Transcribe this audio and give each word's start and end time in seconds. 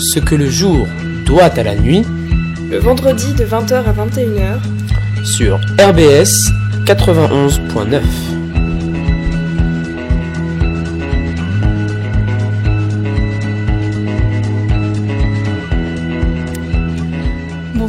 Ce 0.00 0.18
que 0.18 0.34
le 0.34 0.48
jour 0.48 0.88
doit 1.26 1.44
à 1.44 1.62
la 1.62 1.74
nuit, 1.76 2.06
le 2.70 2.78
vendredi 2.78 3.34
de 3.34 3.44
20h 3.44 3.84
à 3.84 3.92
21h, 3.92 4.58
sur 5.24 5.56
RBS 5.78 6.50
91.9. 6.86 8.39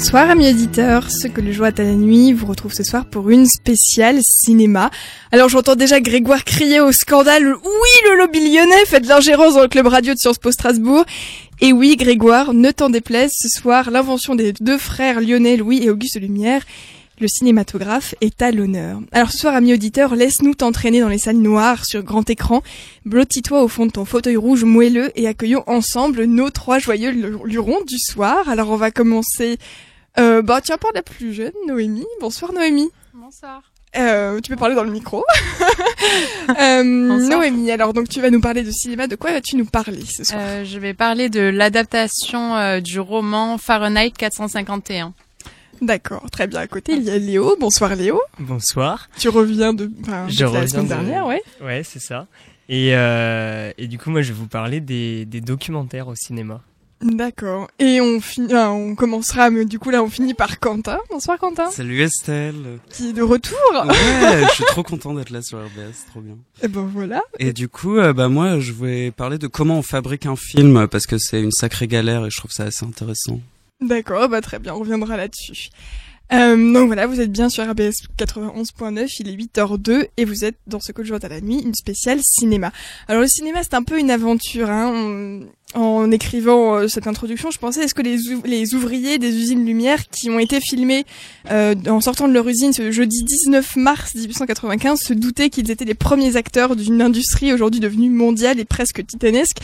Bonsoir 0.02 0.32
amis 0.32 0.48
éditeurs, 0.48 1.12
ce 1.12 1.28
que 1.28 1.42
le 1.42 1.52
joie 1.52 1.68
à 1.68 1.84
la 1.84 1.94
nuit 1.94 2.34
vous 2.34 2.48
retrouve 2.48 2.74
ce 2.74 2.82
soir 2.82 3.06
pour 3.06 3.30
une 3.30 3.46
spéciale 3.46 4.18
cinéma. 4.24 4.90
Alors 5.32 5.48
j'entends 5.48 5.76
déjà 5.76 6.00
Grégoire 6.00 6.44
crier 6.44 6.80
au 6.80 6.92
scandale 6.92 7.46
«Oui, 7.64 8.10
le 8.10 8.18
lobby 8.18 8.40
lyonnais 8.40 8.86
fait 8.88 9.00
de 9.00 9.08
l'ingérence 9.08 9.54
dans 9.54 9.62
le 9.62 9.68
club 9.68 9.86
radio 9.86 10.16
de 10.16 10.18
Sciences 10.18 10.40
Po 10.40 10.52
Strasbourg!» 10.52 11.06
Et 11.62 11.72
oui 11.72 11.98
Grégoire, 11.98 12.56
ne 12.56 12.72
t'en 12.72 12.90
déplaise, 12.90 13.32
ce 13.36 13.48
soir 13.48 13.92
l'invention 13.92 14.34
des 14.34 14.54
deux 14.54 14.80
frères 14.80 15.22
lyonnais 15.22 15.56
Louis 15.56 15.84
et 15.84 15.92
Auguste 15.92 16.20
Lumière 16.20 16.64
le 17.20 17.28
cinématographe 17.28 18.16
est 18.20 18.42
à 18.42 18.52
l'honneur. 18.52 19.00
Alors 19.12 19.32
ce 19.32 19.38
soir, 19.38 19.54
amis 19.54 19.74
auditeurs, 19.74 20.16
laisse-nous 20.16 20.56
t'entraîner 20.56 21.02
dans 21.02 21.08
les 21.08 21.20
salles 21.20 21.38
noires 21.38 21.86
sur 21.86 22.02
grand 22.02 22.28
écran. 22.28 22.64
Blottis-toi 23.06 23.62
au 23.62 23.68
fond 23.68 23.86
de 23.86 23.92
ton 23.92 24.06
fauteuil 24.06 24.38
rouge 24.38 24.64
moelleux 24.64 25.12
et 25.16 25.28
accueillons 25.28 25.64
ensemble 25.68 26.24
nos 26.24 26.50
trois 26.50 26.80
joyeux 26.80 27.12
lurons 27.46 27.84
du 27.86 28.00
soir. 28.00 28.50
Alors 28.50 28.72
on 28.72 28.76
va 28.76 28.90
commencer 28.90 29.60
euh, 30.20 30.42
bah 30.42 30.62
tiens, 30.62 30.78
par 30.78 30.92
la 30.94 31.02
plus 31.02 31.34
jeune, 31.34 31.54
Noémie. 31.68 32.06
Bonsoir 32.20 32.54
Noémie. 32.54 32.90
Bonsoir. 33.14 33.62
Euh, 33.98 34.40
tu 34.40 34.50
peux 34.50 34.56
parler 34.56 34.76
dans 34.76 34.84
le 34.84 34.92
micro. 34.92 35.24
euh, 36.60 36.84
Noémie, 36.84 37.72
alors 37.72 37.94
donc 37.94 38.08
tu 38.08 38.22
vas 38.22 38.30
nous 38.30 38.40
parler 38.40 38.64
de 38.64 38.72
cinéma. 38.72 39.08
De 39.08 39.16
quoi 39.16 39.34
vas-tu 39.34 39.58
nous 39.58 39.66
parler 39.66 40.04
ce 40.06 40.24
soir 40.24 40.40
euh, 40.42 40.64
Je 40.64 40.80
vais 40.80 40.94
parler 40.94 41.30
de 41.30 41.42
l'adaptation 41.42 42.56
euh, 42.56 42.80
du 42.80 43.00
roman 43.00 43.58
Fahrenheit 43.58 44.12
451. 44.12 45.14
D'accord, 45.82 46.30
très 46.32 46.48
bien. 46.48 46.60
À 46.60 46.68
côté, 46.68 46.94
il 46.94 47.04
y 47.04 47.10
a 47.10 47.18
Léo. 47.18 47.58
Bonsoir 47.60 47.96
Léo. 47.96 48.22
Bonsoir. 48.40 49.10
Tu 49.18 49.30
reviens 49.30 49.74
de, 49.74 49.92
je 50.28 50.46
la 50.46 50.68
semaine 50.68 50.88
dernière, 50.88 51.26
ouais. 51.26 51.42
Ouais, 51.62 51.82
c'est 51.84 52.00
ça. 52.00 52.28
Et, 52.70 52.96
euh, 52.96 53.72
et 53.78 53.88
du 53.88 53.98
coup, 53.98 54.12
moi, 54.12 54.22
je 54.22 54.32
vais 54.32 54.40
vous 54.40 54.48
parler 54.48 54.80
des, 54.80 55.26
des 55.26 55.42
documentaires 55.42 56.08
au 56.08 56.16
cinéma. 56.16 56.62
D'accord. 57.02 57.68
Et 57.80 58.00
on 58.00 58.22
finit, 58.22 58.54
on 58.54 58.96
commencera, 58.96 59.50
mais 59.50 59.66
du 59.66 59.80
coup 59.80 59.90
là 59.90 60.04
on 60.04 60.10
finit 60.10 60.34
par 60.34 60.60
Quentin. 60.60 61.00
Bonsoir 61.10 61.40
Quentin. 61.40 61.72
Salut 61.72 62.02
Estelle. 62.02 62.80
Qui 62.90 63.10
est 63.10 63.14
de 63.14 63.24
retour. 63.24 63.58
Ouais, 63.74 64.44
je 64.50 64.54
suis 64.54 64.64
trop 64.66 64.84
content 64.84 65.14
d'être 65.14 65.32
là 65.32 65.42
sur 65.42 65.58
RBS, 65.58 66.06
trop 66.10 66.22
bien. 66.22 66.36
Et 66.62 66.68
ben 66.68 66.88
voilà. 66.94 67.22
Et 67.40 67.54
du 67.54 67.68
coup, 67.70 67.98
euh, 67.98 68.14
bah 68.14 68.30
moi 68.30 68.60
je 68.60 68.72
vais 68.72 69.12
parler 69.12 69.38
de 69.38 69.48
comment 69.48 69.80
on 69.80 69.82
fabrique 69.82 70.26
un 70.26 70.36
film 70.36 70.88
parce 70.88 71.08
que 71.08 71.18
c'est 71.18 71.42
une 71.42 71.52
sacrée 71.52 71.88
galère 71.88 72.26
et 72.26 72.30
je 72.30 72.38
trouve 72.38 72.52
ça 72.52 72.64
assez 72.66 72.86
intéressant. 72.86 73.40
D'accord, 73.82 74.30
bah 74.30 74.42
très 74.42 74.60
bien, 74.60 74.76
on 74.76 74.80
reviendra 74.80 75.18
là-dessus. 75.18 75.70
Euh, 76.34 76.74
donc 76.74 76.88
voilà, 76.88 77.08
vous 77.08 77.20
êtes 77.20 77.32
bien 77.32 77.50
sur 77.50 77.70
RBS 77.70 78.08
91.9, 78.18 79.16
il 79.20 79.30
est 79.30 79.36
8h02 79.36 80.08
et 80.16 80.26
vous 80.26 80.46
êtes 80.46 80.56
dans 80.66 80.80
ce 80.80 80.92
je 81.02 81.10
vois 81.10 81.26
à 81.26 81.28
la 81.28 81.42
nuit, 81.42 81.60
une 81.60 81.74
spéciale 81.74 82.20
cinéma. 82.22 82.72
Alors 83.08 83.22
le 83.22 83.28
cinéma 83.28 83.60
c'est 83.64 83.74
un 83.74 83.84
peu 83.84 84.00
une 84.00 84.12
aventure, 84.12 84.70
hein. 84.70 85.42
en 85.74 86.10
écrivant 86.10 86.76
euh, 86.76 86.88
cette 86.88 87.08
introduction, 87.08 87.52
je 87.52 87.58
pensais 87.58 87.82
est-ce 87.82 87.94
que 87.94 88.02
les, 88.02 88.18
les, 88.46 88.76
ouvriers 88.76 89.18
des 89.18 89.36
usines 89.36 89.66
Lumière 89.66 90.08
qui 90.10 90.30
ont 90.30 90.40
été 90.40 90.62
filmés 90.62 91.06
euh, 91.50 91.76
en 91.88 92.00
sortant 92.00 92.30
de 92.30 92.34
leur 92.34 92.48
usine 92.48 92.72
ce 92.72 92.92
jeudi 92.92 93.24
19 93.24 93.76
mars 93.76 94.16
1895 94.16 95.02
se 95.02 95.14
doutaient 95.14 95.50
qu'ils 95.50 95.70
étaient 95.70 95.86
les 95.86 95.96
premiers 95.96 96.38
acteurs 96.38 96.78
d'une 96.78 97.02
industrie 97.02 97.52
aujourd'hui 97.52 97.82
devenue 97.82 98.10
mondiale 98.10 98.60
et 98.60 98.66
presque 98.66 99.06
titanesque? 99.06 99.58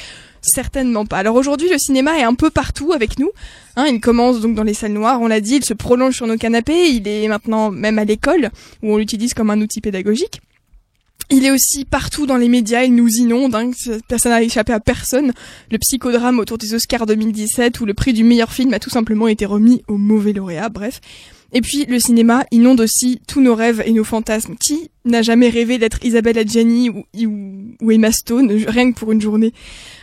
Certainement 0.47 1.05
pas. 1.05 1.17
Alors 1.17 1.35
aujourd'hui, 1.35 1.69
le 1.69 1.77
cinéma 1.77 2.17
est 2.17 2.23
un 2.23 2.33
peu 2.33 2.49
partout 2.49 2.93
avec 2.93 3.19
nous. 3.19 3.29
Hein, 3.75 3.87
il 3.87 3.99
commence 3.99 4.39
donc 4.39 4.55
dans 4.55 4.63
les 4.63 4.73
salles 4.73 4.93
noires, 4.93 5.21
on 5.21 5.27
l'a 5.27 5.41
dit, 5.41 5.57
il 5.57 5.65
se 5.65 5.73
prolonge 5.73 6.15
sur 6.15 6.25
nos 6.25 6.37
canapés, 6.37 6.89
il 6.89 7.07
est 7.07 7.27
maintenant 7.27 7.69
même 7.69 7.99
à 7.99 8.05
l'école, 8.05 8.49
où 8.81 8.93
on 8.93 8.97
l'utilise 8.97 9.33
comme 9.33 9.49
un 9.49 9.59
outil 9.59 9.81
pédagogique. 9.81 10.39
Il 11.29 11.43
est 11.43 11.51
aussi 11.51 11.83
partout 11.83 12.25
dans 12.25 12.37
les 12.37 12.47
médias, 12.47 12.83
il 12.83 12.95
nous 12.95 13.09
inonde, 13.09 13.53
hein, 13.53 13.71
ça 13.75 14.29
n'a 14.29 14.41
échappé 14.41 14.71
à 14.71 14.79
personne. 14.79 15.33
Le 15.69 15.77
psychodrame 15.77 16.39
autour 16.39 16.57
des 16.57 16.73
Oscars 16.73 17.05
2017, 17.05 17.81
où 17.81 17.85
le 17.85 17.93
prix 17.93 18.13
du 18.13 18.23
meilleur 18.23 18.53
film 18.53 18.73
a 18.73 18.79
tout 18.79 18.89
simplement 18.89 19.27
été 19.27 19.45
remis 19.45 19.83
au 19.89 19.97
mauvais 19.97 20.31
lauréat, 20.31 20.69
bref. 20.69 21.01
Et 21.53 21.61
puis 21.61 21.85
le 21.85 21.99
cinéma 21.99 22.45
inonde 22.51 22.81
aussi 22.81 23.21
tous 23.27 23.41
nos 23.41 23.55
rêves 23.55 23.81
et 23.85 23.91
nos 23.91 24.03
fantasmes. 24.03 24.55
Qui 24.55 24.89
n'a 25.05 25.21
jamais 25.21 25.49
rêvé 25.49 25.77
d'être 25.77 26.03
Isabelle 26.03 26.37
Adjani 26.37 26.89
ou, 26.89 27.05
ou, 27.81 27.91
Emma 27.91 28.11
Stone, 28.11 28.51
rien 28.51 28.91
que 28.91 28.99
pour 28.99 29.11
une 29.11 29.21
journée? 29.21 29.53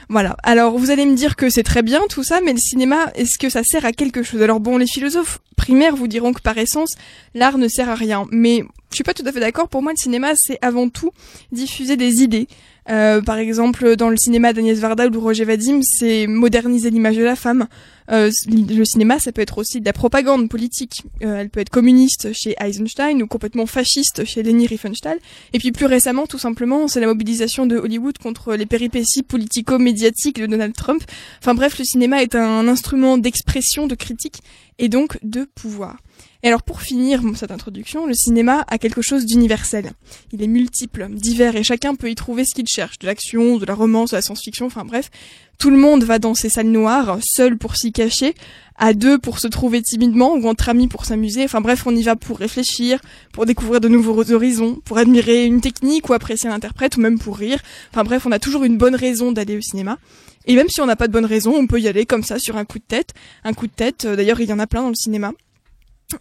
Voilà. 0.08 0.36
Alors 0.42 0.78
vous 0.78 0.90
allez 0.90 1.06
me 1.06 1.14
dire 1.14 1.36
que 1.36 1.50
c'est 1.50 1.62
très 1.62 1.82
bien 1.82 2.00
tout 2.08 2.22
ça, 2.22 2.40
mais 2.42 2.52
le 2.52 2.58
cinéma, 2.58 3.10
est-ce 3.14 3.38
que 3.38 3.48
ça 3.48 3.62
sert 3.62 3.84
à 3.84 3.92
quelque 3.92 4.22
chose? 4.22 4.42
Alors 4.42 4.60
bon, 4.60 4.78
les 4.78 4.86
philosophes 4.86 5.40
primaires 5.56 5.96
vous 5.96 6.08
diront 6.08 6.32
que 6.32 6.42
par 6.42 6.56
essence, 6.58 6.94
l'art 7.34 7.58
ne 7.58 7.68
sert 7.68 7.88
à 7.88 7.94
rien. 7.94 8.26
Mais 8.30 8.64
je 8.90 8.96
suis 8.96 9.04
pas 9.04 9.14
tout 9.14 9.24
à 9.26 9.32
fait 9.32 9.40
d'accord. 9.40 9.68
Pour 9.68 9.82
moi, 9.82 9.92
le 9.92 10.00
cinéma, 10.00 10.32
c'est 10.36 10.58
avant 10.62 10.88
tout 10.88 11.10
diffuser 11.52 11.96
des 11.96 12.22
idées. 12.22 12.48
Euh, 12.90 13.22
par 13.22 13.38
exemple, 13.38 13.96
dans 13.96 14.10
le 14.10 14.16
cinéma 14.16 14.52
d'Agnès 14.52 14.78
Varda 14.78 15.08
ou 15.08 15.20
Roger 15.20 15.44
Vadim, 15.44 15.80
c'est 15.82 16.26
moderniser 16.26 16.90
l'image 16.90 17.16
de 17.16 17.22
la 17.22 17.36
femme. 17.36 17.66
Euh, 18.10 18.30
le 18.48 18.84
cinéma, 18.84 19.18
ça 19.18 19.32
peut 19.32 19.40
être 19.40 19.56
aussi 19.56 19.80
de 19.80 19.84
la 19.86 19.94
propagande 19.94 20.48
politique. 20.50 21.02
Euh, 21.22 21.36
elle 21.36 21.48
peut 21.48 21.60
être 21.60 21.70
communiste 21.70 22.32
chez 22.34 22.54
Eisenstein 22.60 23.22
ou 23.22 23.26
complètement 23.26 23.66
fasciste 23.66 24.24
chez 24.24 24.42
Leni 24.42 24.66
Riefenstahl. 24.66 25.18
Et 25.54 25.58
puis 25.58 25.72
plus 25.72 25.86
récemment, 25.86 26.26
tout 26.26 26.38
simplement, 26.38 26.86
c'est 26.88 27.00
la 27.00 27.06
mobilisation 27.06 27.66
de 27.66 27.76
Hollywood 27.76 28.18
contre 28.18 28.54
les 28.54 28.66
péripéties 28.66 29.22
politico-médiatiques 29.22 30.40
de 30.40 30.46
Donald 30.46 30.74
Trump. 30.74 31.02
Enfin 31.40 31.54
bref, 31.54 31.78
le 31.78 31.84
cinéma 31.84 32.22
est 32.22 32.34
un 32.34 32.68
instrument 32.68 33.16
d'expression, 33.16 33.86
de 33.86 33.94
critique 33.94 34.42
et 34.78 34.88
donc 34.88 35.18
de 35.22 35.44
pouvoir. 35.54 35.96
Et 36.44 36.48
alors 36.48 36.62
pour 36.62 36.82
finir 36.82 37.22
cette 37.36 37.50
introduction, 37.50 38.06
le 38.06 38.12
cinéma 38.12 38.66
a 38.68 38.76
quelque 38.76 39.00
chose 39.00 39.24
d'universel. 39.24 39.92
Il 40.30 40.42
est 40.42 40.46
multiple, 40.46 41.08
divers 41.10 41.56
et 41.56 41.62
chacun 41.62 41.94
peut 41.94 42.10
y 42.10 42.14
trouver 42.14 42.44
ce 42.44 42.54
qu'il 42.54 42.66
cherche, 42.68 42.98
de 42.98 43.06
l'action, 43.06 43.56
de 43.56 43.64
la 43.64 43.74
romance, 43.74 44.10
de 44.10 44.16
la 44.16 44.20
science-fiction, 44.20 44.66
enfin 44.66 44.84
bref. 44.84 45.10
Tout 45.56 45.70
le 45.70 45.78
monde 45.78 46.04
va 46.04 46.18
dans 46.18 46.34
ces 46.34 46.50
salles 46.50 46.66
noires, 46.66 47.16
seul 47.22 47.56
pour 47.56 47.76
s'y 47.76 47.92
cacher, 47.92 48.34
à 48.76 48.92
deux 48.92 49.16
pour 49.16 49.38
se 49.38 49.48
trouver 49.48 49.80
timidement 49.80 50.34
ou 50.34 50.46
entre 50.46 50.68
amis 50.68 50.86
pour 50.86 51.06
s'amuser. 51.06 51.44
Enfin 51.44 51.62
bref, 51.62 51.86
on 51.86 51.96
y 51.96 52.02
va 52.02 52.14
pour 52.14 52.36
réfléchir, 52.36 53.00
pour 53.32 53.46
découvrir 53.46 53.80
de 53.80 53.88
nouveaux 53.88 54.30
horizons, 54.30 54.82
pour 54.84 54.98
admirer 54.98 55.46
une 55.46 55.62
technique 55.62 56.10
ou 56.10 56.12
apprécier 56.12 56.50
un 56.50 56.52
interprète 56.52 56.98
ou 56.98 57.00
même 57.00 57.18
pour 57.18 57.38
rire. 57.38 57.62
Enfin 57.90 58.04
bref, 58.04 58.26
on 58.26 58.32
a 58.32 58.38
toujours 58.38 58.64
une 58.64 58.76
bonne 58.76 58.96
raison 58.96 59.32
d'aller 59.32 59.56
au 59.56 59.62
cinéma. 59.62 59.96
Et 60.44 60.56
même 60.56 60.68
si 60.68 60.82
on 60.82 60.86
n'a 60.86 60.96
pas 60.96 61.08
de 61.08 61.12
bonne 61.12 61.24
raison, 61.24 61.54
on 61.56 61.66
peut 61.66 61.80
y 61.80 61.88
aller 61.88 62.04
comme 62.04 62.22
ça 62.22 62.38
sur 62.38 62.58
un 62.58 62.66
coup 62.66 62.78
de 62.78 62.84
tête. 62.86 63.14
Un 63.44 63.54
coup 63.54 63.66
de 63.66 63.72
tête, 63.72 64.04
euh, 64.04 64.14
d'ailleurs 64.14 64.42
il 64.42 64.50
y 64.50 64.52
en 64.52 64.58
a 64.58 64.66
plein 64.66 64.82
dans 64.82 64.90
le 64.90 64.94
cinéma 64.94 65.32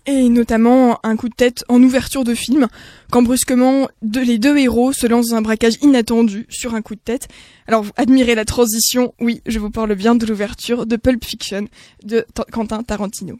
et 0.05 0.29
notamment 0.29 0.99
un 1.03 1.15
coup 1.15 1.29
de 1.29 1.35
tête 1.35 1.63
en 1.67 1.81
ouverture 1.81 2.23
de 2.23 2.33
film, 2.33 2.67
quand 3.11 3.21
brusquement 3.21 3.87
les 4.01 4.37
deux 4.37 4.57
héros 4.57 4.93
se 4.93 5.07
lancent 5.07 5.29
dans 5.29 5.35
un 5.35 5.41
braquage 5.41 5.75
inattendu 5.81 6.45
sur 6.49 6.75
un 6.75 6.81
coup 6.81 6.95
de 6.95 7.01
tête. 7.03 7.27
Alors 7.67 7.85
admirez 7.95 8.35
la 8.35 8.45
transition, 8.45 9.13
oui, 9.19 9.41
je 9.45 9.59
vous 9.59 9.69
parle 9.69 9.95
bien 9.95 10.15
de 10.15 10.25
l'ouverture 10.25 10.85
de 10.85 10.95
Pulp 10.95 11.23
Fiction 11.23 11.67
de 12.03 12.25
Quentin 12.51 12.83
Tarantino. 12.83 13.39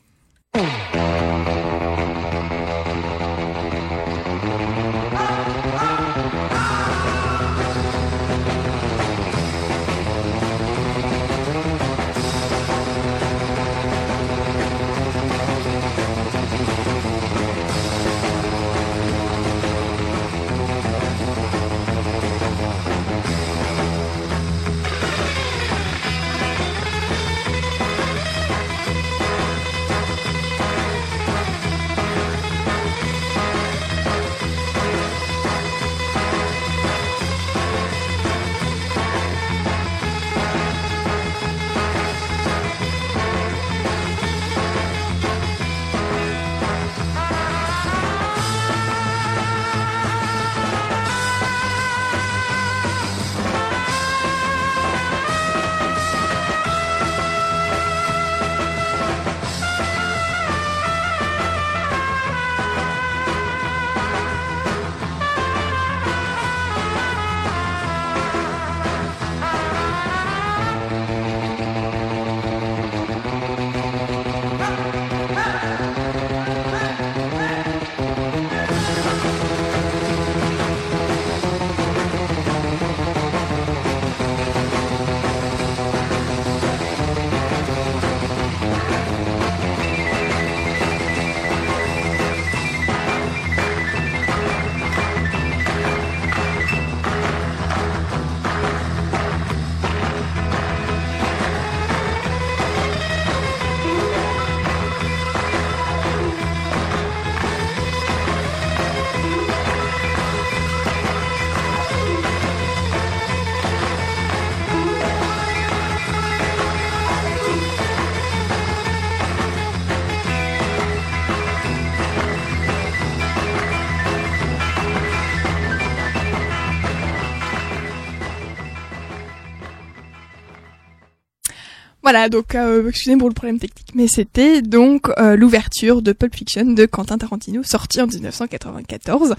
Voilà, 132.13 132.29
donc 132.29 132.53
euh, 132.53 132.89
excusez-moi 132.89 133.21
pour 133.21 133.29
le 133.29 133.33
problème 133.33 133.57
technique, 133.57 133.87
mais 133.95 134.07
c'était 134.07 134.61
donc 134.61 135.09
euh, 135.17 135.35
l'ouverture 135.35 136.03
de 136.03 136.11
Pulp 136.11 136.35
Fiction 136.35 136.63
de 136.63 136.85
Quentin 136.85 137.17
Tarantino, 137.17 137.63
sorti 137.63 137.99
en 138.01 138.05
1994. 138.05 139.33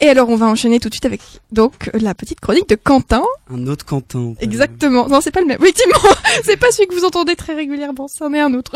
Et 0.00 0.06
alors 0.06 0.28
on 0.28 0.36
va 0.36 0.44
enchaîner 0.44 0.80
tout 0.80 0.90
de 0.90 0.94
suite 0.94 1.06
avec 1.06 1.22
donc 1.50 1.88
la 1.94 2.14
petite 2.14 2.38
chronique 2.38 2.68
de 2.68 2.74
Quentin. 2.74 3.22
Un 3.48 3.66
autre 3.68 3.86
Quentin. 3.86 4.34
Exactement. 4.38 5.08
Non, 5.08 5.22
c'est 5.22 5.30
pas 5.30 5.40
le 5.40 5.46
même. 5.46 5.56
Oui, 5.62 5.70
effectivement, 5.70 6.14
c'est 6.44 6.58
pas 6.58 6.70
celui 6.72 6.88
que 6.88 6.94
vous 6.94 7.06
entendez 7.06 7.36
très 7.36 7.54
régulièrement, 7.54 8.06
c'en 8.06 8.34
est 8.34 8.40
un 8.40 8.52
autre. 8.52 8.72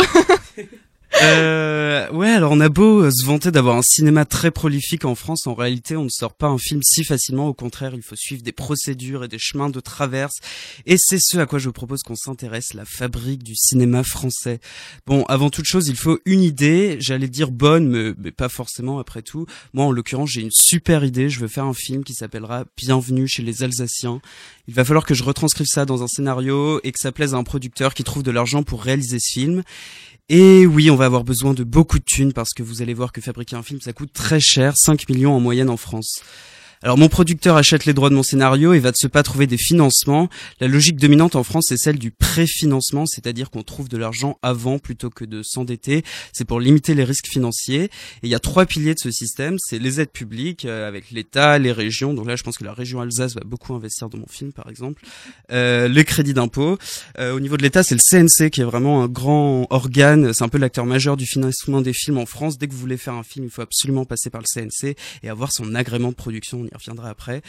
Euh, 1.23 2.11
ouais, 2.11 2.31
alors 2.31 2.53
on 2.53 2.61
a 2.61 2.69
beau 2.69 3.05
euh, 3.05 3.11
se 3.11 3.25
vanter 3.25 3.53
d'avoir 3.53 3.77
un 3.77 3.83
cinéma 3.83 4.25
très 4.25 4.51
prolifique 4.51 5.05
en 5.05 5.15
France, 5.15 5.47
en 5.47 5.55
réalité 5.55 5.97
on 5.97 6.05
ne 6.05 6.09
sort 6.09 6.35
pas 6.35 6.49
un 6.49 6.59
film 6.59 6.81
si 6.83 7.05
facilement, 7.05 7.47
au 7.47 7.55
contraire 7.55 7.95
il 7.95 8.03
faut 8.03 8.17
suivre 8.17 8.43
des 8.43 8.53
procédures 8.53 9.23
et 9.23 9.29
des 9.29 9.39
chemins 9.39 9.71
de 9.71 9.79
traverse, 9.79 10.39
et 10.87 10.97
c'est 10.99 11.21
ce 11.21 11.39
à 11.39 11.47
quoi 11.47 11.61
je 11.61 11.71
propose 11.71 12.03
qu'on 12.03 12.17
s'intéresse, 12.17 12.75
la 12.75 12.85
fabrique 12.85 13.45
du 13.45 13.55
cinéma 13.55 14.03
français. 14.03 14.59
Bon, 15.07 15.25
avant 15.25 15.51
toute 15.51 15.67
chose, 15.67 15.89
il 15.89 15.97
faut 15.97 16.19
une 16.25 16.43
idée, 16.43 16.97
j'allais 16.99 17.29
dire 17.29 17.53
bonne, 17.53 18.15
mais 18.19 18.33
pas 18.33 18.49
forcément 18.49 18.99
après 18.99 19.23
tout. 19.23 19.47
Moi 19.73 19.85
en 19.85 19.93
l'occurrence 19.93 20.31
j'ai 20.31 20.41
une 20.41 20.51
super 20.51 21.05
idée, 21.05 21.29
je 21.29 21.39
veux 21.39 21.49
faire 21.49 21.65
un 21.65 21.75
film 21.75 22.03
qui 22.03 22.15
s'appellera 22.15 22.65
Bienvenue 22.77 23.29
chez 23.29 23.43
les 23.43 23.63
Alsaciens. 23.63 24.21
Il 24.67 24.75
va 24.75 24.85
falloir 24.85 25.07
que 25.07 25.15
je 25.15 25.23
retranscrive 25.23 25.67
ça 25.67 25.85
dans 25.85 26.03
un 26.03 26.09
scénario 26.09 26.81
et 26.83 26.91
que 26.91 26.99
ça 26.99 27.13
plaise 27.13 27.35
à 27.35 27.37
un 27.37 27.45
producteur 27.45 27.95
qui 27.95 28.03
trouve 28.03 28.23
de 28.23 28.31
l'argent 28.31 28.63
pour 28.63 28.83
réaliser 28.83 29.21
ce 29.21 29.33
film. 29.33 29.63
Et 30.31 30.67
oui, 30.67 30.91
on 30.91 30.97
va 30.97 31.05
avoir 31.05 31.23
besoin 31.23 31.53
de 31.53 31.65
beaucoup 31.65 31.99
de 31.99 32.05
thunes 32.05 32.33
parce 32.33 32.55
que 32.55 32.63
vous 32.63 32.81
allez 32.81 32.95
voir 32.95 33.13
que 33.13 33.21
fabriquer 33.21 33.57
un 33.57 33.63
film, 33.63 33.83
ça 33.83 33.93
coûte 33.93 34.11
très 34.15 34.41
cher, 34.41 34.75
5 34.75 35.07
millions 35.11 35.35
en 35.35 35.41
moyenne 35.41 35.69
en 35.69 35.77
France. 35.77 36.23
Alors 36.85 36.99
mon 36.99 37.09
producteur 37.09 37.57
achète 37.57 37.87
les 37.87 37.95
droits 37.95 38.11
de 38.11 38.15
mon 38.15 38.23
scénario 38.23 38.75
et 38.75 38.79
va 38.79 38.91
de 38.91 38.97
ce 38.97 39.07
pas 39.07 39.23
trouver 39.23 39.47
des 39.47 39.57
financements. 39.57 40.29
La 40.61 40.69
logique 40.69 40.97
dominante 40.97 41.35
en 41.35 41.43
France, 41.43 41.69
c'est 41.71 41.79
celle 41.79 41.99
du 41.99 42.11
préfinancement, 42.11 43.07
c'est-à-dire 43.07 43.51
qu'on 43.51 43.63
trouve 43.63 43.89
de 43.89 43.97
l'argent 43.97 44.39
avant 44.43 44.79
plutôt 44.79 45.09
que 45.09 45.25
de 45.25 45.43
s'endetter. 45.43 46.05
C'est 46.35 46.45
pour 46.45 46.61
limiter 46.61 46.95
les 46.95 47.05
risques 47.05 47.27
financiers. 47.27 47.85
Et 47.85 47.91
il 48.25 48.29
y 48.29 48.35
a 48.35 48.39
trois 48.39 48.67
piliers 48.67 48.93
de 48.93 48.99
ce 48.99 49.11
système, 49.11 49.57
c'est 49.59 49.79
les 49.79 49.99
aides 49.99 50.11
publiques 50.11 50.67
euh, 50.67 50.87
avec 50.87 51.11
l'État, 51.11 51.59
les 51.59 51.73
régions. 51.73 52.13
Donc 52.13 52.27
là, 52.27 52.37
je 52.37 52.43
pense 52.43 52.59
que 52.59 52.65
la 52.65 52.75
région 52.75 53.01
Alsace 53.01 53.35
va 53.35 53.41
beaucoup 53.47 53.73
investir 53.73 54.11
dans 54.11 54.19
mon 54.19 54.29
film, 54.29 54.53
par 54.53 54.69
exemple. 54.69 55.07
Euh, 55.53 55.89
les 55.89 56.05
crédits 56.05 56.35
d'impôt. 56.35 56.77
Euh, 57.19 57.35
au 57.35 57.41
niveau 57.41 57.57
de 57.57 57.63
l'État, 57.63 57.83
c'est 57.83 57.95
le 57.95 58.03
CNC 58.03 58.51
qui 58.51 58.61
est 58.61 58.65
vraiment 58.65 59.03
un 59.03 59.09
grand 59.09 59.67
organe. 59.71 60.35
C'est 60.35 60.45
un 60.45 60.51
peu 60.51 60.59
l'acteur 60.59 60.85
majeur 60.85 61.17
du 61.17 61.25
financement 61.25 61.81
des 61.81 61.95
films 61.95 62.19
en 62.19 62.27
France. 62.27 62.59
Dès 62.59 62.69
que 62.69 62.75
vous 62.75 62.79
voulez 62.79 62.99
faire 62.99 63.15
un 63.15 63.23
film, 63.23 63.47
il 63.47 63.51
faut 63.51 63.63
absolument 63.63 64.05
passer 64.05 64.29
par 64.29 64.43
le 64.43 64.47
CNC 64.47 64.97
et 65.23 65.31
avoir 65.31 65.51
son 65.51 65.75
agrément 65.75 66.11
de 66.11 66.15
production. 66.15 66.67
Y 66.75 66.77
reviendra 66.79 67.09
après. 67.09 67.43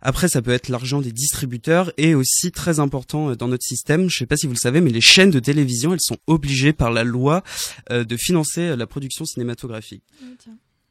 Après, 0.00 0.28
ça 0.28 0.40
peut 0.42 0.52
être 0.52 0.68
l'argent 0.68 1.00
des 1.00 1.10
distributeurs 1.12 1.92
et 1.96 2.14
aussi 2.14 2.52
très 2.52 2.78
important 2.78 3.30
euh, 3.30 3.34
dans 3.36 3.48
notre 3.48 3.64
système. 3.64 4.08
Je 4.08 4.18
sais 4.18 4.26
pas 4.26 4.36
si 4.36 4.46
vous 4.46 4.52
le 4.52 4.58
savez, 4.58 4.80
mais 4.80 4.90
les 4.90 5.00
chaînes 5.00 5.30
de 5.32 5.40
télévision, 5.40 5.92
elles 5.92 6.00
sont 6.00 6.18
obligées 6.28 6.72
par 6.72 6.92
la 6.92 7.02
loi 7.04 7.42
euh, 7.90 8.04
de 8.04 8.16
financer 8.16 8.60
euh, 8.60 8.76
la 8.76 8.86
production 8.86 9.24
cinématographique. 9.24 10.02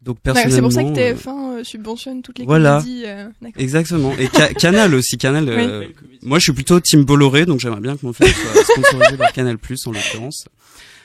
Donc 0.01 0.19
personnellement, 0.19 0.69
c'est 0.69 0.81
pour 0.84 0.95
ça 0.95 0.95
que 0.95 1.00
euh, 1.00 1.13
TF1 1.16 1.60
euh, 1.60 1.63
subventionne 1.63 2.22
toutes 2.22 2.38
les 2.39 2.45
voilà. 2.45 2.81
comédies. 2.81 3.04
euh, 3.06 3.30
d'accord. 3.42 3.62
Exactement. 3.63 4.13
Et 4.19 4.28
Ca- 4.31 4.54
Canal 4.54 4.94
aussi. 4.94 5.18
Canal. 5.18 5.48
euh, 5.50 5.86
moi, 6.22 6.38
je 6.39 6.44
suis 6.44 6.54
plutôt 6.54 6.80
Team 6.80 7.04
Bolloré, 7.04 7.45
donc 7.45 7.60
j'aimerais 7.62 7.81
bien 7.81 7.95
que 7.98 8.06
mon 8.06 8.13
film 8.13 8.30
soit 8.30 8.63
sponsorisé 8.63 9.18
par 9.18 9.31
Canal 9.34 9.57
Plus 9.57 9.88
en 9.88 9.92
l'occurrence. 9.94 10.45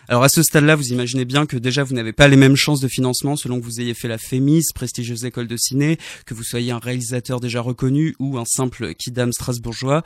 Alors 0.08 0.24
à 0.24 0.28
ce 0.28 0.42
stade-là, 0.42 0.74
vous 0.74 0.92
imaginez 0.92 1.24
bien 1.24 1.46
que 1.46 1.56
déjà 1.56 1.84
vous 1.84 1.94
n'avez 1.94 2.12
pas 2.12 2.26
les 2.26 2.36
mêmes 2.36 2.56
chances 2.56 2.80
de 2.80 2.88
financement 2.88 3.36
selon 3.36 3.60
que 3.60 3.64
vous 3.64 3.80
ayez 3.80 3.94
fait 3.94 4.08
la 4.08 4.18
FEMIS, 4.18 4.64
prestigieuse 4.74 5.24
école 5.24 5.46
de 5.46 5.56
ciné, 5.56 5.96
que 6.26 6.34
vous 6.34 6.42
soyez 6.42 6.72
un 6.72 6.80
réalisateur 6.80 7.38
déjà 7.38 7.60
reconnu 7.60 8.16
ou 8.18 8.36
un 8.36 8.44
simple 8.44 8.94
kidam 8.94 9.32
strasbourgeois. 9.32 10.02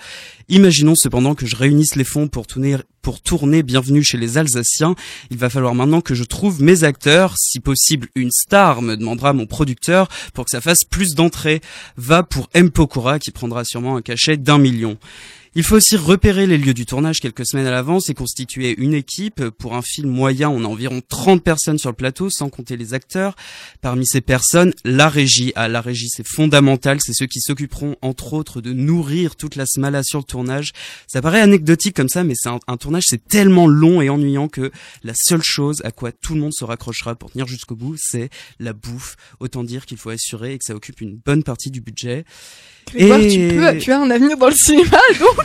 Imaginons 0.49 0.97
cependant 0.97 1.35
que 1.35 1.47
je 1.47 1.57
réunisse 1.57 1.97
les 1.97 2.05
fonds 2.05 2.29
pour 2.29 2.47
tourner 2.47 2.77
pour 3.01 3.21
tourner 3.21 3.63
Bienvenue 3.63 4.03
chez 4.03 4.19
les 4.19 4.37
Alsaciens. 4.37 4.97
Il 5.31 5.39
va 5.39 5.49
falloir 5.49 5.77
maintenant 5.77 6.01
que 6.01 6.15
je 6.15 6.25
trouve 6.25 6.61
mes 6.61 6.83
acteurs, 6.83 7.37
si 7.39 7.61
possible 7.61 8.09
une 8.17 8.33
star, 8.33 8.83
me 8.83 8.97
demandera 8.97 9.33
mon 9.33 9.47
producteur, 9.47 10.09
pour 10.35 10.45
que 10.45 10.51
ça 10.51 10.61
fasse 10.61 10.83
plus 10.83 11.15
d'entrées. 11.15 11.61
Va 11.97 12.25
pour 12.25 12.51
M. 12.53 12.69
Pokora 12.71 13.21
qui 13.21 13.31
prendra 13.31 13.65
sûrement 13.65 13.97
un 13.97 14.03
cachet 14.03 14.37
d'un 14.37 14.59
million. 14.59 14.99
Il 15.59 15.63
faut 15.63 15.77
aussi 15.77 15.97
repérer 15.97 16.47
les 16.47 16.59
lieux 16.59 16.75
du 16.75 16.85
tournage 16.85 17.19
quelques 17.19 17.47
semaines 17.47 17.67
à 17.67 17.71
l'avance 17.71 18.11
et 18.11 18.15
constituer 18.15 18.75
une 18.77 18.93
équipe. 18.93 19.43
Pour 19.49 19.75
un 19.75 19.81
film 19.81 20.11
moyen, 20.11 20.51
on 20.51 20.63
a 20.65 20.69
environ 20.69 21.01
30 21.09 21.43
personnes 21.43 21.79
sur 21.79 21.89
le 21.89 21.97
plateau, 21.97 22.29
sans 22.29 22.51
compter 22.51 22.77
les 22.77 22.93
acteurs. 22.93 23.35
Parmi 23.81 24.05
ces 24.05 24.21
personnes, 24.21 24.75
la 24.85 25.09
régie. 25.09 25.55
Ah, 25.57 25.69
la 25.69 25.81
régie, 25.81 26.11
c'est 26.11 26.27
fondamental. 26.27 26.99
C'est 27.01 27.15
ceux 27.15 27.25
qui 27.25 27.41
s'occuperont, 27.41 27.97
entre 28.03 28.35
autres, 28.35 28.61
de 28.61 28.75
nourrir 28.75 29.35
toute 29.35 29.57
la 29.57 29.65
smala 29.65 30.03
sur 30.03 30.19
le 30.19 30.25
tournage. 30.25 30.73
Ça 31.07 31.23
paraît 31.23 31.41
anecdotique 31.41 31.97
comme 31.97 32.11
ça, 32.11 32.23
mais 32.23 32.35
c'est 32.37 32.51
un, 32.51 32.61
un 32.67 32.77
tournage, 32.77 33.05
c'est 33.07 33.27
tellement 33.27 33.67
long 33.67 34.03
et 34.03 34.11
ennuyant 34.11 34.49
que 34.49 34.71
la 35.05 35.15
seule 35.15 35.43
chose 35.43 35.81
à 35.85 35.91
quoi 35.91 36.13
tout 36.13 36.35
le 36.35 36.41
monde 36.41 36.53
se 36.53 36.65
raccrochera 36.65 37.15
pour 37.15 37.31
tenir 37.31 37.47
jusqu'au 37.47 37.77
bout, 37.77 37.97
c'est 37.99 38.29
la 38.61 38.75
bouffe. 38.75 39.17
Autant 39.41 39.65
dire 39.65 39.87
qu'il 39.87 39.97
faut 39.97 40.11
assurer 40.11 40.53
et 40.53 40.59
que 40.59 40.67
ça 40.67 40.75
occupe 40.75 41.01
une 41.01 41.17
bonne 41.17 41.45
partie 41.45 41.71
du 41.71 41.81
budget. 41.81 42.27
Grégoire, 42.95 43.21
Et- 43.21 43.29
tu 43.29 43.57
peux, 43.57 43.79
tu 43.79 43.93
as 43.93 44.01
un 44.01 44.11
avenir 44.11 44.37
dans 44.37 44.49
le 44.49 44.55
cinéma, 44.55 44.99
donc 45.21 45.37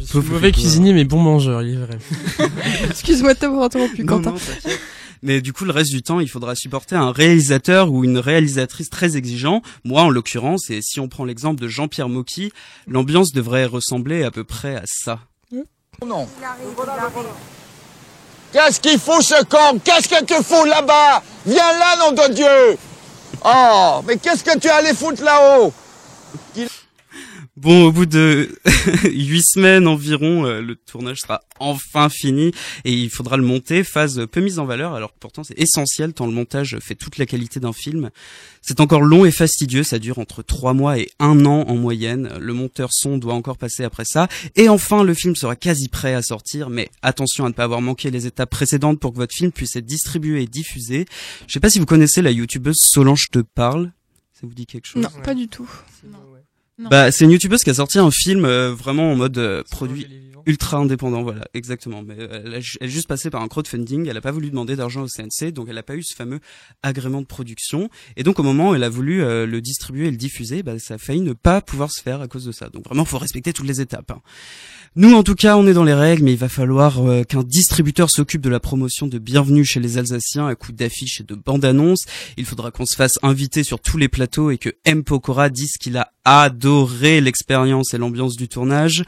Je 0.00 0.04
suis 0.04 0.18
mauvais 0.18 0.52
cuisinier 0.52 0.92
mais 0.92 1.04
bon 1.04 1.18
mangeur, 1.20 1.62
il 1.62 1.74
est 1.74 1.76
vrai. 1.76 1.98
excuse-moi 2.90 3.34
de 3.34 3.38
t'avoir 3.38 3.64
interrompu, 3.64 4.02
Non, 4.04 4.16
Quentin. 4.22 4.30
non. 4.32 4.36
Mais 5.24 5.40
du 5.40 5.52
coup, 5.52 5.64
le 5.64 5.70
reste 5.70 5.90
du 5.92 6.02
temps, 6.02 6.18
il 6.18 6.28
faudra 6.28 6.56
supporter 6.56 6.96
un 6.96 7.12
réalisateur 7.12 7.92
ou 7.92 8.02
une 8.02 8.18
réalisatrice 8.18 8.90
très 8.90 9.16
exigeant. 9.16 9.62
Moi, 9.84 10.02
en 10.02 10.10
l'occurrence, 10.10 10.68
et 10.70 10.80
si 10.82 10.98
on 10.98 11.06
prend 11.06 11.24
l'exemple 11.24 11.60
de 11.60 11.68
Jean-Pierre 11.68 12.08
Mocky, 12.08 12.52
l'ambiance 12.88 13.30
devrait 13.32 13.66
ressembler 13.66 14.24
à 14.24 14.32
peu 14.32 14.42
près 14.42 14.74
à 14.76 14.82
ça. 14.84 15.20
Non. 16.04 16.26
Qu'est-ce 18.52 18.80
qu'il 18.80 18.98
fout 18.98 19.22
ce 19.22 19.44
con? 19.44 19.78
Qu'est-ce 19.84 20.08
que 20.08 20.24
tu 20.24 20.34
fous 20.42 20.64
là-bas? 20.64 21.22
Viens 21.46 21.78
là, 21.78 21.96
nom 22.00 22.10
de 22.12 22.34
Dieu 22.34 22.76
Oh, 23.44 24.00
mais 24.06 24.16
qu'est-ce 24.18 24.42
que 24.44 24.58
tu 24.58 24.68
allais 24.68 24.94
foutre 24.94 25.22
là-haut? 25.22 25.72
Bon, 27.56 27.84
au 27.84 27.92
bout 27.92 28.06
de 28.06 28.48
huit 29.04 29.42
semaines 29.42 29.86
environ, 29.86 30.46
euh, 30.46 30.62
le 30.62 30.74
tournage 30.74 31.20
sera 31.20 31.42
enfin 31.60 32.08
fini 32.08 32.50
et 32.84 32.92
il 32.92 33.10
faudra 33.10 33.36
le 33.36 33.42
monter, 33.42 33.84
phase 33.84 34.26
peu 34.32 34.40
mise 34.40 34.58
en 34.58 34.64
valeur, 34.64 34.94
alors 34.94 35.12
que 35.12 35.18
pourtant 35.20 35.44
c'est 35.44 35.58
essentiel 35.60 36.14
tant 36.14 36.26
le 36.26 36.32
montage 36.32 36.78
fait 36.80 36.94
toute 36.94 37.18
la 37.18 37.26
qualité 37.26 37.60
d'un 37.60 37.74
film. 37.74 38.10
C'est 38.62 38.80
encore 38.80 39.02
long 39.02 39.26
et 39.26 39.30
fastidieux, 39.30 39.82
ça 39.82 39.98
dure 39.98 40.18
entre 40.18 40.42
trois 40.42 40.72
mois 40.72 40.98
et 40.98 41.10
un 41.18 41.44
an 41.44 41.64
en 41.68 41.76
moyenne. 41.76 42.30
Le 42.40 42.54
monteur 42.54 42.88
son 42.92 43.18
doit 43.18 43.34
encore 43.34 43.58
passer 43.58 43.84
après 43.84 44.06
ça. 44.06 44.28
Et 44.56 44.70
enfin, 44.70 45.04
le 45.04 45.12
film 45.12 45.36
sera 45.36 45.54
quasi 45.54 45.88
prêt 45.88 46.14
à 46.14 46.22
sortir, 46.22 46.70
mais 46.70 46.88
attention 47.02 47.44
à 47.44 47.48
ne 47.48 47.54
pas 47.54 47.64
avoir 47.64 47.82
manqué 47.82 48.10
les 48.10 48.26
étapes 48.26 48.50
précédentes 48.50 48.98
pour 48.98 49.12
que 49.12 49.18
votre 49.18 49.34
film 49.34 49.52
puisse 49.52 49.76
être 49.76 49.86
distribué 49.86 50.42
et 50.42 50.46
diffusé. 50.46 51.04
Je 51.46 51.52
sais 51.52 51.60
pas 51.60 51.70
si 51.70 51.80
vous 51.80 51.86
connaissez 51.86 52.22
la 52.22 52.30
youtubeuse 52.30 52.80
Solange 52.80 53.26
te 53.30 53.40
parle. 53.40 53.92
Ça 54.42 54.48
vous 54.48 54.54
dit 54.54 54.66
quelque 54.66 54.86
chose? 54.86 55.04
Non, 55.04 55.22
pas 55.22 55.34
du 55.34 55.46
tout. 55.46 55.70
Non. 56.02 56.18
Bah, 56.90 57.10
c'est 57.12 57.24
une 57.24 57.30
youtubeuse 57.30 57.64
qui 57.64 57.70
a 57.70 57.74
sorti 57.74 57.98
un 57.98 58.10
film 58.10 58.44
euh, 58.44 58.72
vraiment 58.74 59.12
en 59.12 59.16
mode 59.16 59.38
euh, 59.38 59.62
produit 59.70 60.06
ultra 60.46 60.78
indépendant, 60.78 61.22
voilà, 61.22 61.44
exactement. 61.54 62.02
Mais 62.02 62.16
euh, 62.18 62.42
elle, 62.44 62.54
a, 62.54 62.58
elle 62.80 62.86
est 62.88 62.90
juste 62.90 63.06
passée 63.06 63.30
par 63.30 63.42
un 63.42 63.48
crowdfunding, 63.48 64.08
elle 64.08 64.16
a 64.16 64.20
pas 64.20 64.32
voulu 64.32 64.50
demander 64.50 64.76
d'argent 64.76 65.02
au 65.02 65.06
CNC, 65.06 65.52
donc 65.52 65.68
elle 65.70 65.78
a 65.78 65.82
pas 65.82 65.94
eu 65.94 66.02
ce 66.02 66.14
fameux 66.14 66.40
agrément 66.82 67.20
de 67.20 67.26
production. 67.26 67.88
Et 68.16 68.22
donc 68.22 68.38
au 68.38 68.42
moment 68.42 68.70
où 68.70 68.74
elle 68.74 68.84
a 68.84 68.88
voulu 68.88 69.22
euh, 69.22 69.46
le 69.46 69.60
distribuer 69.60 70.08
et 70.08 70.10
le 70.10 70.16
diffuser, 70.16 70.62
bah, 70.62 70.78
ça 70.78 70.94
a 70.94 70.98
failli 70.98 71.20
ne 71.20 71.32
pas 71.32 71.60
pouvoir 71.60 71.92
se 71.92 72.02
faire 72.02 72.20
à 72.20 72.28
cause 72.28 72.44
de 72.44 72.52
ça. 72.52 72.68
Donc 72.68 72.86
vraiment, 72.86 73.04
faut 73.04 73.18
respecter 73.18 73.52
toutes 73.52 73.66
les 73.68 73.80
étapes. 73.80 74.10
hein. 74.10 74.20
Nous, 74.94 75.14
en 75.14 75.22
tout 75.22 75.34
cas, 75.34 75.56
on 75.56 75.66
est 75.66 75.72
dans 75.72 75.84
les 75.84 75.94
règles, 75.94 76.22
mais 76.24 76.32
il 76.32 76.38
va 76.38 76.50
falloir 76.50 77.00
euh, 77.00 77.22
qu'un 77.22 77.42
distributeur 77.42 78.10
s'occupe 78.10 78.42
de 78.42 78.50
la 78.50 78.60
promotion 78.60 79.06
de 79.06 79.18
Bienvenue 79.18 79.64
chez 79.64 79.80
les 79.80 79.96
Alsaciens 79.96 80.46
à 80.48 80.54
coup 80.54 80.72
d'affiches 80.72 81.22
et 81.22 81.24
de 81.24 81.34
bandes-annonces. 81.34 82.04
Il 82.36 82.44
faudra 82.44 82.70
qu'on 82.70 82.84
se 82.84 82.94
fasse 82.94 83.18
inviter 83.22 83.62
sur 83.62 83.80
tous 83.80 83.96
les 83.96 84.08
plateaux 84.08 84.50
et 84.50 84.58
que 84.58 84.68
M. 84.84 85.02
Pokora 85.02 85.48
dise 85.48 85.78
qu'il 85.78 85.96
a 85.96 86.12
adoré 86.24 87.20
l'expérience 87.20 87.94
et 87.94 87.98
l'ambiance 87.98 88.36
du 88.36 88.48
tournage. 88.48 89.04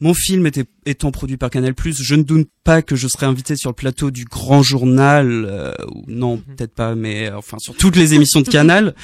Mon 0.00 0.12
film 0.12 0.46
était, 0.46 0.64
étant 0.86 1.12
produit 1.12 1.36
par 1.36 1.50
Canal+, 1.50 1.72
je 1.78 2.14
ne 2.16 2.24
doute 2.24 2.48
pas 2.64 2.82
que 2.82 2.96
je 2.96 3.06
serai 3.06 3.26
invité 3.26 3.54
sur 3.54 3.70
le 3.70 3.74
plateau 3.74 4.10
du 4.10 4.24
Grand 4.24 4.62
Journal, 4.62 5.46
euh, 5.48 5.72
non, 6.08 6.38
peut-être 6.38 6.74
pas, 6.74 6.96
mais 6.96 7.28
euh, 7.28 7.38
enfin 7.38 7.58
sur 7.60 7.76
toutes 7.76 7.94
les 7.94 8.12
émissions 8.12 8.40
de 8.40 8.48
Canal. 8.48 8.94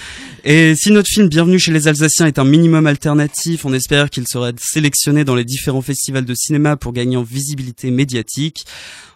Et 0.44 0.74
si 0.74 0.90
notre 0.90 1.08
film 1.08 1.28
Bienvenue 1.28 1.60
chez 1.60 1.72
les 1.72 1.86
Alsaciens 1.86 2.26
est 2.26 2.40
un 2.40 2.44
minimum 2.44 2.88
alternatif, 2.88 3.64
on 3.64 3.72
espère 3.72 4.10
qu'il 4.10 4.26
sera 4.26 4.50
sélectionné 4.58 5.24
dans 5.24 5.36
les 5.36 5.44
différents 5.44 5.80
festivals 5.80 6.24
de 6.24 6.34
cinéma 6.34 6.76
pour 6.76 6.92
gagner 6.92 7.16
en 7.16 7.22
visibilité 7.22 7.92
médiatique. 7.92 8.66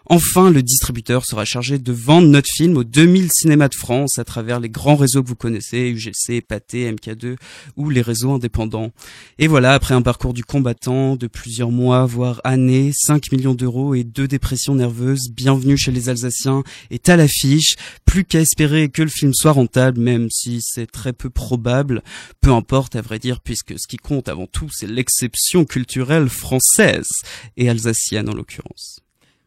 Enfin, 0.07 0.51
le 0.51 0.61
distributeur 0.61 1.25
sera 1.25 1.45
chargé 1.45 1.79
de 1.79 1.91
vendre 1.91 2.27
notre 2.27 2.49
film 2.53 2.77
aux 2.77 2.83
2000 2.83 3.31
cinémas 3.31 3.69
de 3.69 3.75
France 3.75 4.19
à 4.19 4.23
travers 4.23 4.59
les 4.59 4.69
grands 4.69 4.95
réseaux 4.95 5.23
que 5.23 5.27
vous 5.29 5.35
connaissez, 5.35 5.89
UGC, 5.89 6.41
Pathé, 6.47 6.91
MK2 6.91 7.37
ou 7.75 7.89
les 7.89 8.01
réseaux 8.01 8.31
indépendants. 8.31 8.91
Et 9.39 9.47
voilà, 9.47 9.73
après 9.73 9.95
un 9.95 10.03
parcours 10.03 10.33
du 10.33 10.43
combattant 10.43 11.15
de 11.15 11.25
plusieurs 11.25 11.71
mois, 11.71 12.05
voire 12.05 12.39
années, 12.43 12.91
5 12.93 13.31
millions 13.31 13.55
d'euros 13.55 13.95
et 13.95 14.03
deux 14.03 14.27
dépression 14.27 14.75
nerveuse, 14.75 15.31
Bienvenue 15.31 15.75
chez 15.75 15.91
les 15.91 16.07
Alsaciens 16.07 16.63
est 16.91 17.09
à 17.09 17.17
l'affiche. 17.17 17.75
Plus 18.05 18.25
qu'à 18.25 18.41
espérer 18.41 18.89
que 18.89 19.01
le 19.01 19.09
film 19.09 19.33
soit 19.33 19.53
rentable, 19.53 19.99
même 19.99 20.29
si 20.29 20.61
c'est 20.61 20.89
très 20.89 21.13
peu 21.13 21.31
probable. 21.31 22.03
Peu 22.41 22.51
importe, 22.51 22.95
à 22.95 23.01
vrai 23.01 23.17
dire, 23.17 23.41
puisque 23.41 23.79
ce 23.79 23.87
qui 23.87 23.97
compte 23.97 24.29
avant 24.29 24.45
tout, 24.45 24.69
c'est 24.71 24.87
l'exception 24.87 25.65
culturelle 25.65 26.29
française 26.29 27.09
et 27.57 27.69
alsacienne 27.69 28.29
en 28.29 28.33
l'occurrence. 28.33 29.04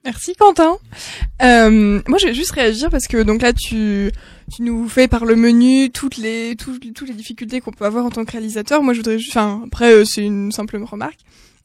Merci 0.08 0.34
Quentin. 0.36 0.78
Euh, 1.42 2.00
moi, 2.08 2.16
je 2.16 2.28
vais 2.28 2.32
juste 2.32 2.52
réagir 2.52 2.88
parce 2.88 3.06
que 3.06 3.22
donc 3.22 3.42
là, 3.42 3.52
tu 3.52 4.10
tu 4.50 4.62
nous 4.62 4.88
fais 4.88 5.06
par 5.06 5.26
le 5.26 5.36
menu 5.36 5.90
toutes 5.90 6.16
les 6.16 6.56
toutes, 6.56 6.94
toutes 6.94 7.08
les 7.08 7.14
difficultés 7.14 7.60
qu'on 7.60 7.72
peut 7.72 7.84
avoir 7.84 8.06
en 8.06 8.10
tant 8.10 8.24
que 8.24 8.32
réalisateur. 8.32 8.82
Moi, 8.82 8.94
je 8.94 9.00
voudrais 9.00 9.18
juste, 9.18 9.32
enfin, 9.32 9.64
après, 9.66 9.92
euh, 9.92 10.04
c'est 10.06 10.24
une 10.24 10.50
simple 10.50 10.78
remarque. 10.82 11.18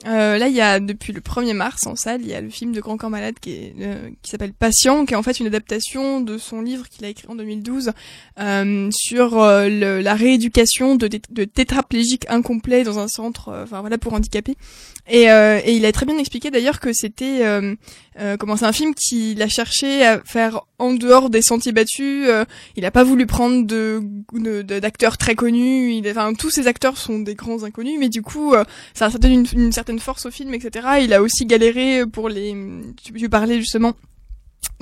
Euh, 0.05 0.37
là, 0.37 0.47
il 0.47 0.55
y 0.55 0.61
a 0.61 0.79
depuis 0.79 1.13
le 1.13 1.21
1er 1.21 1.53
mars 1.53 1.87
en 1.87 1.95
salle, 1.95 2.21
il 2.21 2.27
y 2.27 2.33
a 2.33 2.41
le 2.41 2.49
film 2.49 2.73
de 2.73 2.81
Grand 2.81 2.97
Corps 2.97 3.09
Malade 3.09 3.35
qui, 3.39 3.71
euh, 3.79 4.09
s'appelle 4.23 4.53
Patient, 4.53 5.05
qui 5.05 5.13
est 5.13 5.17
en 5.17 5.23
fait 5.23 5.39
une 5.39 5.47
adaptation 5.47 6.19
de 6.21 6.37
son 6.37 6.61
livre 6.61 6.89
qu'il 6.89 7.05
a 7.05 7.09
écrit 7.09 7.27
en 7.29 7.35
2012 7.35 7.93
euh, 8.39 8.89
sur 8.91 9.39
euh, 9.39 9.69
le, 9.69 10.01
la 10.01 10.15
rééducation 10.15 10.95
de, 10.95 11.07
de 11.29 11.45
tétraplégiques 11.45 12.25
incomplets 12.29 12.83
dans 12.83 12.97
un 12.97 13.07
centre, 13.07 13.49
euh, 13.49 13.63
enfin 13.63 13.81
voilà 13.81 13.97
pour 13.97 14.13
handicapés. 14.13 14.55
Et, 15.07 15.23
et, 15.25 15.73
il 15.75 15.85
a 15.85 15.91
très 15.91 16.05
bien 16.05 16.17
expliqué 16.17 16.49
d'ailleurs 16.49 16.79
que 16.79 16.93
c'était 16.93 17.41
comment 18.39 18.55
c'est 18.55 18.65
un 18.65 18.71
film 18.71 18.95
qu'il 18.95 19.41
a 19.41 19.49
cherché 19.49 20.05
à 20.05 20.21
faire 20.23 20.61
en 20.79 20.93
dehors 20.93 21.29
des 21.29 21.41
sentiers 21.41 21.73
battus. 21.73 22.29
il 22.77 22.85
a 22.85 22.91
pas 22.91 23.03
voulu 23.03 23.25
prendre 23.25 23.67
de 23.67 24.01
d'acteurs 24.61 25.17
très 25.17 25.35
connus. 25.35 26.01
Enfin 26.09 26.33
tous 26.33 26.51
ces 26.51 26.67
acteurs 26.67 26.97
sont 26.97 27.19
des 27.19 27.35
grands 27.35 27.63
inconnus, 27.63 27.97
mais 27.99 28.07
du 28.07 28.21
coup 28.21 28.55
ça 28.93 29.07
a 29.07 29.09
donné 29.09 29.33
une, 29.33 29.45
une 29.61 29.73
certaine 29.73 29.92
force 29.99 30.25
au 30.25 30.31
film, 30.31 30.53
etc. 30.53 30.87
Il 31.01 31.13
a 31.13 31.21
aussi 31.21 31.45
galéré 31.45 32.05
pour 32.05 32.29
les. 32.29 32.55
Tu, 33.03 33.29
parlais 33.29 33.59
justement 33.59 33.93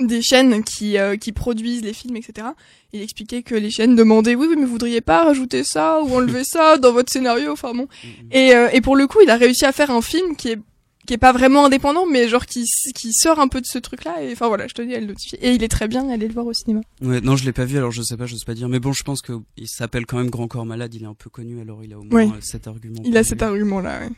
des 0.00 0.22
chaînes 0.22 0.62
qui 0.64 0.98
euh, 0.98 1.16
qui 1.16 1.32
produisent 1.32 1.82
les 1.82 1.92
films, 1.92 2.16
etc. 2.16 2.48
Il 2.92 3.02
expliquait 3.02 3.42
que 3.42 3.54
les 3.54 3.70
chaînes 3.70 3.96
demandaient 3.96 4.34
oui, 4.34 4.46
oui, 4.48 4.56
mais 4.56 4.64
vous 4.64 4.72
voudriez 4.72 5.00
pas 5.00 5.24
rajouter 5.24 5.64
ça 5.64 6.02
ou 6.02 6.14
enlever 6.14 6.44
ça 6.44 6.78
dans 6.78 6.92
votre 6.92 7.12
scénario, 7.12 7.52
enfin 7.52 7.74
bon. 7.74 7.84
Mm-hmm. 7.84 8.32
Et 8.32 8.54
euh, 8.54 8.68
et 8.72 8.80
pour 8.80 8.96
le 8.96 9.06
coup, 9.06 9.18
il 9.22 9.30
a 9.30 9.36
réussi 9.36 9.64
à 9.64 9.72
faire 9.72 9.90
un 9.90 10.02
film 10.02 10.36
qui 10.36 10.50
est 10.50 10.58
qui 11.06 11.14
est 11.14 11.18
pas 11.18 11.32
vraiment 11.32 11.66
indépendant, 11.66 12.06
mais 12.06 12.28
genre 12.28 12.46
qui, 12.46 12.64
qui 12.94 13.12
sort 13.12 13.40
un 13.40 13.48
peu 13.48 13.60
de 13.60 13.66
ce 13.66 13.78
truc-là. 13.78 14.22
Et 14.22 14.32
enfin 14.32 14.48
voilà, 14.48 14.68
je 14.68 14.74
te 14.74 14.82
dis, 14.82 14.92
elle 14.92 15.06
notifie. 15.06 15.36
Et 15.36 15.52
il 15.52 15.62
est 15.64 15.68
très 15.68 15.88
bien, 15.88 16.08
allez 16.08 16.28
le 16.28 16.34
voir 16.34 16.46
au 16.46 16.52
cinéma. 16.52 16.80
Ouais, 17.00 17.20
non, 17.20 17.36
je 17.36 17.44
l'ai 17.44 17.52
pas 17.52 17.64
vu, 17.64 17.76
alors 17.76 17.90
je 17.90 18.02
sais 18.02 18.16
pas, 18.16 18.26
je 18.26 18.36
sais 18.36 18.44
pas 18.44 18.54
dire. 18.54 18.68
Mais 18.68 18.78
bon, 18.78 18.92
je 18.92 19.02
pense 19.02 19.20
que 19.20 19.32
il 19.56 19.68
s'appelle 19.68 20.06
quand 20.06 20.18
même 20.18 20.30
Grand 20.30 20.46
Corps 20.46 20.66
Malade. 20.66 20.94
Il 20.94 21.02
est 21.02 21.06
un 21.06 21.14
peu 21.14 21.30
connu, 21.30 21.60
alors 21.60 21.82
il 21.82 21.92
a 21.92 21.98
au 21.98 22.04
moins 22.04 22.32
cet 22.40 22.66
argument. 22.66 23.02
Il 23.04 23.16
a 23.16 23.24
cet 23.24 23.42
argument-là. 23.42 24.00
Ouais. 24.00 24.10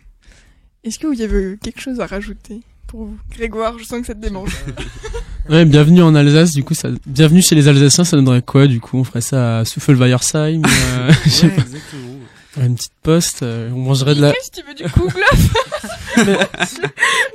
Est-ce 0.84 0.98
que 0.98 1.06
vous 1.06 1.14
y 1.14 1.22
avez 1.22 1.56
quelque 1.62 1.80
chose 1.80 1.98
à 2.00 2.06
rajouter 2.06 2.60
pour 2.86 3.06
vous 3.06 3.16
Grégoire, 3.34 3.78
je 3.78 3.84
sens 3.84 4.02
que 4.02 4.06
ça 4.06 4.14
te 4.14 4.20
démange. 4.20 4.54
ouais, 5.48 5.64
bienvenue 5.64 6.02
en 6.02 6.14
Alsace, 6.14 6.52
du 6.52 6.62
coup, 6.62 6.74
ça... 6.74 6.90
bienvenue 7.06 7.40
chez 7.40 7.54
les 7.54 7.68
Alsaciens, 7.68 8.04
ça 8.04 8.18
donnerait 8.18 8.42
quoi, 8.42 8.66
du 8.66 8.80
coup? 8.80 8.98
On 8.98 9.04
ferait 9.04 9.22
ça 9.22 9.60
à 9.60 9.64
Souffle-Weiersheim 9.64 10.60
euh... 10.62 11.08
ouais, 11.08 11.14
exactement. 11.42 12.18
Une 12.58 12.74
petite 12.74 12.92
poste, 13.02 13.42
euh, 13.42 13.70
on 13.72 13.78
mangerait 13.78 14.14
de 14.14 14.20
la... 14.20 14.32
Qu'est-ce 14.32 14.50
que 14.50 14.60
tu 14.60 14.66
veux 14.66 14.74
du 14.74 14.84
coup, 14.90 15.08
mais, 16.18 16.38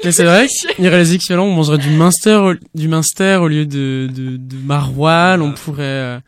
mais 0.05 0.11
c'est 0.11 0.25
vrai 0.25 0.47
qu'il 0.47 0.85
y 0.85 0.87
aurait 0.87 0.99
les 0.99 1.15
équivalents, 1.15 1.45
on 1.45 1.55
mangerait 1.55 1.79
du 1.79 1.89
Munster 1.89 2.35
au, 2.35 2.53
du 2.75 2.87
Munster 2.87 3.39
au 3.41 3.47
lieu 3.47 3.65
de, 3.65 4.09
de, 4.13 4.37
de 4.37 4.57
Maroilles, 4.63 5.41
on 5.41 5.53
pourrait... 5.53 5.83
Euh, 5.83 6.19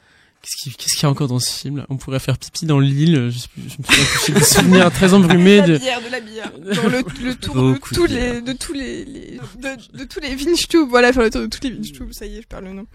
Qu'est-ce 0.64 0.96
qu'il 0.96 1.04
y 1.04 1.06
a 1.06 1.10
encore 1.10 1.28
dans 1.28 1.40
ce 1.40 1.52
film 1.52 1.86
On 1.90 1.98
pourrait 1.98 2.20
faire 2.20 2.38
pipi 2.38 2.66
dans 2.66 2.80
l'île. 2.80 3.30
Je, 3.30 3.40
je 3.58 3.78
me 3.78 4.20
suis 4.20 4.34
des 4.34 4.44
souvenirs 4.44 4.92
très 4.92 5.14
embrumés. 5.14 5.62
De 5.62 5.74
la 5.74 5.78
bière, 5.80 6.02
de 6.02 6.12
la 6.12 6.20
bière. 6.20 6.52
Dans 6.60 6.90
le, 6.90 7.04
le 7.24 7.36
tour 7.36 7.56
de 7.56 7.78
tous 7.94 8.06
les, 8.06 8.42
de 8.42 8.54
tous 8.54 8.74
les, 8.74 9.06
les 9.06 9.40
de, 9.58 9.98
de, 9.98 10.04
tous 10.04 10.20
les 10.20 10.36
Vinchtube. 10.36 10.88
Voilà, 10.90 11.14
faire 11.14 11.24
le 11.24 11.30
tour 11.30 11.42
de 11.42 11.48
tous 11.48 11.60
les 11.64 11.72
Vinchtube. 11.72 12.12
Ça 12.14 12.26
y 12.26 12.38
est, 12.38 12.42
je 12.42 12.48
perds 12.48 12.62
le 12.62 12.74
nom. 12.74 12.86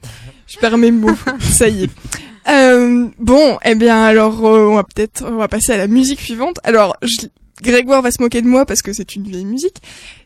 Je 0.47 0.59
perds 0.59 0.79
mes 0.79 0.91
mots. 0.91 1.17
Ça 1.41 1.69
y 1.69 1.85
est. 1.85 1.91
Euh, 2.49 3.09
bon, 3.19 3.59
eh 3.65 3.75
bien, 3.75 4.05
alors, 4.05 4.45
euh, 4.47 4.69
on 4.69 4.77
va 4.77 4.85
peut-être, 4.85 5.25
on 5.27 5.37
va 5.37 5.49
passer 5.49 5.73
à 5.73 5.77
la 5.77 5.89
musique 5.89 6.21
suivante. 6.21 6.59
Alors, 6.63 6.97
je, 7.03 7.27
Grégoire 7.63 8.03
va 8.03 8.11
se 8.11 8.21
moquer 8.21 8.43
de 8.43 8.47
moi 8.47 8.67
parce 8.67 8.83
que 8.83 8.93
c'est 8.93 9.17
une 9.17 9.25
vieille 9.25 9.45
musique. 9.47 9.77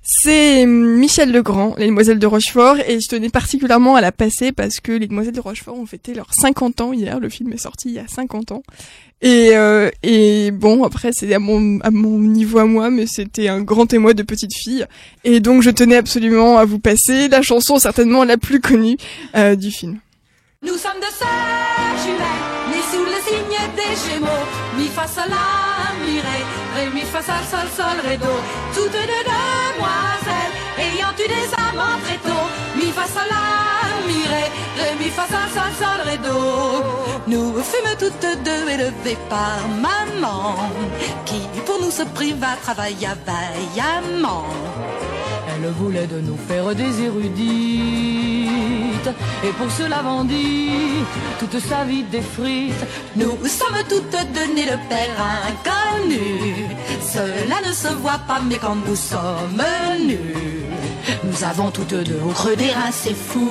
C'est 0.02 0.66
Michel 0.66 1.30
Legrand, 1.30 1.74
Les 1.78 1.86
Demoiselles 1.86 2.18
de 2.18 2.26
Rochefort, 2.26 2.78
et 2.86 3.00
je 3.00 3.08
tenais 3.08 3.28
particulièrement 3.28 3.94
à 3.94 4.00
la 4.00 4.10
passer 4.10 4.50
parce 4.50 4.80
que 4.80 4.92
Les 4.92 5.06
Demoiselles 5.06 5.34
de 5.34 5.40
Rochefort 5.40 5.78
ont 5.78 5.86
fêté 5.86 6.14
leurs 6.14 6.34
50 6.34 6.80
ans 6.80 6.92
hier. 6.92 7.20
Le 7.20 7.28
film 7.28 7.52
est 7.52 7.58
sorti 7.58 7.90
il 7.90 7.94
y 7.94 7.98
a 7.98 8.08
50 8.08 8.52
ans. 8.52 8.62
Et, 9.22 9.50
euh, 9.54 9.90
et 10.02 10.50
bon, 10.50 10.82
après, 10.82 11.10
c'est 11.12 11.32
à 11.32 11.38
mon, 11.38 11.78
à 11.80 11.90
mon 11.90 12.18
niveau 12.18 12.58
à 12.58 12.64
moi, 12.64 12.90
mais 12.90 13.06
c'était 13.06 13.48
un 13.48 13.60
grand 13.60 13.86
témoin 13.86 14.14
de 14.14 14.22
petite 14.22 14.54
fille. 14.56 14.86
Et 15.24 15.40
donc, 15.40 15.62
je 15.62 15.70
tenais 15.70 15.96
absolument 15.96 16.58
à 16.58 16.64
vous 16.64 16.78
passer 16.78 17.28
la 17.28 17.42
chanson 17.42 17.78
certainement 17.78 18.24
la 18.24 18.38
plus 18.38 18.60
connue 18.60 18.96
euh, 19.36 19.54
du 19.54 19.70
film. 19.70 19.98
Nous 20.62 20.74
sommes 20.74 21.00
de 21.00 21.06
sœurs 21.18 21.28
jumelles, 22.02 22.70
nées 22.70 22.84
sous 22.90 23.04
le 23.04 23.20
signe 23.24 23.58
des 23.76 24.12
Gémeaux, 24.12 24.28
mi 24.78 24.88
face 24.88 25.16
à 25.18 25.26
la 25.26 25.70
ré, 26.80 26.90
mi, 26.90 27.02
fa, 27.02 27.22
sol, 27.22 27.44
sol, 27.50 27.68
sol, 27.76 27.96
ré. 28.04 28.18
Toutes 28.74 28.92
deux 28.92 29.24
demoiselles, 29.32 30.54
ayant 30.78 31.14
eu 31.18 31.28
des 31.28 31.48
amants 31.68 31.98
très 32.04 32.18
tôt. 32.28 32.46
Mi, 32.76 32.90
fa, 32.96 33.06
sol, 33.14 33.28
la, 33.30 34.06
mi, 34.06 34.20
ré, 34.32 34.44
ré, 34.78 34.94
mi, 34.98 35.10
fa, 35.10 35.26
sol, 35.32 35.48
sol, 35.54 35.72
sol. 35.78 36.00
Nous 37.26 37.52
fûmes 37.62 37.96
toutes 37.98 38.44
deux 38.44 38.68
élevées 38.68 39.18
par 39.28 39.60
maman, 39.86 40.56
qui 41.26 41.40
pour 41.66 41.80
nous 41.80 41.90
se 41.90 42.02
priva, 42.02 42.56
travailla 42.62 43.14
vaillamment. 43.26 44.46
Elle 45.62 45.72
voulait 45.72 46.06
de 46.06 46.20
nous 46.20 46.38
faire 46.48 46.74
des 46.74 47.02
érudites. 47.02 47.40
Et 49.44 49.52
pour 49.58 49.70
cela 49.70 50.00
vendit 50.02 51.04
toute 51.38 51.58
sa 51.60 51.84
vie 51.84 52.04
des 52.04 52.22
frites. 52.22 52.86
Nous 53.14 53.36
sommes 53.46 53.82
toutes 53.88 54.16
données 54.32 54.64
le 54.64 54.78
père 54.88 55.16
inconnu. 55.50 56.66
Cela 57.02 57.60
ne 57.66 57.72
se 57.72 57.88
voit 57.88 58.20
pas 58.26 58.40
mais 58.48 58.56
quand 58.56 58.76
nous 58.86 58.96
sommes 58.96 59.62
nus 60.06 60.64
Nous 61.24 61.44
avons 61.44 61.70
toutes 61.70 61.94
deux 61.94 62.20
au 62.26 62.30
creux 62.30 62.56
des 62.56 62.70
reins 62.70 62.92
c'est 62.92 63.14
fou. 63.14 63.50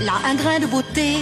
Là 0.00 0.12
un 0.30 0.34
grain 0.34 0.58
de 0.60 0.66
beauté 0.66 1.16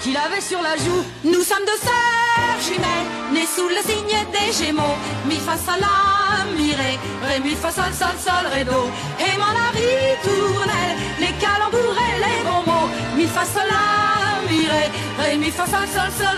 qu'il 0.00 0.16
avait 0.16 0.40
sur 0.40 0.60
la 0.62 0.76
joue. 0.76 1.02
Nous 1.24 1.42
sommes 1.42 1.64
deux 1.66 1.80
sœurs 1.86 2.60
jumelles, 2.66 3.08
nées 3.32 3.46
sous 3.46 3.68
le 3.68 3.80
signe 3.88 4.18
des 4.32 4.52
Gémeaux. 4.52 4.96
Mi 5.26 5.36
fa 5.36 5.56
sol 5.56 5.80
la 5.80 6.44
mi 6.56 6.72
ré, 6.72 6.98
ré 7.26 7.40
mi 7.40 7.54
fa 7.54 7.70
sol 7.70 7.92
sol 7.92 8.16
sol 8.18 8.46
ré. 8.52 8.60
Et 8.60 9.38
mon 9.38 9.54
ritournelle, 9.78 10.96
les 11.20 11.34
calembours 11.44 11.96
les 12.24 12.40
bons 12.44 12.70
mots. 12.70 12.88
Mi 13.16 13.26
fa 13.26 13.44
sol 13.44 13.68
la 13.68 14.50
mi 14.50 14.66
ré, 14.66 14.90
ré 15.22 15.36
mi 15.36 15.50
fa 15.50 15.66
sol 15.66 15.86
sol 15.94 16.10
sol. 16.18 16.30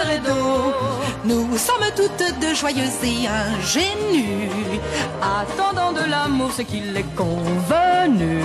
Nous 1.24 1.56
sommes 1.56 1.90
toutes 1.96 2.40
deux 2.40 2.54
joyeuses 2.54 3.02
et 3.04 3.28
ingénues, 3.28 4.80
attendant 5.22 5.92
de 5.92 6.04
l'amour 6.10 6.50
ce 6.52 6.62
qu'il 6.62 6.96
est 6.96 7.14
convenu 7.14 8.42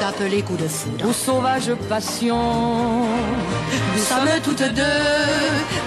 d'appeler 0.00 0.42
coup 0.42 0.56
de 0.56 0.68
foudre. 0.68 1.06
Ou 1.08 1.12
sauvage 1.12 1.72
passion. 1.88 2.38
Nous 3.94 4.02
sommes 4.02 4.40
toutes 4.42 4.62
deux 4.74 4.82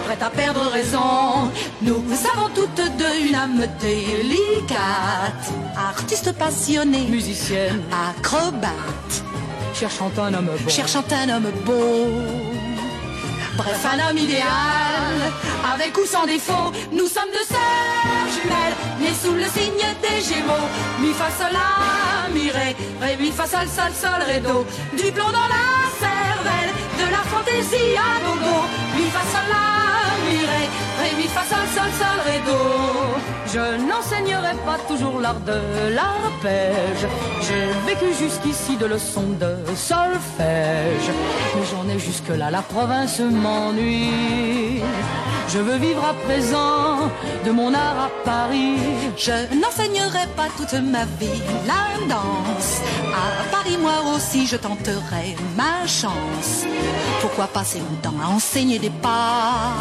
prêtes 0.06 0.24
à 0.24 0.30
perdre 0.30 0.62
raison. 0.72 1.52
Nous 1.82 2.02
avons 2.34 2.50
toutes 2.54 2.82
deux 2.98 3.28
une 3.28 3.36
âme 3.36 3.66
délicate, 3.80 5.46
artiste 5.76 6.32
passionné, 6.34 7.02
musicienne, 7.10 7.82
acrobate, 7.92 9.24
cherchant 9.74 10.12
un 10.18 10.34
homme 10.34 10.52
beau, 10.64 10.70
cherchant 10.70 11.04
un 11.12 11.30
homme 11.30 11.52
beau. 11.66 12.08
Bref, 13.58 13.86
un 13.92 14.10
homme 14.10 14.18
idéal, 14.18 15.18
avec 15.74 15.98
ou 15.98 16.06
sans 16.06 16.26
défaut, 16.26 16.72
nous 16.92 17.08
sommes 17.08 17.32
deux 17.34 17.48
sœurs 17.50 18.28
jumelles, 18.36 18.77
nées 19.08 19.16
sous 19.22 19.34
le 19.34 19.44
signe 19.44 19.88
des 20.02 20.20
Gémeaux. 20.22 20.68
Mi 21.00 21.14
fa 21.14 21.30
sol 21.38 21.54
la 21.54 22.30
mi 22.34 22.50
ré, 22.50 22.76
ré 23.02 23.18
mi 23.20 23.32
fa 23.32 23.46
sol 23.48 23.68
sol 23.68 23.94
sol 23.94 24.22
ré 24.28 24.40
do, 24.40 24.66
du 24.98 25.12
plomb 25.12 25.32
dans 25.40 25.50
la 25.56 25.68
cervelle, 26.02 26.74
de 27.00 27.06
la 27.16 27.24
fantaisie 27.32 27.96
à 27.98 28.12
gogo. 28.26 28.58
Mi 28.96 29.06
fa 29.16 29.24
sol 29.32 29.48
la 29.54 29.66
mi 30.26 30.40
ré, 30.52 30.64
Je 33.54 33.88
n'enseignerai 33.88 34.56
pas 34.66 34.78
toujours 34.88 35.20
l'art 35.20 35.40
de 35.40 35.60
l'arpège. 35.96 37.08
J'ai 37.42 37.68
vécu 37.88 38.14
jusqu'ici 38.14 38.78
de 38.78 38.86
leçons 38.86 39.32
de 39.40 39.56
solfège, 39.76 41.10
mais 41.56 41.66
j'en 41.72 41.88
ai 41.90 41.98
jusque 41.98 42.30
là 42.30 42.52
la 42.52 42.62
province 42.62 43.20
m'ennuie. 43.20 44.82
Je 45.48 45.60
veux 45.60 45.78
vivre 45.78 46.04
à 46.04 46.14
présent 46.28 47.10
de 47.46 47.52
mon 47.52 47.74
art 47.74 48.00
à 48.08 48.10
Paris. 48.26 48.78
Je 49.16 49.32
n'enseignerai 49.56 50.28
pas 50.36 50.50
toute 50.58 50.74
ma 50.74 51.06
vie 51.20 51.42
la 51.66 52.06
danse. 52.08 52.82
À 53.24 53.44
Paris, 53.50 53.78
moi 53.82 54.14
aussi, 54.14 54.46
je 54.46 54.58
tenterai 54.58 55.36
ma 55.56 55.88
chance. 55.88 56.66
Pourquoi 57.22 57.48
passer 57.48 57.80
mon 57.80 57.96
temps 58.04 58.18
à 58.24 58.28
enseigner 58.28 58.78
des 58.78 58.90
pas? 58.90 59.74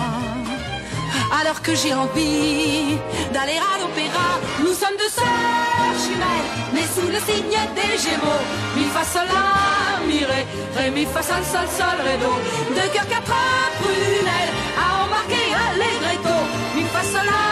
Alors 1.40 1.60
que 1.62 1.74
j'ai 1.74 1.94
envie 1.94 2.98
d'aller 3.32 3.58
à 3.70 3.80
l'opéra. 3.80 4.28
Nous 4.60 4.74
sommes 4.80 4.96
deux 4.98 5.12
sœurs 5.18 5.94
jumelles, 6.04 6.50
mais 6.74 6.86
sous 6.94 7.08
le 7.08 7.20
signe 7.28 7.60
des 7.78 7.94
Gémeaux. 8.04 8.44
Mi 8.76 8.84
fa 8.94 9.04
sol 9.04 9.28
la 9.34 10.06
mi 10.06 10.20
ré, 10.24 10.46
ré 10.76 10.90
mi 10.90 11.04
fa 11.06 11.22
sol 11.22 11.44
sol 11.52 11.68
sol 11.78 11.98
ré 12.06 12.16
do. 12.22 12.32
Deux 12.76 12.88
cœurs 12.94 13.08
quatre 13.08 13.38
prunelles 13.80 14.54
à 14.82 14.86
embarquer 15.04 15.48
allegretto. 15.66 16.36
Mi 16.76 16.84
fa 16.94 17.02
sol 17.02 17.26
la 17.32 17.44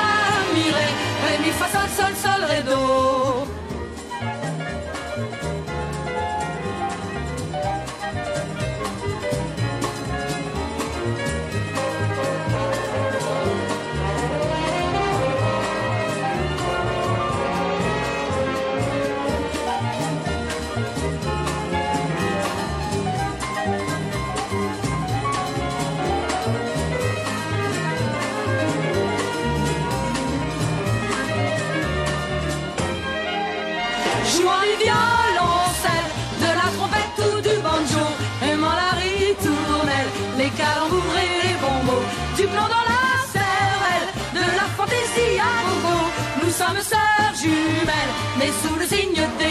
mi 0.54 0.66
ré, 0.76 0.88
ré 1.25 1.35
mi 1.44 1.50
fa 1.59 1.66
sol 1.75 1.88
sol 1.99 2.14
sol 2.23 2.40
ré 2.50 2.62
do. 2.62 3.53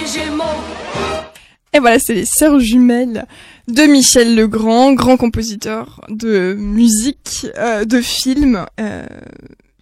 Gémeaux. 0.06 0.44
Et 1.74 1.80
voilà, 1.80 1.98
c'est 2.00 2.14
les 2.14 2.26
sœurs 2.26 2.60
jumelles 2.60 3.26
de 3.68 3.84
Michel 3.84 4.36
Legrand, 4.36 4.94
grand 4.94 5.18
compositeur 5.18 6.02
de 6.10 6.54
musique, 6.58 7.48
euh, 7.58 7.84
de 7.86 8.00
films, 8.02 8.66
euh, 8.80 9.06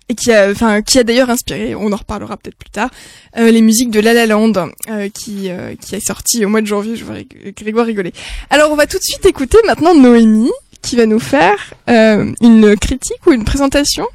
et 0.07 0.15
qui 0.15 0.31
a, 0.31 0.49
enfin, 0.51 0.81
qui 0.81 0.99
a 0.99 1.03
d'ailleurs 1.03 1.29
inspiré, 1.29 1.75
on 1.75 1.91
en 1.91 1.95
reparlera 1.97 2.37
peut-être 2.37 2.55
plus 2.57 2.69
tard, 2.69 2.89
euh, 3.37 3.51
les 3.51 3.61
musiques 3.61 3.91
de 3.91 3.99
La 3.99 4.13
La 4.13 4.25
Land, 4.25 4.53
euh, 4.89 5.09
qui, 5.09 5.49
euh, 5.49 5.75
qui 5.75 5.95
est 5.95 5.99
sorti 6.05 6.45
au 6.45 6.49
mois 6.49 6.61
de 6.61 6.67
janvier. 6.67 6.95
Je 6.95 7.03
vois 7.03 7.15
Grég- 7.15 7.53
Grégoire 7.57 7.85
rigoler. 7.85 8.13
Alors, 8.49 8.71
on 8.71 8.75
va 8.75 8.88
tout 8.88 8.97
de 8.97 9.03
suite 9.03 9.25
écouter 9.25 9.57
maintenant 9.65 9.93
Noémie, 9.95 10.51
qui 10.81 10.95
va 10.95 11.05
nous 11.05 11.19
faire 11.19 11.73
euh, 11.89 12.31
une 12.41 12.75
critique 12.77 13.25
ou 13.27 13.34
une 13.34 13.43
présentation? 13.45 14.07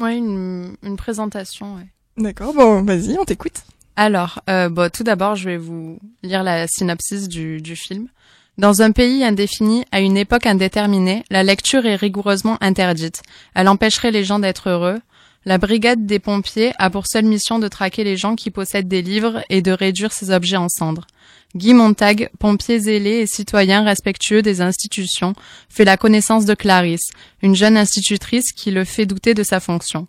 Ouais, 0.00 0.16
une, 0.16 0.74
une 0.82 0.96
présentation, 0.96 1.74
ouais. 1.76 1.86
D'accord, 2.16 2.54
bon, 2.54 2.82
vas-y, 2.82 3.16
on 3.18 3.24
t'écoute. 3.24 3.62
Alors, 4.02 4.40
euh, 4.48 4.70
bon, 4.70 4.90
tout 4.90 5.02
d'abord, 5.02 5.36
je 5.36 5.44
vais 5.44 5.58
vous 5.58 5.98
lire 6.22 6.42
la 6.42 6.66
synopsis 6.66 7.28
du, 7.28 7.76
film. 7.76 8.08
Dans 8.56 8.80
un 8.80 8.92
pays 8.92 9.22
indéfini, 9.22 9.84
à 9.92 10.00
une 10.00 10.16
époque 10.16 10.46
indéterminée, 10.46 11.22
la 11.28 11.42
lecture 11.42 11.84
est 11.84 11.96
rigoureusement 11.96 12.56
interdite. 12.62 13.20
Elle 13.54 13.68
empêcherait 13.68 14.10
les 14.10 14.24
gens 14.24 14.38
d'être 14.38 14.70
heureux. 14.70 14.98
La 15.44 15.58
brigade 15.58 16.06
des 16.06 16.18
pompiers 16.18 16.72
a 16.78 16.88
pour 16.88 17.06
seule 17.06 17.26
mission 17.26 17.58
de 17.58 17.68
traquer 17.68 18.02
les 18.02 18.16
gens 18.16 18.36
qui 18.36 18.50
possèdent 18.50 18.88
des 18.88 19.02
livres 19.02 19.42
et 19.50 19.60
de 19.60 19.70
réduire 19.70 20.12
ces 20.12 20.30
objets 20.30 20.56
en 20.56 20.70
cendres. 20.70 21.06
Guy 21.54 21.74
Montag, 21.74 22.30
pompier 22.38 22.78
zélé 22.78 23.18
et 23.18 23.26
citoyen 23.26 23.84
respectueux 23.84 24.40
des 24.40 24.62
institutions, 24.62 25.34
fait 25.68 25.84
la 25.84 25.98
connaissance 25.98 26.46
de 26.46 26.54
Clarisse, 26.54 27.10
une 27.42 27.54
jeune 27.54 27.76
institutrice 27.76 28.52
qui 28.52 28.70
le 28.70 28.86
fait 28.86 29.04
douter 29.04 29.34
de 29.34 29.42
sa 29.42 29.60
fonction. 29.60 30.06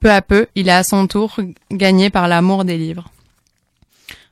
Peu 0.00 0.10
à 0.10 0.22
peu, 0.22 0.48
il 0.56 0.68
est 0.68 0.72
à 0.72 0.82
son 0.82 1.06
tour 1.06 1.36
gagné 1.70 2.10
par 2.10 2.26
l'amour 2.26 2.64
des 2.64 2.76
livres. 2.76 3.08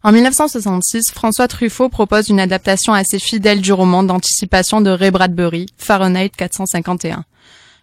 En 0.07 0.13
1966, 0.13 1.11
François 1.11 1.49
Truffaut 1.49 1.89
propose 1.89 2.29
une 2.29 2.39
adaptation 2.39 2.93
assez 2.93 3.19
fidèle 3.19 3.61
du 3.61 3.73
roman 3.73 4.05
d'anticipation 4.05 4.81
de 4.81 4.89
Ray 4.89 5.11
Bradbury, 5.11 5.67
Fahrenheit 5.79 6.29
451. 6.29 7.25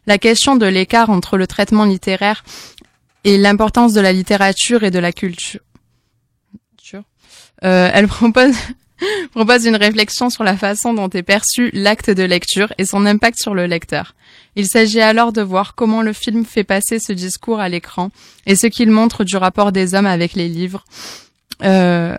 La 0.08 0.18
question 0.18 0.56
de 0.56 0.66
l'écart 0.66 1.10
entre 1.10 1.36
le 1.36 1.48
traitement 1.48 1.84
littéraire 1.84 2.46
et 3.26 3.38
l'importance 3.38 3.92
de 3.92 4.00
la 4.00 4.14
littérature 4.14 4.84
et 4.84 4.90
de 4.90 5.00
la 5.00 5.12
culture. 5.12 5.60
Euh, 7.66 7.90
elle 7.94 8.08
propose, 8.08 8.56
propose 9.32 9.66
une 9.66 9.76
réflexion 9.76 10.30
sur 10.30 10.46
la 10.46 10.56
façon 10.56 10.94
dont 10.94 11.10
est 11.10 11.24
perçu 11.24 11.72
l'acte 11.74 12.10
de 12.10 12.24
lecture 12.24 12.72
et 12.78 12.86
son 12.86 13.06
impact 13.06 13.38
sur 13.38 13.54
le 13.54 13.66
lecteur. 13.66 14.16
Il 14.56 14.68
s'agit 14.68 15.02
alors 15.02 15.34
de 15.34 15.42
voir 15.42 15.76
comment 15.76 16.02
le 16.02 16.14
film 16.14 16.46
fait 16.46 16.64
passer 16.64 17.00
ce 17.00 17.12
discours 17.12 17.60
à 17.60 17.68
l'écran 17.68 18.12
et 18.46 18.56
ce 18.56 18.68
qu'il 18.68 18.92
montre 18.92 19.26
du 19.26 19.36
rapport 19.36 19.74
des 19.74 19.94
hommes 19.94 20.06
avec 20.06 20.36
les 20.36 20.48
livres 20.48 20.86
euh, 21.62 22.18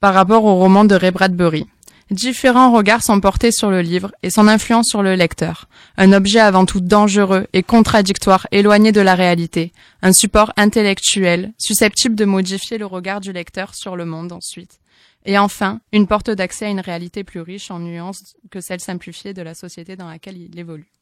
par 0.00 0.14
rapport 0.14 0.44
au 0.44 0.56
roman 0.56 0.84
de 0.84 0.94
Ray 0.94 1.10
Bradbury. 1.10 1.66
Différents 2.10 2.72
regards 2.72 3.02
sont 3.02 3.20
portés 3.20 3.50
sur 3.50 3.68
le 3.68 3.80
livre 3.80 4.12
et 4.22 4.30
son 4.30 4.46
influence 4.46 4.86
sur 4.88 5.02
le 5.02 5.16
lecteur. 5.16 5.68
Un 5.96 6.12
objet 6.12 6.38
avant 6.38 6.64
tout 6.64 6.80
dangereux 6.80 7.48
et 7.52 7.64
contradictoire, 7.64 8.46
éloigné 8.52 8.92
de 8.92 9.00
la 9.00 9.16
réalité. 9.16 9.72
Un 10.02 10.12
support 10.12 10.52
intellectuel, 10.56 11.52
susceptible 11.58 12.14
de 12.14 12.24
modifier 12.24 12.78
le 12.78 12.86
regard 12.86 13.20
du 13.20 13.32
lecteur 13.32 13.74
sur 13.74 13.96
le 13.96 14.04
monde 14.04 14.30
ensuite. 14.30 14.78
Et 15.24 15.36
enfin, 15.36 15.80
une 15.92 16.06
porte 16.06 16.30
d'accès 16.30 16.66
à 16.66 16.68
une 16.68 16.78
réalité 16.78 17.24
plus 17.24 17.40
riche 17.40 17.72
en 17.72 17.80
nuances 17.80 18.36
que 18.52 18.60
celle 18.60 18.80
simplifiée 18.80 19.34
de 19.34 19.42
la 19.42 19.54
société 19.54 19.96
dans 19.96 20.08
laquelle 20.08 20.36
il 20.36 20.56
évolue. 20.56 20.92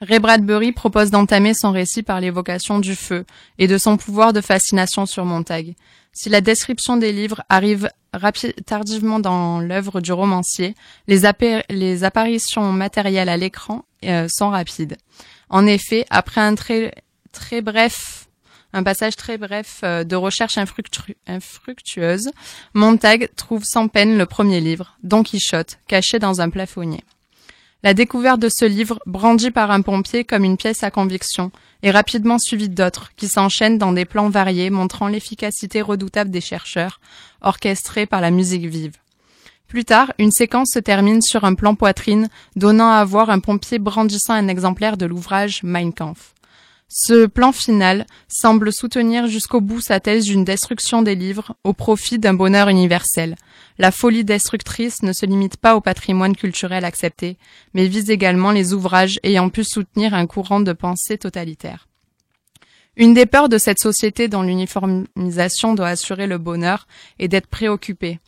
Ray 0.00 0.20
Bradbury 0.20 0.72
propose 0.72 1.10
d'entamer 1.10 1.54
son 1.54 1.72
récit 1.72 2.02
par 2.02 2.20
l'évocation 2.20 2.78
du 2.78 2.94
feu 2.94 3.24
et 3.58 3.66
de 3.66 3.78
son 3.78 3.96
pouvoir 3.96 4.32
de 4.32 4.40
fascination 4.40 5.06
sur 5.06 5.24
Montag. 5.24 5.74
Si 6.12 6.28
la 6.28 6.40
description 6.40 6.96
des 6.96 7.12
livres 7.12 7.42
arrive 7.48 7.90
tardivement 8.66 9.20
dans 9.20 9.60
l'œuvre 9.60 10.00
du 10.00 10.12
romancier, 10.12 10.74
les, 11.08 11.24
apparitions 12.04 12.72
matérielles 12.72 13.28
à 13.28 13.36
l'écran 13.36 13.84
euh, 14.04 14.28
sont 14.28 14.50
rapides. 14.50 14.96
En 15.50 15.66
effet, 15.66 16.06
après 16.10 16.40
un 16.40 16.54
très, 16.54 16.92
bref, 17.62 18.28
un 18.72 18.82
passage 18.82 19.16
très 19.16 19.36
bref 19.36 19.80
euh, 19.82 20.04
de 20.04 20.16
recherche 20.16 20.56
infructu- 20.58 21.16
infructueuse, 21.26 22.30
Montag 22.74 23.28
trouve 23.36 23.64
sans 23.64 23.88
peine 23.88 24.16
le 24.16 24.26
premier 24.26 24.60
livre, 24.60 24.96
Don 25.02 25.22
Quichotte, 25.22 25.78
caché 25.86 26.18
dans 26.18 26.40
un 26.40 26.50
plafonnier. 26.50 27.04
La 27.84 27.94
découverte 27.94 28.40
de 28.40 28.48
ce 28.48 28.64
livre, 28.64 28.98
brandi 29.06 29.52
par 29.52 29.70
un 29.70 29.82
pompier 29.82 30.24
comme 30.24 30.42
une 30.42 30.56
pièce 30.56 30.82
à 30.82 30.90
conviction, 30.90 31.52
est 31.84 31.92
rapidement 31.92 32.38
suivie 32.40 32.68
d'autres, 32.68 33.12
qui 33.14 33.28
s'enchaînent 33.28 33.78
dans 33.78 33.92
des 33.92 34.04
plans 34.04 34.30
variés 34.30 34.68
montrant 34.68 35.06
l'efficacité 35.06 35.80
redoutable 35.80 36.30
des 36.30 36.40
chercheurs, 36.40 37.00
orchestrés 37.40 38.06
par 38.06 38.20
la 38.20 38.32
musique 38.32 38.66
vive. 38.66 38.96
Plus 39.68 39.84
tard, 39.84 40.12
une 40.18 40.32
séquence 40.32 40.70
se 40.72 40.80
termine 40.80 41.22
sur 41.22 41.44
un 41.44 41.54
plan 41.54 41.76
poitrine, 41.76 42.28
donnant 42.56 42.90
à 42.90 43.04
voir 43.04 43.30
un 43.30 43.38
pompier 43.38 43.78
brandissant 43.78 44.32
un 44.32 44.48
exemplaire 44.48 44.96
de 44.96 45.06
l'ouvrage 45.06 45.62
Mein 45.62 45.92
Kampf. 45.92 46.34
Ce 46.90 47.26
plan 47.26 47.52
final 47.52 48.06
semble 48.28 48.72
soutenir 48.72 49.26
jusqu'au 49.26 49.60
bout 49.60 49.82
sa 49.82 50.00
thèse 50.00 50.24
d'une 50.24 50.44
destruction 50.44 51.02
des 51.02 51.14
livres 51.14 51.54
au 51.62 51.74
profit 51.74 52.18
d'un 52.18 52.32
bonheur 52.32 52.70
universel. 52.70 53.36
La 53.76 53.90
folie 53.90 54.24
destructrice 54.24 55.02
ne 55.02 55.12
se 55.12 55.26
limite 55.26 55.58
pas 55.58 55.76
au 55.76 55.82
patrimoine 55.82 56.34
culturel 56.34 56.86
accepté, 56.86 57.36
mais 57.74 57.86
vise 57.88 58.10
également 58.10 58.52
les 58.52 58.72
ouvrages 58.72 59.20
ayant 59.22 59.50
pu 59.50 59.64
soutenir 59.64 60.14
un 60.14 60.26
courant 60.26 60.60
de 60.60 60.72
pensée 60.72 61.18
totalitaire. 61.18 61.88
Une 62.96 63.14
des 63.14 63.26
peurs 63.26 63.50
de 63.50 63.58
cette 63.58 63.78
société 63.78 64.26
dont 64.26 64.42
l'uniformisation 64.42 65.74
doit 65.74 65.88
assurer 65.88 66.26
le 66.26 66.38
bonheur 66.38 66.88
est 67.18 67.28
d'être 67.28 67.46
préoccupé. 67.46 68.18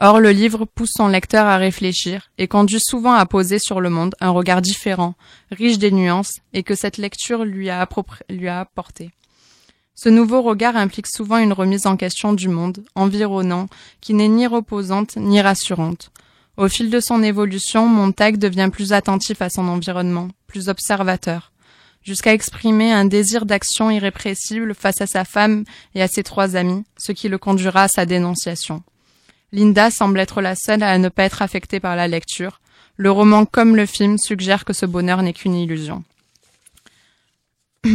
Or, 0.00 0.18
le 0.18 0.30
livre 0.30 0.64
pousse 0.64 0.92
son 0.96 1.06
lecteur 1.06 1.46
à 1.46 1.56
réfléchir 1.56 2.30
et 2.36 2.48
conduit 2.48 2.80
souvent 2.80 3.12
à 3.12 3.26
poser 3.26 3.60
sur 3.60 3.80
le 3.80 3.90
monde 3.90 4.16
un 4.20 4.30
regard 4.30 4.60
différent, 4.60 5.14
riche 5.52 5.78
des 5.78 5.92
nuances, 5.92 6.40
et 6.52 6.64
que 6.64 6.74
cette 6.74 6.98
lecture 6.98 7.44
lui 7.44 7.70
a, 7.70 7.80
apporté. 7.80 9.10
Ce 9.94 10.08
nouveau 10.08 10.42
regard 10.42 10.76
implique 10.76 11.06
souvent 11.06 11.38
une 11.38 11.52
remise 11.52 11.86
en 11.86 11.96
question 11.96 12.32
du 12.32 12.48
monde 12.48 12.84
environnant 12.96 13.68
qui 14.00 14.14
n'est 14.14 14.28
ni 14.28 14.48
reposante 14.48 15.16
ni 15.16 15.40
rassurante. 15.40 16.10
Au 16.56 16.68
fil 16.68 16.90
de 16.90 16.98
son 16.98 17.22
évolution, 17.22 17.86
Montag 17.86 18.36
devient 18.36 18.70
plus 18.72 18.92
attentif 18.92 19.40
à 19.42 19.48
son 19.48 19.68
environnement, 19.68 20.28
plus 20.48 20.68
observateur, 20.68 21.52
jusqu'à 22.02 22.34
exprimer 22.34 22.92
un 22.92 23.04
désir 23.04 23.46
d'action 23.46 23.90
irrépressible 23.90 24.74
face 24.74 25.00
à 25.00 25.06
sa 25.06 25.24
femme 25.24 25.64
et 25.94 26.02
à 26.02 26.08
ses 26.08 26.24
trois 26.24 26.56
amis, 26.56 26.84
ce 26.96 27.12
qui 27.12 27.28
le 27.28 27.38
conduira 27.38 27.84
à 27.84 27.88
sa 27.88 28.06
dénonciation. 28.06 28.82
Linda 29.54 29.92
semble 29.92 30.18
être 30.18 30.42
la 30.42 30.56
seule 30.56 30.82
à 30.82 30.98
ne 30.98 31.08
pas 31.08 31.22
être 31.22 31.40
affectée 31.40 31.78
par 31.78 31.94
la 31.94 32.08
lecture. 32.08 32.60
Le 32.96 33.10
roman 33.12 33.46
comme 33.46 33.76
le 33.76 33.86
film 33.86 34.18
suggère 34.18 34.64
que 34.64 34.72
ce 34.72 34.84
bonheur 34.84 35.22
n'est 35.22 35.32
qu'une 35.32 35.54
illusion. 35.54 36.02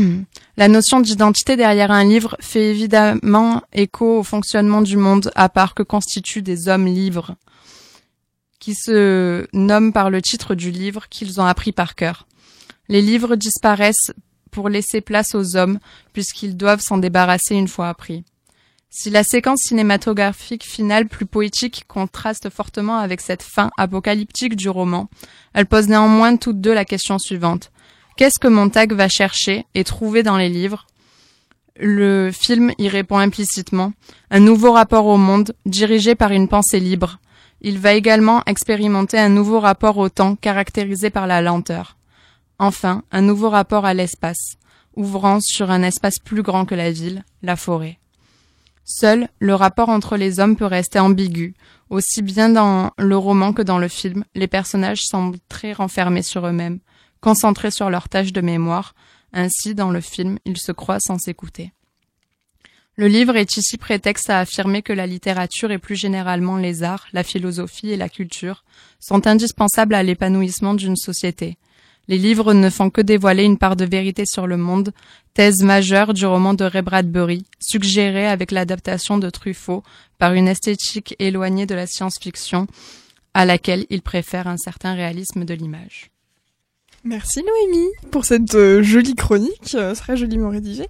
La 0.58 0.68
notion 0.68 1.02
d'identité 1.02 1.58
derrière 1.58 1.92
un 1.92 2.04
livre 2.04 2.38
fait 2.40 2.70
évidemment 2.70 3.62
écho 3.74 4.20
au 4.20 4.24
fonctionnement 4.24 4.82
du 4.82 4.96
monde 4.96 5.32
à 5.36 5.50
part 5.50 5.74
que 5.74 5.84
constituent 5.84 6.42
des 6.42 6.70
hommes 6.70 6.86
livres, 6.86 7.36
qui 8.60 8.74
se 8.74 9.46
nomment 9.52 9.92
par 9.92 10.10
le 10.10 10.22
titre 10.22 10.56
du 10.56 10.72
livre 10.72 11.08
qu'ils 11.10 11.42
ont 11.42 11.46
appris 11.46 11.74
par 11.74 11.96
cœur. 11.96 12.26
Les 12.88 13.02
livres 13.02 13.36
disparaissent 13.36 14.12
pour 14.52 14.70
laisser 14.70 15.02
place 15.02 15.36
aux 15.36 15.58
hommes, 15.58 15.80
puisqu'ils 16.14 16.56
doivent 16.56 16.82
s'en 16.82 16.98
débarrasser 16.98 17.56
une 17.56 17.68
fois 17.68 17.90
appris. 17.90 18.24
Si 18.92 19.12
la 19.12 19.24
séquence 19.24 19.60
cinématographique 19.62 20.66
finale 20.66 21.08
plus 21.08 21.28
poétique 21.28 21.84
contraste 21.88 22.50
fortement 22.50 22.98
avec 22.98 23.22
cette 23.22 23.44
fin 23.44 23.70
apocalyptique 23.78 24.56
du 24.56 24.68
roman, 24.68 25.10
elle 25.54 25.68
pose 25.68 25.88
néanmoins 25.88 26.38
toutes 26.38 26.60
deux 26.60 26.74
la 26.74 26.86
question 26.86 27.20
suivante. 27.20 27.72
Qu'est-ce 28.18 28.40
que 28.40 28.48
Montag 28.48 28.94
va 28.94 29.08
chercher 29.08 29.68
et 29.76 29.84
trouver 29.84 30.24
dans 30.24 30.38
les 30.38 30.50
livres? 30.50 30.88
Le 31.76 32.32
film 32.32 32.74
y 32.80 32.90
répond 32.90 33.20
implicitement. 33.20 33.94
Un 34.32 34.40
nouveau 34.40 34.72
rapport 34.72 35.06
au 35.06 35.18
monde, 35.18 35.54
dirigé 35.68 36.16
par 36.16 36.32
une 36.32 36.48
pensée 36.48 36.80
libre. 36.80 37.20
Il 37.62 37.78
va 37.78 37.94
également 37.94 38.42
expérimenter 38.48 39.20
un 39.20 39.30
nouveau 39.30 39.60
rapport 39.60 39.98
au 39.98 40.10
temps, 40.10 40.36
caractérisé 40.36 41.12
par 41.12 41.28
la 41.28 41.44
lenteur. 41.44 41.96
Enfin, 42.58 43.04
un 43.12 43.22
nouveau 43.22 43.52
rapport 43.52 43.86
à 43.86 43.94
l'espace, 43.94 44.58
ouvrant 44.96 45.40
sur 45.42 45.70
un 45.70 45.84
espace 45.84 46.18
plus 46.18 46.42
grand 46.42 46.66
que 46.66 46.76
la 46.76 46.92
ville, 46.92 47.24
la 47.44 47.56
forêt. 47.56 48.00
Seul, 48.92 49.30
le 49.38 49.54
rapport 49.54 49.90
entre 49.90 50.18
les 50.18 50.40
hommes 50.40 50.56
peut 50.56 50.66
rester 50.66 50.98
ambigu. 50.98 51.54
Aussi 51.92 52.24
bien 52.24 52.50
dans 52.50 52.90
le 52.98 53.16
roman 53.16 53.54
que 53.54 53.62
dans 53.62 53.78
le 53.78 53.88
film, 53.88 54.26
les 54.34 54.48
personnages 54.48 55.04
semblent 55.04 55.38
très 55.48 55.74
renfermés 55.74 56.24
sur 56.24 56.48
eux-mêmes, 56.48 56.80
concentrés 57.22 57.70
sur 57.70 57.92
leurs 57.92 58.10
tâches 58.10 58.34
de 58.34 58.42
mémoire. 58.42 58.96
Ainsi, 59.32 59.76
dans 59.76 59.92
le 59.92 60.02
film, 60.02 60.40
ils 60.44 60.58
se 60.58 60.72
croient 60.72 61.00
sans 61.00 61.20
s'écouter. 61.20 61.72
Le 62.96 63.08
livre 63.08 63.36
est 63.36 63.58
ici 63.58 63.78
prétexte 63.78 64.32
à 64.32 64.40
affirmer 64.40 64.82
que 64.82 64.92
la 64.92 65.06
littérature 65.06 65.70
et 65.70 65.78
plus 65.78 65.96
généralement 65.96 66.58
les 66.58 66.82
arts, 66.82 67.06
la 67.14 67.24
philosophie 67.24 67.92
et 67.92 67.96
la 67.96 68.10
culture 68.10 68.64
sont 69.00 69.28
indispensables 69.28 69.94
à 69.94 70.02
l'épanouissement 70.02 70.74
d'une 70.74 70.98
société. 70.98 71.60
Les 72.10 72.18
livres 72.18 72.56
ne 72.56 72.72
font 72.72 72.90
que 72.90 73.02
dévoiler 73.02 73.44
une 73.44 73.60
part 73.60 73.76
de 73.76 73.86
vérité 73.86 74.24
sur 74.26 74.48
le 74.48 74.58
monde, 74.58 74.92
thèse 75.36 75.62
majeure 75.62 76.16
du 76.16 76.26
roman 76.26 76.56
de 76.56 76.64
Ray 76.64 76.82
Bradbury, 76.82 77.46
suggérée 77.60 78.28
avec 78.28 78.50
l'adaptation 78.50 79.20
de 79.20 79.30
Truffaut 79.30 79.84
par 80.18 80.34
une 80.34 80.48
esthétique 80.48 81.16
éloignée 81.20 81.68
de 81.68 81.76
la 81.76 81.86
science-fiction, 81.86 82.66
à 83.36 83.46
laquelle 83.46 83.86
il 83.92 84.02
préfère 84.02 84.48
un 84.48 84.58
certain 84.58 84.96
réalisme 84.96 85.46
de 85.46 85.54
l'image. 85.54 86.10
Merci 87.04 87.44
Noémie 87.44 87.92
pour 88.10 88.26
cette 88.26 88.56
euh, 88.56 88.82
jolie 88.82 89.14
chronique, 89.14 89.76
euh, 89.76 89.94
très 89.94 90.18
joliment 90.18 90.50
rédigée. 90.50 90.88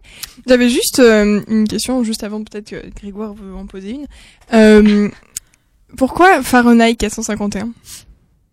J'avais 0.47 0.69
juste 0.69 0.99
euh, 0.99 1.41
une 1.49 1.67
question, 1.67 2.01
juste 2.05 2.23
avant 2.23 2.41
peut-être 2.45 2.69
que 2.69 2.89
Grégoire 2.95 3.33
veut 3.33 3.53
en 3.53 3.67
poser 3.67 3.91
une. 3.91 4.07
Euh, 4.53 5.09
pourquoi 5.97 6.41
Fahrenheit 6.43 6.95
451 6.95 7.71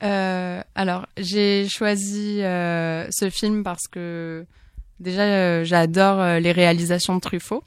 Euh, 0.02 0.62
alors, 0.74 1.06
j'ai 1.16 1.68
choisi 1.68 2.42
euh, 2.42 3.06
ce 3.10 3.30
film 3.30 3.62
parce 3.62 3.88
que 3.88 4.46
déjà 5.00 5.22
euh, 5.22 5.64
j'adore 5.64 6.20
euh, 6.20 6.38
les 6.38 6.52
réalisations 6.52 7.14
de 7.14 7.20
Truffaut 7.20 7.64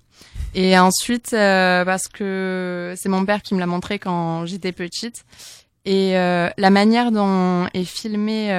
et 0.56 0.78
ensuite 0.78 1.34
euh, 1.34 1.86
parce 1.86 2.08
que 2.08 2.94
c'est 2.98 3.10
mon 3.10 3.26
père 3.26 3.42
qui 3.42 3.54
me 3.54 3.60
l'a 3.60 3.68
montré 3.68 4.00
quand 4.00 4.46
j'étais 4.46 4.72
petite 4.72 5.26
et 5.86 6.14
la 6.14 6.70
manière 6.70 7.12
dont 7.12 7.68
est 7.74 7.86
filmé 7.86 8.50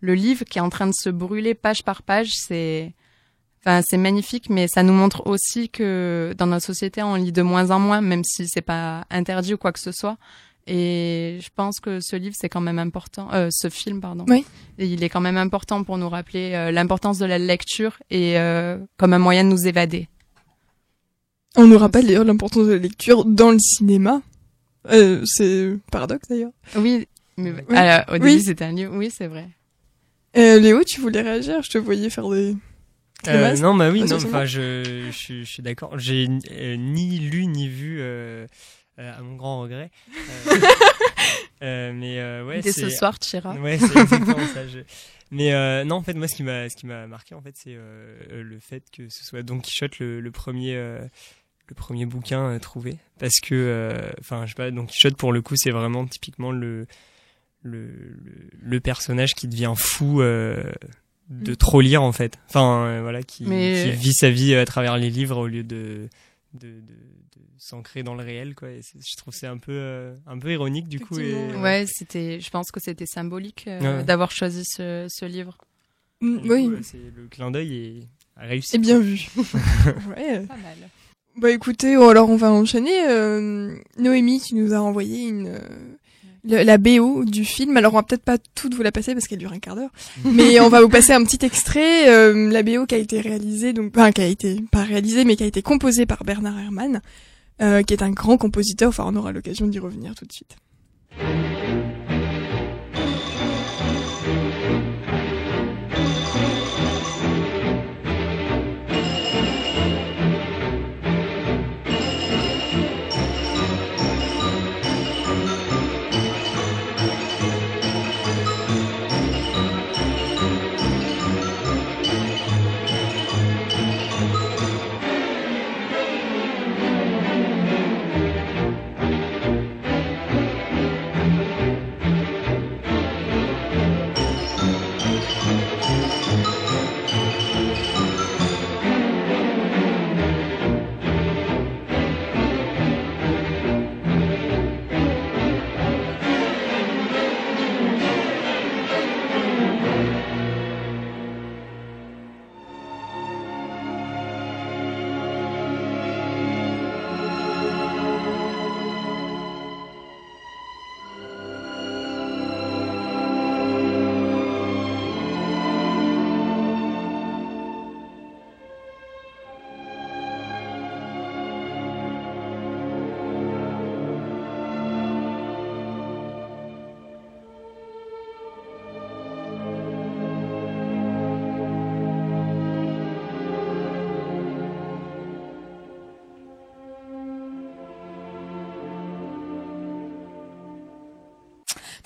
le 0.00 0.14
livre 0.14 0.44
qui 0.44 0.58
est 0.58 0.60
en 0.60 0.68
train 0.68 0.86
de 0.86 0.92
se 0.92 1.08
brûler 1.08 1.54
page 1.54 1.82
par 1.82 2.02
page, 2.02 2.30
c'est 2.34 2.92
Enfin, 3.64 3.80
c'est 3.80 3.96
magnifique, 3.96 4.50
mais 4.50 4.66
ça 4.66 4.82
nous 4.82 4.92
montre 4.92 5.24
aussi 5.24 5.68
que 5.68 6.34
dans 6.36 6.46
notre 6.46 6.66
société, 6.66 7.00
on 7.00 7.14
lit 7.14 7.30
de 7.30 7.42
moins 7.42 7.70
en 7.70 7.78
moins, 7.78 8.00
même 8.00 8.24
si 8.24 8.48
c'est 8.48 8.60
pas 8.60 9.04
interdit 9.08 9.54
ou 9.54 9.56
quoi 9.56 9.70
que 9.70 9.78
ce 9.78 9.92
soit. 9.92 10.16
Et 10.66 11.38
je 11.42 11.48
pense 11.54 11.80
que 11.80 11.98
ce 12.00 12.14
livre, 12.16 12.34
c'est 12.38 12.48
quand 12.48 12.60
même 12.60 12.78
important. 12.78 13.28
Euh, 13.32 13.48
ce 13.50 13.68
film, 13.68 14.00
pardon. 14.00 14.24
Oui. 14.28 14.44
Et 14.78 14.86
il 14.86 15.02
est 15.02 15.08
quand 15.08 15.20
même 15.20 15.36
important 15.36 15.82
pour 15.82 15.98
nous 15.98 16.08
rappeler 16.08 16.52
euh, 16.54 16.70
l'importance 16.70 17.18
de 17.18 17.26
la 17.26 17.38
lecture 17.38 17.98
et 18.10 18.38
euh, 18.38 18.78
comme 18.96 19.12
un 19.12 19.18
moyen 19.18 19.42
de 19.44 19.48
nous 19.48 19.66
évader. 19.66 20.08
On 21.56 21.66
nous 21.66 21.78
rappelle 21.78 22.06
d'ailleurs 22.06 22.24
l'importance 22.24 22.66
de 22.66 22.72
la 22.72 22.78
lecture 22.78 23.24
dans 23.24 23.50
le 23.50 23.58
cinéma. 23.58 24.22
Euh, 24.90 25.22
c'est 25.26 25.76
paradoxe 25.90 26.28
d'ailleurs. 26.28 26.52
Oui, 26.76 27.06
mais 27.36 27.52
Oui. 27.68 27.76
alors, 27.76 28.04
au 28.08 28.12
Oui. 28.22 28.30
début, 28.36 28.40
c'était 28.44 28.64
un 28.64 28.72
livre. 28.72 28.94
Oui, 28.96 29.10
c'est 29.10 29.26
vrai. 29.26 29.48
Euh, 30.36 30.58
Léo, 30.60 30.82
tu 30.84 31.00
voulais 31.00 31.20
réagir? 31.20 31.62
Je 31.62 31.70
te 31.70 31.78
voyais 31.78 32.08
faire 32.08 32.28
des... 32.30 32.56
Euh, 33.28 33.56
non, 33.58 33.74
bah 33.76 33.90
oui, 33.90 34.00
Ah, 34.04 34.08
non, 34.10 34.16
enfin, 34.16 34.44
je, 34.46 34.82
je, 35.06 35.16
suis- 35.16 35.44
je 35.44 35.50
suis 35.50 35.62
d'accord. 35.62 35.96
J'ai 35.98 36.26
euh, 36.50 36.76
ni 36.76 37.18
lu 37.20 37.46
ni 37.46 37.68
vu, 37.68 38.00
euh, 38.00 38.04
euh, 38.04 38.46
à 38.98 39.22
mon 39.22 39.36
grand 39.36 39.60
regret. 39.62 39.90
Euh, 40.10 40.50
euh, 41.62 41.92
mais 41.94 42.18
euh, 42.20 42.44
ouais, 42.44 42.60
Dès 42.60 42.72
ce 42.72 42.90
soir, 42.90 43.18
tu 43.18 43.36
iras. 43.36 43.56
Ouais, 43.58 43.78
c'est 43.78 43.96
exactement 43.98 44.46
ça. 44.48 44.66
je- 44.66 44.80
Mais 45.30 45.54
euh, 45.54 45.84
non, 45.84 45.96
en 45.96 46.02
fait, 46.02 46.12
moi, 46.12 46.28
ce 46.28 46.34
qui 46.36 46.42
m'a, 46.42 46.68
ce 46.68 46.76
qui 46.76 46.84
m'a 46.86 47.06
marqué, 47.06 47.34
en 47.34 47.40
fait, 47.40 47.54
c'est 47.56 47.74
euh, 47.74 48.42
le 48.42 48.58
fait 48.58 48.82
que 48.94 49.08
ce 49.08 49.24
soit 49.24 49.42
Don 49.42 49.60
Quichotte 49.60 49.98
le, 49.98 50.20
le 50.20 50.30
premier, 50.30 50.74
euh, 50.76 51.00
le 51.68 51.74
premier 51.74 52.04
bouquin 52.04 52.50
euh, 52.50 52.58
trouvé, 52.58 52.98
parce 53.18 53.40
que, 53.40 53.54
euh, 53.54 54.10
enfin, 54.20 54.44
je 54.44 54.50
sais 54.50 54.54
pas, 54.56 54.70
Don 54.70 54.84
Quichotte 54.84 55.16
pour 55.16 55.32
le 55.32 55.40
coup, 55.40 55.56
c'est 55.56 55.70
vraiment 55.70 56.04
typiquement 56.06 56.52
le, 56.52 56.86
le, 57.62 57.86
le, 57.86 58.50
le 58.60 58.80
personnage 58.80 59.34
qui 59.34 59.48
devient 59.48 59.72
fou. 59.76 60.20
Euh, 60.20 60.70
de 61.30 61.54
trop 61.54 61.80
lire 61.80 62.02
en 62.02 62.12
fait 62.12 62.36
enfin 62.48 62.84
euh, 62.84 63.00
voilà 63.00 63.22
qui, 63.22 63.44
Mais- 63.46 63.84
qui 63.84 63.90
vit 63.92 64.12
sa 64.12 64.28
vie 64.28 64.54
à 64.54 64.66
travers 64.66 64.98
les 64.98 65.08
livres 65.08 65.38
au 65.38 65.46
lieu 65.46 65.62
de, 65.62 66.08
de, 66.52 66.68
de 66.68 66.94
s'ancrer 67.64 68.02
dans 68.02 68.14
le 68.14 68.24
réel 68.24 68.54
quoi 68.56 68.68
et 68.70 68.80
je 68.82 69.16
trouve 69.16 69.32
que 69.32 69.38
c'est 69.38 69.46
un 69.46 69.58
peu 69.58 69.72
euh, 69.72 70.14
un 70.26 70.38
peu 70.38 70.50
ironique 70.52 70.88
du 70.88 70.98
coup 71.00 71.18
et 71.20 71.34
Ouais, 71.60 71.84
c'était. 71.86 72.40
Je 72.40 72.50
pense 72.50 72.70
que 72.72 72.80
c'était 72.80 73.06
symbolique 73.06 73.64
euh, 73.68 73.98
Ouais. 73.98 74.04
d'avoir 74.04 74.30
choisi 74.32 74.64
ce, 74.64 75.06
ce 75.08 75.24
livre. 75.24 75.56
Mm, 76.20 76.38
oui, 76.50 76.70
c'est 76.82 76.98
le 77.16 77.28
clin 77.30 77.50
d'œil 77.50 77.76
est 77.76 78.40
a 78.40 78.46
réussi. 78.46 78.68
c'est 78.70 78.78
bien 78.78 78.98
vu. 78.98 79.28
ouais. 79.36 80.40
Pas 80.46 80.56
mal. 80.56 80.76
Bah 81.36 81.50
écoutez, 81.50 81.96
oh, 81.96 82.08
alors 82.08 82.28
on 82.30 82.36
va 82.36 82.50
enchaîner. 82.52 83.08
Euh, 83.08 83.74
Noémie, 83.98 84.40
tu 84.40 84.54
nous 84.54 84.74
as 84.74 84.80
envoyé 84.80 85.28
une 85.28 85.46
euh, 85.48 85.58
le- 86.44 86.62
la 86.62 86.78
BO 86.78 87.24
du 87.24 87.44
film. 87.44 87.76
Alors 87.76 87.94
on 87.94 87.96
va 87.96 88.02
peut-être 88.02 88.24
pas 88.24 88.38
toute 88.54 88.74
vous 88.74 88.82
la 88.82 88.92
passer 88.92 89.14
parce 89.14 89.26
qu'elle 89.26 89.38
dure 89.38 89.52
un 89.52 89.58
quart 89.58 89.76
d'heure, 89.76 89.92
mais 90.24 90.60
on 90.60 90.68
va 90.68 90.80
vous 90.82 90.88
passer 90.88 91.12
un 91.12 91.24
petit 91.24 91.44
extrait. 91.46 92.08
euh, 92.10 92.50
la 92.50 92.62
BO 92.62 92.86
qui 92.86 92.94
a 92.94 92.98
été 92.98 93.20
réalisée, 93.20 93.72
donc 93.72 93.96
enfin, 93.96 94.10
qui 94.12 94.20
a 94.20 94.26
été 94.26 94.60
pas 94.70 94.82
réalisée, 94.82 95.24
mais 95.24 95.36
qui 95.36 95.44
a 95.44 95.46
été 95.46 95.62
composée 95.62 96.06
par 96.06 96.24
Bernard 96.24 96.58
Herrmann, 96.58 96.96
euh, 96.96 97.00
qui 97.58 97.94
est 97.94 98.02
un 98.02 98.10
grand 98.10 98.38
compositeur. 98.38 98.88
Enfin, 98.88 99.04
on 99.06 99.16
aura 99.16 99.32
l'occasion 99.32 99.66
d'y 99.66 99.78
revenir 99.78 100.14
tout 100.14 100.24
de 100.24 100.32
suite. 100.32 100.56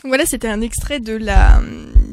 Voilà, 0.06 0.26
c'était 0.26 0.48
un 0.48 0.60
extrait 0.60 1.00
de 1.00 1.16
la 1.16 1.60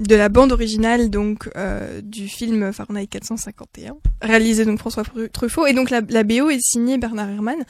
de 0.07 0.15
la 0.15 0.29
bande 0.29 0.51
originale 0.51 1.09
donc 1.09 1.49
euh, 1.55 2.01
du 2.01 2.27
film 2.27 2.71
Fahrenheit 2.73 3.07
451. 3.07 3.95
réalisé 4.21 4.65
donc 4.65 4.79
François 4.79 5.03
Truffaut. 5.31 5.65
Et 5.65 5.73
donc 5.73 5.89
la, 5.89 6.01
la 6.09 6.23
BO 6.23 6.49
est 6.49 6.61
signée 6.61 6.97
Bernard 6.97 7.29
Herrmann. 7.29 7.63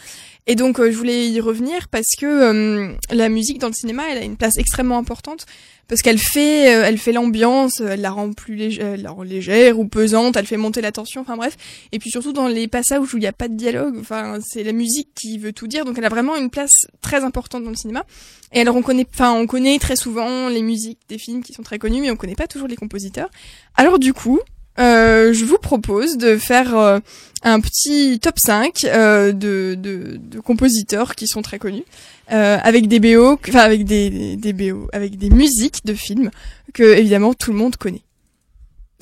Et 0.45 0.55
donc 0.55 0.79
euh, 0.79 0.91
je 0.91 0.97
voulais 0.97 1.29
y 1.29 1.39
revenir 1.39 1.87
parce 1.87 2.15
que 2.17 2.25
euh, 2.25 2.93
la 3.11 3.29
musique 3.29 3.59
dans 3.59 3.67
le 3.67 3.73
cinéma 3.73 4.03
elle 4.11 4.17
a 4.17 4.23
une 4.23 4.35
place 4.35 4.57
extrêmement 4.57 4.97
importante 4.97 5.45
parce 5.87 6.01
qu'elle 6.01 6.17
fait 6.17 6.75
euh, 6.75 6.83
elle 6.85 6.97
fait 6.97 7.13
l'ambiance 7.13 7.79
elle 7.79 8.01
la 8.01 8.11
rend 8.11 8.33
plus 8.33 8.55
légère, 8.55 8.93
elle 8.93 9.03
la 9.03 9.11
rend 9.11 9.23
légère 9.23 9.79
ou 9.79 9.87
pesante 9.87 10.35
elle 10.35 10.45
fait 10.45 10.57
monter 10.57 10.81
la 10.81 10.91
tension 10.91 11.21
enfin 11.21 11.37
bref. 11.37 11.55
Et 11.93 11.99
puis 11.99 12.09
surtout 12.11 12.33
dans 12.33 12.49
les 12.49 12.67
passages 12.67 12.99
où 12.99 13.17
il 13.17 13.21
n'y 13.21 13.27
a 13.27 13.31
pas 13.31 13.47
de 13.47 13.55
dialogue 13.55 13.95
enfin 14.01 14.39
c'est 14.45 14.63
la 14.63 14.73
musique 14.73 15.09
qui 15.15 15.37
veut 15.37 15.53
tout 15.53 15.67
dire. 15.67 15.85
Donc 15.85 15.97
elle 15.97 16.05
a 16.05 16.09
vraiment 16.09 16.35
une 16.35 16.49
place 16.49 16.87
très 17.01 17.23
importante 17.23 17.63
dans 17.63 17.69
le 17.69 17.77
cinéma. 17.77 18.03
Et 18.51 18.59
alors 18.59 18.75
on 18.75 18.81
connaît 18.81 19.07
enfin 19.13 19.31
on 19.31 19.47
connaît 19.47 19.79
très 19.79 19.95
souvent 19.95 20.49
les 20.49 20.61
musiques 20.61 20.99
des 21.07 21.17
films 21.17 21.41
qui 21.41 21.53
sont 21.53 21.63
très 21.63 21.79
connus 21.79 22.01
mais 22.01 22.11
on 22.11 22.17
connaît 22.23 22.35
pas 22.35 22.47
toujours 22.47 22.69
les 22.69 22.77
compositeurs 22.77 23.29
alors 23.75 23.99
du 23.99 24.13
coup 24.13 24.39
euh, 24.79 25.33
je 25.33 25.45
vous 25.45 25.59
propose 25.59 26.17
de 26.17 26.35
faire 26.37 26.75
euh, 26.75 26.99
un 27.43 27.59
petit 27.59 28.19
top 28.19 28.39
5 28.39 28.85
euh, 28.85 29.31
de, 29.31 29.75
de, 29.77 30.17
de, 30.19 30.39
compositeurs 30.39 31.13
qui 31.13 31.27
sont 31.27 31.43
très 31.43 31.59
connus, 31.59 31.83
avec 32.27 32.87
des 32.87 32.99
BO, 32.99 33.37
enfin 33.47 33.59
avec 33.59 33.85
des, 33.85 34.35
des 34.35 34.53
BO, 34.53 34.87
avec 34.91 35.17
des 35.17 35.29
musiques 35.29 35.85
de 35.85 35.93
films 35.93 36.31
que 36.73 36.97
évidemment 36.97 37.35
tout 37.35 37.51
le 37.51 37.57
monde 37.57 37.75
connaît. 37.75 38.01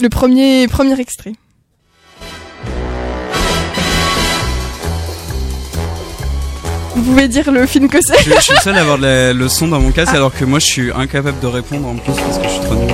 Le 0.01 0.09
premier 0.09 0.67
premier 0.67 0.99
extrait. 0.99 1.33
Vous 6.93 7.03
pouvez 7.03 7.29
dire 7.29 7.49
le 7.49 7.65
film 7.65 7.87
que 7.87 8.01
c'est 8.01 8.21
je, 8.23 8.31
je 8.35 8.41
suis 8.41 8.57
seul 8.57 8.75
à 8.75 8.81
avoir 8.81 8.97
le, 8.97 9.31
le 9.31 9.47
son 9.47 9.69
dans 9.69 9.79
mon 9.79 9.91
casque 9.91 10.13
alors 10.13 10.33
que 10.33 10.43
moi 10.43 10.59
je 10.59 10.65
suis 10.65 10.91
incapable 10.91 11.39
de 11.39 11.47
répondre 11.47 11.87
en 11.87 11.95
plus 11.95 12.13
parce 12.13 12.37
que 12.37 12.43
je 12.43 12.49
suis 12.49 12.59
trop 12.59 12.75
nul. 12.75 12.91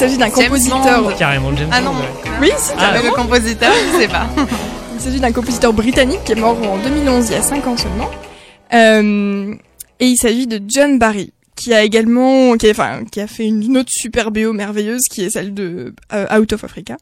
S'agit 0.00 0.18
d'un 0.18 0.30
compositeur. 0.30 1.02
Bond. 1.02 1.12
Carrément 1.18 1.56
James 1.56 1.68
Ah 1.72 1.80
non. 1.80 1.92
Bond, 1.92 1.98
ouais. 2.00 2.30
Oui, 2.40 2.50
c'est 2.58 2.72
Ah, 2.78 2.94
le 3.02 3.10
compositeur, 3.14 3.72
je 3.94 4.00
sais 4.00 4.08
pas. 4.08 4.26
Il 4.94 5.00
s'agit 5.00 5.20
d'un 5.20 5.32
compositeur 5.32 5.72
britannique 5.72 6.24
qui 6.24 6.32
est 6.32 6.36
mort 6.36 6.56
en 6.62 6.76
2011, 6.78 7.26
il 7.28 7.32
y 7.32 7.34
a 7.36 7.42
5 7.42 7.66
ans 7.66 7.76
seulement. 7.76 8.10
Euh, 8.74 9.54
et 9.98 10.06
il 10.06 10.16
s'agit 10.18 10.46
de 10.46 10.60
John 10.68 10.98
Barry, 10.98 11.32
qui 11.56 11.72
a 11.72 11.82
également, 11.82 12.54
qui 12.58 12.66
a, 12.68 12.70
enfin, 12.72 13.04
qui 13.10 13.18
a 13.20 13.26
fait 13.26 13.46
une 13.46 13.78
autre 13.78 13.88
super 13.90 14.30
BO 14.30 14.52
merveilleuse, 14.52 15.04
qui 15.10 15.22
est 15.24 15.30
celle 15.30 15.54
de 15.54 15.94
euh, 16.12 16.38
Out 16.38 16.52
of 16.52 16.64
Africa. 16.64 16.98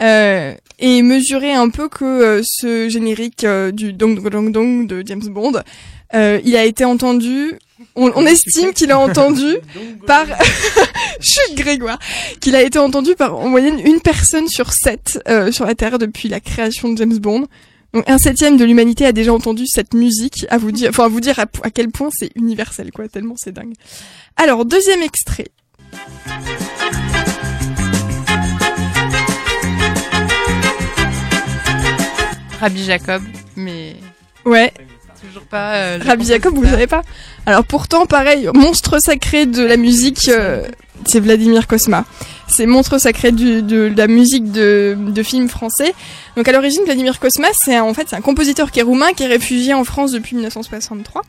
Euh, 0.00 0.54
et 0.78 1.02
mesurer 1.02 1.52
un 1.52 1.70
peu 1.70 1.88
que 1.88 2.04
euh, 2.04 2.42
ce 2.44 2.88
générique 2.88 3.42
euh, 3.44 3.72
du 3.72 3.92
Dong 3.92 4.16
Dong 4.20 4.30
Dong 4.30 4.52
Dong 4.52 4.86
de 4.86 5.02
James 5.04 5.26
Bond, 5.28 5.54
euh, 6.14 6.40
il 6.44 6.54
a 6.56 6.64
été 6.64 6.84
entendu, 6.84 7.54
on, 7.94 8.12
on 8.14 8.26
estime 8.26 8.72
qu'il 8.72 8.90
a 8.90 8.98
entendu 8.98 9.56
par, 10.06 10.26
chut 11.20 11.54
Grégoire, 11.54 11.98
qu'il 12.40 12.54
a 12.56 12.62
été 12.62 12.78
entendu 12.78 13.14
par 13.14 13.36
en 13.36 13.48
moyenne 13.48 13.78
une 13.78 14.00
personne 14.00 14.48
sur 14.48 14.72
sept 14.72 15.20
euh, 15.28 15.52
sur 15.52 15.66
la 15.66 15.74
Terre 15.74 15.98
depuis 15.98 16.28
la 16.28 16.40
création 16.40 16.92
de 16.92 16.98
James 16.98 17.18
Bond. 17.18 17.46
Donc 17.92 18.08
un 18.08 18.18
septième 18.18 18.56
de 18.56 18.64
l'humanité 18.64 19.06
a 19.06 19.12
déjà 19.12 19.32
entendu 19.32 19.66
cette 19.66 19.94
musique. 19.94 20.46
À 20.50 20.58
vous 20.58 20.72
dire, 20.72 20.90
enfin 20.90 21.04
à 21.04 21.08
vous 21.08 21.20
dire 21.20 21.38
à, 21.38 21.46
à 21.62 21.70
quel 21.70 21.90
point 21.90 22.08
c'est 22.12 22.30
universel, 22.34 22.90
quoi. 22.92 23.08
Tellement 23.08 23.34
c'est 23.36 23.52
dingue. 23.52 23.74
Alors 24.36 24.64
deuxième 24.64 25.02
extrait. 25.02 25.46
Rabbi 32.60 32.82
Jacob, 32.82 33.22
mais 33.56 33.96
Ouais, 34.44 34.72
toujours 35.26 35.42
pas. 35.44 35.74
Euh, 35.74 35.98
Rabbi 36.04 36.24
Jacob, 36.24 36.54
vous 36.54 36.64
savez 36.64 36.86
pas 36.86 37.02
Alors 37.46 37.64
pourtant, 37.64 38.06
pareil, 38.06 38.48
monstre 38.54 39.00
sacré 39.00 39.46
de 39.46 39.64
la 39.64 39.76
musique, 39.76 40.28
euh, 40.28 40.66
c'est 41.06 41.20
Vladimir 41.20 41.66
Kosma. 41.66 42.04
C'est 42.46 42.66
monstre 42.66 42.98
sacré 42.98 43.32
du, 43.32 43.62
de, 43.62 43.92
la 43.96 44.06
musique 44.06 44.52
de, 44.52 44.96
de 44.98 45.22
films 45.22 45.48
français. 45.48 45.94
Donc 46.36 46.46
à 46.48 46.52
l'origine, 46.52 46.82
Vladimir 46.84 47.18
Kosma, 47.18 47.48
c'est 47.52 47.78
en 47.78 47.94
fait 47.94 48.08
c'est 48.08 48.16
un 48.16 48.20
compositeur 48.20 48.70
qui 48.70 48.80
est 48.80 48.84
roumain, 48.84 49.12
qui 49.12 49.22
est 49.22 49.28
réfugié 49.28 49.74
en 49.74 49.84
France 49.84 50.12
depuis 50.12 50.36
1963. 50.36 51.22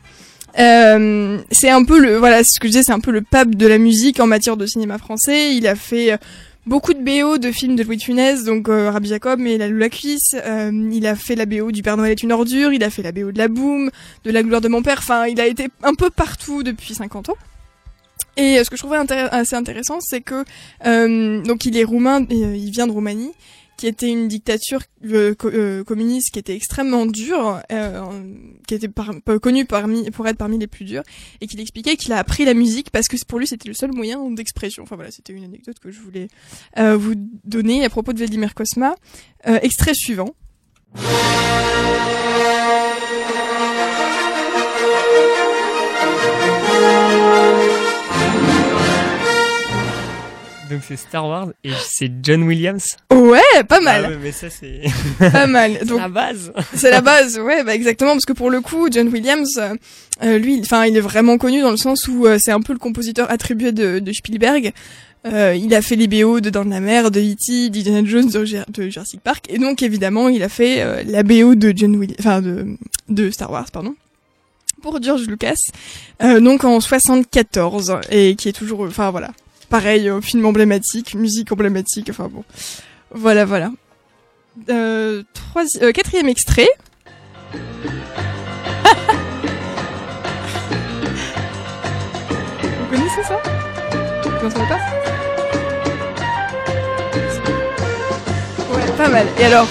Euh, 0.58 1.38
c'est 1.50 1.68
un 1.68 1.84
peu 1.84 1.98
le 1.98 2.16
voilà 2.16 2.42
ce 2.42 2.58
que 2.58 2.66
je 2.66 2.72
disais, 2.72 2.82
c'est 2.82 2.92
un 2.92 3.00
peu 3.00 3.10
le 3.10 3.20
pape 3.20 3.54
de 3.54 3.66
la 3.66 3.76
musique 3.78 4.20
en 4.20 4.26
matière 4.26 4.56
de 4.56 4.66
cinéma 4.66 4.98
français. 4.98 5.54
Il 5.54 5.66
a 5.66 5.74
fait 5.74 6.12
euh, 6.12 6.16
beaucoup 6.66 6.92
de 6.92 7.02
BO 7.02 7.38
de 7.38 7.52
films 7.52 7.76
de 7.76 7.82
Louis 7.82 7.96
de 7.96 8.02
Funès, 8.02 8.44
donc 8.44 8.68
euh, 8.68 8.90
Rabbi 8.90 9.08
Jacob 9.08 9.40
et 9.40 9.58
La 9.58 9.68
Lula 9.68 9.88
Cuisse. 9.88 10.34
Euh, 10.34 10.90
il 10.92 11.06
a 11.06 11.14
fait 11.14 11.34
la 11.34 11.46
BO 11.46 11.70
du 11.70 11.82
Père 11.82 11.96
Noël 11.96 12.12
est 12.12 12.22
une 12.22 12.32
ordure. 12.32 12.72
Il 12.72 12.84
a 12.84 12.90
fait 12.90 13.02
la 13.02 13.12
BO 13.12 13.32
de 13.32 13.38
La 13.38 13.48
Boom, 13.48 13.90
de 14.24 14.30
La 14.30 14.42
gloire 14.42 14.60
de 14.60 14.68
mon 14.68 14.82
père. 14.82 14.98
Enfin, 14.98 15.26
il 15.26 15.40
a 15.40 15.46
été 15.46 15.68
un 15.82 15.94
peu 15.94 16.10
partout 16.10 16.62
depuis 16.62 16.94
50 16.94 17.30
ans. 17.30 17.36
Et 18.36 18.58
euh, 18.58 18.64
ce 18.64 18.70
que 18.70 18.76
je 18.76 18.82
trouvais 18.82 18.98
assez 18.98 19.56
intéressant, 19.56 19.98
c'est 20.00 20.20
que 20.20 20.44
euh, 20.86 21.42
donc 21.42 21.64
il 21.64 21.76
est 21.76 21.84
roumain, 21.84 22.22
et, 22.28 22.34
il 22.34 22.70
vient 22.70 22.86
de 22.86 22.92
Roumanie, 22.92 23.32
qui 23.76 23.86
était 23.86 24.08
une 24.08 24.28
dictature 24.28 24.80
euh, 25.04 25.34
euh, 25.44 25.84
communiste 25.84 26.32
qui 26.32 26.38
était 26.38 26.54
extrêmement 26.54 27.06
dure, 27.06 27.60
euh, 27.70 28.04
qui 28.66 28.74
était 28.74 28.88
par, 28.88 29.10
pas 29.24 29.38
connue 29.38 29.64
parmi 29.64 30.10
pour 30.10 30.26
être 30.26 30.38
parmi 30.38 30.58
les 30.58 30.66
plus 30.66 30.84
dures, 30.84 31.02
et 31.40 31.46
qu'il 31.46 31.60
expliquait 31.60 31.96
qu'il 31.96 32.12
a 32.12 32.18
appris 32.18 32.44
la 32.44 32.54
musique 32.54 32.90
parce 32.90 33.08
que 33.08 33.16
pour 33.26 33.38
lui 33.38 33.46
c'était 33.46 33.68
le 33.68 33.74
seul 33.74 33.92
moyen 33.92 34.30
d'expression. 34.30 34.82
Enfin 34.82 34.96
voilà, 34.96 35.10
c'était 35.10 35.32
une 35.32 35.44
anecdote 35.44 35.78
que 35.78 35.90
je 35.90 36.00
voulais 36.00 36.28
euh, 36.78 36.96
vous 36.96 37.14
donner 37.44 37.84
à 37.84 37.90
propos 37.90 38.12
de 38.12 38.18
Vladimir 38.18 38.54
Kosma. 38.54 38.94
Euh, 39.46 39.58
extrait 39.62 39.94
suivant. 39.94 40.34
Donc 50.70 50.80
c'est 50.86 50.96
Star 50.96 51.26
Wars 51.28 51.48
et 51.62 51.70
c'est 51.80 52.10
John 52.22 52.42
Williams. 52.42 52.96
Ouais, 53.12 53.38
pas 53.68 53.80
mal, 53.80 54.04
Ah 54.06 54.08
ouais, 54.10 54.18
mais 54.20 54.32
ça 54.32 54.48
c'est 54.50 54.82
pas 55.30 55.46
mal. 55.46 55.78
Donc 55.86 55.98
la 56.00 56.08
base. 56.08 56.52
C'est 56.74 56.90
la 56.90 57.00
base, 57.00 57.38
ouais, 57.38 57.62
bah 57.62 57.74
exactement, 57.74 58.12
parce 58.12 58.24
que 58.24 58.32
pour 58.32 58.50
le 58.50 58.60
coup, 58.60 58.88
John 58.90 59.08
Williams, 59.08 59.58
euh, 59.58 59.74
euh, 60.24 60.38
lui, 60.38 60.58
enfin, 60.60 60.84
il 60.86 60.96
est 60.96 61.00
vraiment 61.00 61.38
connu 61.38 61.60
dans 61.60 61.70
le 61.70 61.76
sens 61.76 62.08
où 62.08 62.26
euh, 62.26 62.38
c'est 62.40 62.50
un 62.50 62.60
peu 62.60 62.72
le 62.72 62.78
compositeur 62.80 63.30
attribué 63.30 63.70
de, 63.72 64.00
de 64.00 64.12
Spielberg. 64.12 64.72
Euh, 65.26 65.54
il 65.56 65.74
a 65.74 65.82
fait 65.82 65.96
les 65.96 66.06
BO 66.08 66.40
de 66.40 66.50
Dans 66.50 66.64
la 66.64 66.80
mer, 66.80 67.10
de 67.10 67.20
E.T., 67.20 67.70
d'Indiana 67.70 68.06
Jones, 68.08 68.28
de, 68.28 68.44
Ger- 68.44 68.64
de 68.68 68.88
Jurassic 68.88 69.20
Park, 69.20 69.46
et 69.48 69.58
donc 69.58 69.82
évidemment, 69.82 70.28
il 70.28 70.42
a 70.42 70.48
fait 70.48 70.82
euh, 70.82 71.02
la 71.06 71.22
BO 71.22 71.54
de 71.54 71.72
John 71.76 71.96
Williams, 71.96 72.16
enfin 72.20 72.40
de, 72.42 72.76
de 73.08 73.30
Star 73.30 73.50
Wars, 73.50 73.70
pardon, 73.72 73.94
pour 74.82 75.02
George 75.02 75.26
Lucas, 75.26 75.56
euh, 76.22 76.38
donc 76.40 76.64
en 76.64 76.78
74, 76.80 77.98
et 78.10 78.36
qui 78.36 78.48
est 78.48 78.52
toujours, 78.52 78.82
enfin 78.82 79.10
voilà, 79.10 79.30
pareil, 79.68 80.10
film 80.22 80.44
emblématique, 80.46 81.14
musique 81.14 81.52
emblématique, 81.52 82.08
enfin 82.10 82.28
bon, 82.28 82.44
voilà, 83.10 83.44
voilà. 83.44 83.70
Euh, 84.70 85.22
troisi- 85.34 85.78
euh, 85.82 85.92
quatrième 85.92 86.28
extrait. 86.28 86.68
Vous 92.78 92.86
connaissez 92.96 93.22
ça? 93.22 93.40
Vous 94.22 94.48
pas 94.50 94.78
Ouais, 98.74 98.92
pas 98.96 99.08
mal. 99.08 99.26
Et 99.38 99.44
alors, 99.44 99.66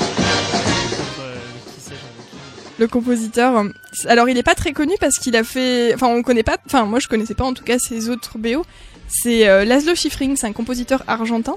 le 2.78 2.88
compositeur, 2.88 3.64
alors 4.08 4.28
il 4.30 4.38
est 4.38 4.44
pas 4.44 4.56
très 4.56 4.74
connu 4.74 4.94
parce 5.00 5.16
qu'il 5.18 5.36
a 5.36 5.44
fait, 5.44 5.94
enfin 5.94 6.08
on 6.08 6.22
connaît 6.24 6.44
pas, 6.44 6.58
enfin 6.66 6.86
moi 6.86 7.00
je 7.00 7.08
connaissais 7.08 7.34
pas 7.36 7.46
en 7.46 7.54
tout 7.54 7.64
cas 7.64 7.80
ses 7.80 8.10
autres 8.10 8.38
BO. 8.38 8.66
C'est 9.08 9.48
euh, 9.48 9.66
Laszlo 9.66 9.96
Schifrin, 9.96 10.36
c'est 10.36 10.48
un 10.48 10.54
compositeur 10.54 11.04
argentin 11.08 11.56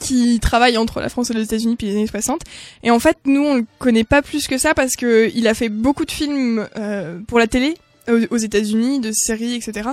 qui 0.00 0.38
travaille 0.40 0.76
entre 0.76 1.00
la 1.00 1.08
France 1.08 1.30
et 1.30 1.34
les 1.34 1.44
États-Unis 1.44 1.72
depuis 1.72 1.86
les 1.86 1.96
années 1.96 2.06
60. 2.06 2.42
Et 2.82 2.90
en 2.90 2.98
fait, 2.98 3.16
nous 3.24 3.42
on 3.42 3.54
le 3.56 3.66
connaît 3.78 4.04
pas 4.04 4.22
plus 4.22 4.46
que 4.46 4.58
ça 4.58 4.74
parce 4.74 4.96
que 4.96 5.30
il 5.34 5.48
a 5.48 5.54
fait 5.54 5.68
beaucoup 5.68 6.04
de 6.04 6.10
films 6.10 6.68
euh, 6.76 7.18
pour 7.26 7.38
la 7.38 7.46
télé 7.46 7.74
aux, 8.30 8.36
États-Unis, 8.36 9.00
de 9.00 9.12
séries, 9.12 9.54
etc. 9.54 9.90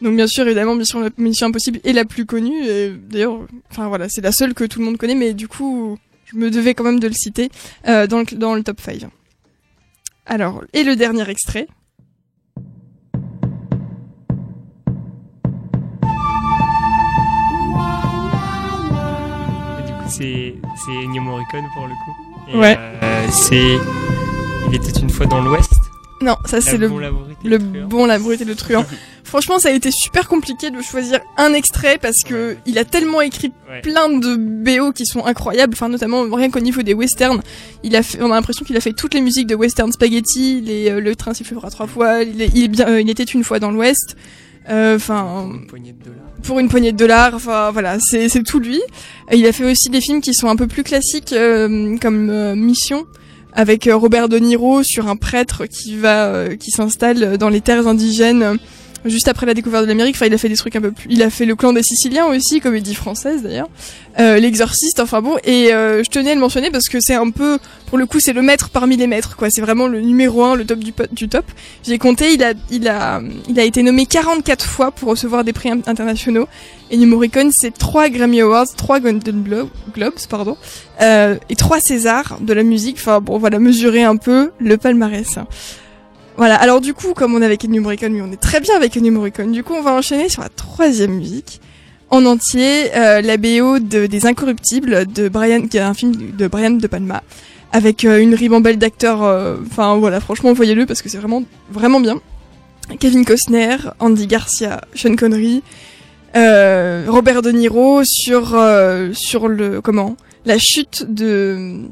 Donc 0.00 0.16
bien 0.16 0.26
sûr, 0.26 0.46
évidemment, 0.46 0.74
Mission, 0.74 1.10
Mission 1.18 1.48
Impossible 1.48 1.80
est 1.84 1.92
la 1.92 2.06
plus 2.06 2.24
connue. 2.24 2.64
et 2.64 2.90
D'ailleurs, 2.90 3.38
enfin 3.70 3.88
voilà, 3.88 4.08
c'est 4.08 4.22
la 4.22 4.32
seule 4.32 4.54
que 4.54 4.64
tout 4.64 4.78
le 4.78 4.86
monde 4.86 4.96
connaît, 4.96 5.14
mais 5.14 5.34
du 5.34 5.46
coup, 5.46 5.98
je 6.24 6.36
me 6.36 6.50
devais 6.50 6.74
quand 6.74 6.84
même 6.84 7.00
de 7.00 7.08
le 7.08 7.12
citer 7.12 7.50
euh, 7.86 8.06
dans, 8.06 8.20
le, 8.20 8.36
dans 8.36 8.54
le 8.54 8.62
top 8.62 8.80
5. 8.80 9.06
Alors, 10.26 10.64
et 10.72 10.84
le 10.84 10.96
dernier 10.96 11.28
extrait. 11.28 11.66
C'est 20.10 20.54
Ennio 21.04 21.22
Morricone 21.22 21.64
pour 21.74 21.86
le 21.86 21.92
coup. 21.92 22.52
Et, 22.52 22.56
Ouais. 22.58 22.76
euh, 22.78 23.26
c'est 23.30 23.76
il 24.68 24.74
était 24.74 24.98
une 25.00 25.10
fois 25.10 25.26
dans 25.26 25.40
l'Ouest. 25.40 25.72
Non, 26.22 26.36
ça 26.44 26.60
c'est 26.60 26.76
le, 26.76 26.88
bon, 26.88 26.98
le 27.44 27.58
bon, 27.86 28.04
la 28.04 28.18
brute 28.18 28.42
et 28.42 28.44
le 28.44 28.54
truand. 28.54 28.84
Franchement, 29.24 29.58
ça 29.58 29.70
a 29.70 29.72
été 29.72 29.90
super 29.90 30.28
compliqué 30.28 30.70
de 30.70 30.82
choisir 30.82 31.20
un 31.38 31.54
extrait 31.54 31.96
parce 31.96 32.22
que 32.24 32.56
il 32.66 32.76
a 32.78 32.84
tellement 32.84 33.22
écrit 33.22 33.52
Ouais. 33.70 33.80
plein 33.80 34.08
de 34.10 34.36
BO 34.36 34.92
qui 34.92 35.06
sont 35.06 35.24
incroyables, 35.24 35.72
enfin 35.74 35.88
notamment 35.88 36.24
rien 36.30 36.50
qu'au 36.50 36.60
niveau 36.60 36.82
des 36.82 36.92
westerns. 36.92 37.40
Il 37.84 37.96
a 37.96 38.02
fait, 38.02 38.20
on 38.20 38.30
a 38.32 38.34
l'impression 38.34 38.66
qu'il 38.66 38.76
a 38.76 38.80
fait 38.80 38.92
toutes 38.92 39.14
les 39.14 39.20
musiques 39.22 39.46
de 39.46 39.54
western 39.54 39.90
spaghetti, 39.92 40.60
les, 40.60 40.90
euh, 40.90 41.00
le 41.00 41.16
train 41.16 41.32
sifflera 41.32 41.70
trois 41.70 41.86
fois, 41.86 42.22
il, 42.22 42.42
est- 42.42 42.50
il 42.54 42.64
est 42.64 42.68
bien, 42.68 42.88
euh, 42.88 43.00
il 43.00 43.08
était 43.08 43.22
une 43.22 43.44
fois 43.44 43.58
dans 43.60 43.70
l'Ouest. 43.70 44.16
Euh, 44.68 44.96
Enfin, 44.96 45.48
de 45.50 46.04
dollars. 46.04 46.20
pour 46.42 46.58
une 46.60 46.68
poignée 46.68 46.92
de 46.92 46.96
dollars. 46.96 47.34
Enfin 47.34 47.70
voilà, 47.70 47.98
c'est 48.00 48.28
c'est 48.28 48.42
tout 48.42 48.60
lui. 48.60 48.80
Il 49.32 49.46
a 49.46 49.52
fait 49.52 49.64
aussi 49.64 49.88
des 49.90 50.00
films 50.00 50.20
qui 50.20 50.34
sont 50.34 50.48
un 50.48 50.56
peu 50.56 50.66
plus 50.66 50.82
classiques, 50.82 51.32
euh, 51.32 51.96
comme 51.98 52.28
euh, 52.30 52.54
Mission, 52.54 53.06
avec 53.52 53.86
euh, 53.86 53.96
Robert 53.96 54.28
De 54.28 54.38
Niro 54.38 54.82
sur 54.82 55.08
un 55.08 55.16
prêtre 55.16 55.66
qui 55.66 55.96
va, 55.96 56.26
euh, 56.26 56.56
qui 56.56 56.70
s'installe 56.70 57.38
dans 57.38 57.48
les 57.48 57.60
terres 57.60 57.86
indigènes. 57.88 58.58
Juste 59.04 59.28
après 59.28 59.46
la 59.46 59.54
découverte 59.54 59.84
de 59.84 59.88
l'Amérique, 59.88 60.16
enfin 60.16 60.26
il 60.26 60.34
a 60.34 60.38
fait 60.38 60.48
des 60.50 60.56
trucs 60.56 60.76
un 60.76 60.80
peu 60.80 60.92
plus. 60.92 61.06
Il 61.10 61.22
a 61.22 61.30
fait 61.30 61.46
le 61.46 61.56
clan 61.56 61.72
des 61.72 61.82
Siciliens 61.82 62.26
aussi, 62.26 62.60
comédie 62.60 62.94
française 62.94 63.42
d'ailleurs. 63.42 63.68
Euh, 64.18 64.38
L'exorciste, 64.38 65.00
enfin 65.00 65.22
bon. 65.22 65.36
Et 65.44 65.72
euh, 65.72 66.02
je 66.04 66.10
tenais 66.10 66.32
à 66.32 66.34
le 66.34 66.40
mentionner 66.40 66.70
parce 66.70 66.88
que 66.88 67.00
c'est 67.00 67.14
un 67.14 67.30
peu, 67.30 67.58
pour 67.86 67.96
le 67.96 68.04
coup, 68.06 68.20
c'est 68.20 68.32
le 68.34 68.42
maître 68.42 68.68
parmi 68.68 68.96
les 68.98 69.06
maîtres, 69.06 69.36
quoi. 69.36 69.48
C'est 69.48 69.62
vraiment 69.62 69.86
le 69.86 70.00
numéro 70.02 70.44
un, 70.44 70.54
le 70.54 70.66
top 70.66 70.80
du, 70.80 70.92
du 71.12 71.28
top. 71.28 71.44
J'ai 71.86 71.96
compté, 71.98 72.34
il 72.34 72.42
a, 72.44 72.52
il 72.70 72.88
a, 72.88 73.22
il 73.48 73.58
a 73.58 73.64
été 73.64 73.82
nommé 73.82 74.04
44 74.04 74.66
fois 74.66 74.90
pour 74.90 75.08
recevoir 75.08 75.44
des 75.44 75.52
prix 75.54 75.70
in- 75.70 75.80
internationaux. 75.86 76.46
Ennio 76.92 77.06
Morricone, 77.06 77.52
c'est 77.52 77.70
3 77.72 78.08
Grammy 78.10 78.40
Awards, 78.40 78.66
3 78.76 79.00
Golden 79.00 79.44
Glo- 79.44 79.70
Globes, 79.94 80.18
pardon, 80.28 80.56
euh, 81.00 81.36
et 81.48 81.54
3 81.54 81.80
Césars 81.80 82.38
de 82.40 82.52
la 82.52 82.64
musique. 82.64 82.96
Enfin 82.98 83.20
bon, 83.20 83.38
voilà, 83.38 83.58
mesurer 83.60 84.02
un 84.02 84.16
peu 84.16 84.50
le 84.58 84.76
palmarès. 84.76 85.38
Voilà, 86.40 86.54
alors 86.54 86.80
du 86.80 86.94
coup, 86.94 87.12
comme 87.12 87.34
on 87.34 87.42
est 87.42 87.44
avec 87.44 87.66
Ennio 87.66 87.82
Morricone, 87.82 88.14
mais 88.14 88.22
on 88.22 88.32
est 88.32 88.40
très 88.40 88.60
bien 88.60 88.74
avec 88.74 88.96
Ennio 88.96 89.12
Morricone, 89.12 89.52
du 89.52 89.62
coup 89.62 89.74
on 89.74 89.82
va 89.82 89.92
enchaîner 89.92 90.30
sur 90.30 90.40
la 90.40 90.48
troisième 90.48 91.10
musique. 91.10 91.60
En 92.08 92.24
entier, 92.24 92.96
euh, 92.96 93.20
la 93.20 93.36
BO 93.36 93.78
de, 93.78 94.06
des 94.06 94.24
Incorruptibles 94.24 95.04
de 95.06 95.28
Brian, 95.28 95.66
qui 95.66 95.76
est 95.76 95.80
un 95.80 95.92
film 95.92 96.14
de 96.34 96.48
Brian 96.48 96.70
De 96.70 96.86
Palma, 96.86 97.22
avec 97.72 98.06
euh, 98.06 98.22
une 98.22 98.34
ribambelle 98.34 98.78
d'acteurs, 98.78 99.22
euh, 99.22 99.58
enfin 99.66 99.98
voilà, 99.98 100.18
franchement 100.18 100.54
voyez-le 100.54 100.86
parce 100.86 101.02
que 101.02 101.10
c'est 101.10 101.18
vraiment, 101.18 101.42
vraiment 101.70 102.00
bien. 102.00 102.22
Kevin 102.98 103.26
Costner, 103.26 103.76
Andy 103.98 104.26
Garcia, 104.26 104.80
Sean 104.94 105.16
Connery, 105.16 105.62
euh, 106.36 107.04
Robert 107.06 107.42
De 107.42 107.50
Niro 107.50 108.02
sur 108.02 108.58
sur 109.12 109.46
le 109.46 109.82
comment? 109.82 110.16
La 110.46 110.56
chute 110.56 111.04
de 111.06 111.82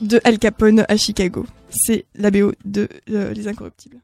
de 0.00 0.22
Al 0.24 0.38
Capone 0.38 0.86
à 0.88 0.96
Chicago. 0.96 1.44
C'est 1.70 2.06
la 2.14 2.30
BO 2.30 2.52
de 2.64 2.88
euh, 3.10 3.32
Les 3.32 3.48
Incorruptibles. 3.48 4.00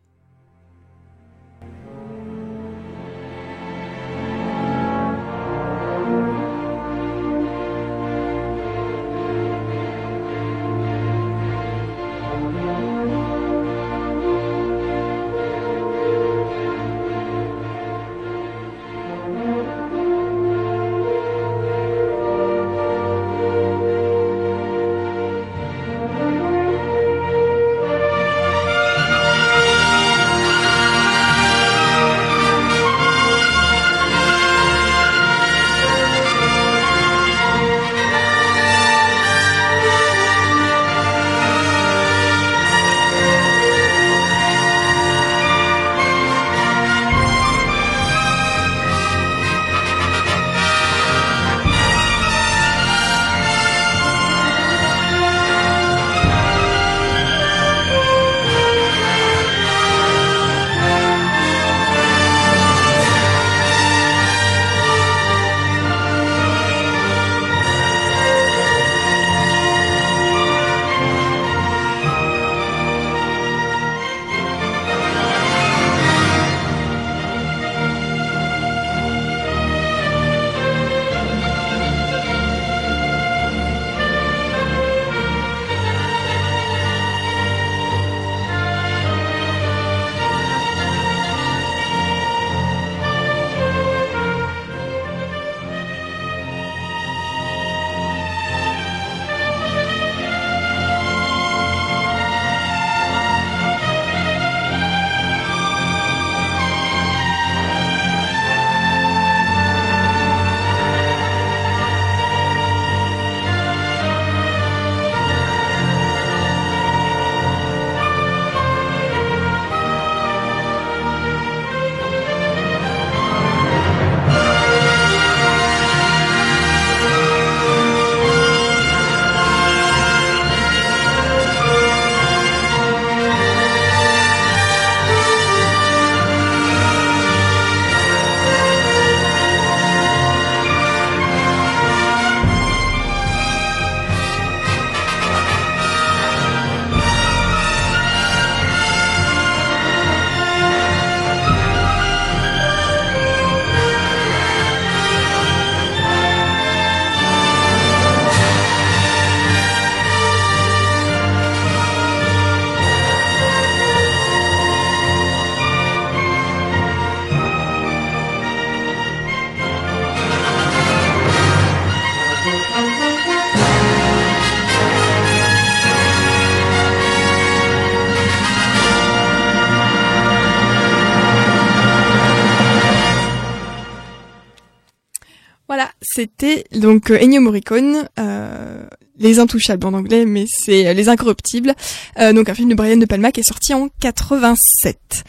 Voilà, 185.69 185.91
c'était 186.03 186.65
donc 186.73 187.11
euh, 187.11 187.19
Ennio 187.23 187.41
Morricone, 187.41 188.07
euh, 188.19 188.85
Les 189.19 189.39
Intouchables 189.39 189.87
en 189.87 189.95
anglais, 189.95 190.27
mais 190.27 190.45
c'est 190.47 190.87
euh, 190.87 190.93
Les 190.93 191.09
Incorruptibles, 191.09 191.75
euh, 192.19 192.33
donc 192.35 192.49
un 192.51 192.55
film 192.55 192.69
de 192.69 192.75
Brian 192.75 192.99
De 192.99 193.07
Palma 193.07 193.33
qui 193.33 193.41
est 193.41 193.45
sorti 193.45 193.73
en 193.73 193.89
87. 194.01 195.25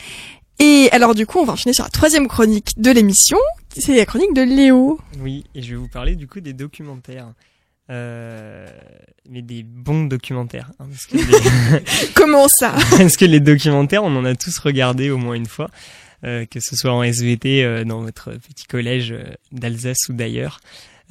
Et 0.60 0.90
alors 0.92 1.16
du 1.16 1.26
coup, 1.26 1.40
on 1.40 1.46
va 1.46 1.54
enchaîner 1.54 1.74
sur 1.74 1.84
la 1.86 1.90
troisième 1.90 2.28
chronique 2.28 2.74
de 2.78 2.92
l'émission, 2.92 3.38
c'est 3.78 3.96
la 3.96 4.06
chronique 4.06 4.34
de 4.34 4.42
Léo. 4.42 5.00
Oui, 5.22 5.46
et 5.56 5.62
je 5.62 5.72
vais 5.72 5.76
vous 5.78 5.88
parler 5.90 6.16
du 6.16 6.28
coup 6.28 6.42
des 6.42 6.54
documentaires. 6.54 7.32
Euh, 7.92 8.66
mais 9.30 9.44
des 9.44 9.62
bons 9.62 10.06
documentaires. 10.06 10.72
hein, 10.80 10.88
parce, 10.90 11.06
que 11.06 11.18
les, 11.18 12.10
Comment 12.16 12.48
ça? 12.48 12.74
Parce 12.98 13.16
que 13.16 13.26
les 13.26 13.40
documentaires, 13.40 14.04
on 14.04 14.16
en 14.16 14.26
a 14.26 14.34
tous 14.34 14.58
regardé 14.58 15.12
au 15.12 15.18
moins 15.18 15.36
une 15.36 15.46
fois. 15.46 15.70
Euh, 16.24 16.46
que 16.46 16.60
ce 16.60 16.76
soit 16.76 16.94
en 16.94 17.04
SVT 17.04 17.64
euh, 17.64 17.84
dans 17.84 18.02
votre 18.02 18.32
petit 18.32 18.66
collège 18.66 19.12
euh, 19.12 19.24
d'Alsace 19.52 20.10
ou 20.10 20.14
d'ailleurs, 20.14 20.60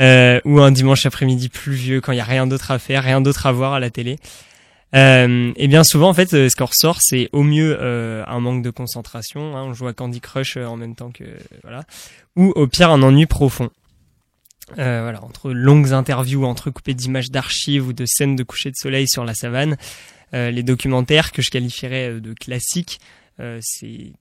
ou 0.00 0.60
un 0.60 0.70
dimanche 0.72 1.06
après-midi 1.06 1.48
pluvieux 1.48 2.00
quand 2.00 2.12
il 2.12 2.18
y 2.18 2.20
a 2.20 2.24
rien 2.24 2.46
d'autre 2.46 2.70
à 2.70 2.78
faire, 2.78 3.04
rien 3.04 3.20
d'autre 3.20 3.46
à 3.46 3.52
voir 3.52 3.74
à 3.74 3.80
la 3.80 3.90
télé. 3.90 4.18
Euh, 4.94 5.52
et 5.56 5.66
bien 5.66 5.82
souvent, 5.82 6.08
en 6.08 6.14
fait, 6.14 6.30
ce 6.30 6.56
qu'on 6.56 6.66
ressort, 6.66 7.00
c'est 7.00 7.28
au 7.32 7.42
mieux 7.42 7.76
euh, 7.80 8.22
un 8.26 8.40
manque 8.40 8.62
de 8.62 8.70
concentration. 8.70 9.56
Hein, 9.56 9.64
on 9.64 9.74
joue 9.74 9.88
à 9.88 9.92
Candy 9.92 10.20
Crush 10.20 10.56
en 10.56 10.76
même 10.76 10.94
temps 10.94 11.10
que 11.10 11.24
voilà, 11.62 11.84
ou 12.36 12.52
au 12.54 12.66
pire 12.66 12.90
un 12.90 13.02
ennui 13.02 13.26
profond. 13.26 13.70
Euh, 14.78 15.02
voilà, 15.02 15.22
entre 15.22 15.50
longues 15.50 15.92
interviews 15.92 16.46
entrecoupées 16.46 16.94
d'images 16.94 17.30
d'archives 17.30 17.88
ou 17.88 17.92
de 17.92 18.06
scènes 18.06 18.36
de 18.36 18.42
coucher 18.44 18.70
de 18.70 18.76
soleil 18.76 19.08
sur 19.08 19.24
la 19.24 19.34
savane, 19.34 19.76
les 20.32 20.64
documentaires 20.64 21.30
que 21.30 21.42
je 21.42 21.50
qualifierais 21.52 22.20
de 22.20 22.32
classiques, 22.32 22.98
c'est 23.60 24.12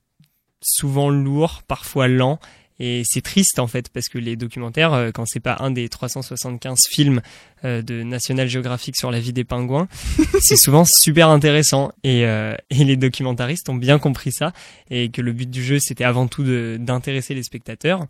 souvent 0.64 1.10
lourd, 1.10 1.62
parfois 1.68 2.08
lent. 2.08 2.40
Et 2.80 3.04
c'est 3.06 3.22
triste 3.22 3.60
en 3.60 3.68
fait 3.68 3.90
parce 3.90 4.10
que 4.10 4.18
les 4.18 4.36
documentaires, 4.36 4.94
euh, 4.94 5.12
quand 5.12 5.26
c'est 5.28 5.40
pas 5.40 5.58
un 5.60 5.70
des 5.70 5.88
375 5.88 6.88
films 6.90 7.22
euh, 7.64 7.84
de 7.84 8.02
National 8.02 8.48
Geographic 8.48 8.96
sur 8.96 9.12
la 9.12 9.20
vie 9.20 9.32
des 9.32 9.44
pingouins, 9.44 9.88
c'est 10.42 10.56
souvent 10.56 10.84
super 10.84 11.30
intéressant. 11.30 11.92
Et, 12.04 12.26
euh, 12.26 12.56
et 12.72 12.84
les 12.84 12.98
documentaristes 12.98 13.70
ont 13.70 13.76
bien 13.76 14.00
compris 14.00 14.32
ça 14.32 14.54
et 14.90 15.10
que 15.10 15.22
le 15.22 15.34
but 15.34 15.50
du 15.50 15.64
jeu 15.64 15.80
c'était 15.80 16.04
avant 16.04 16.28
tout 16.28 16.44
d'intéresser 16.44 17.36
les 17.36 17.44
spectateurs. 17.44 18.08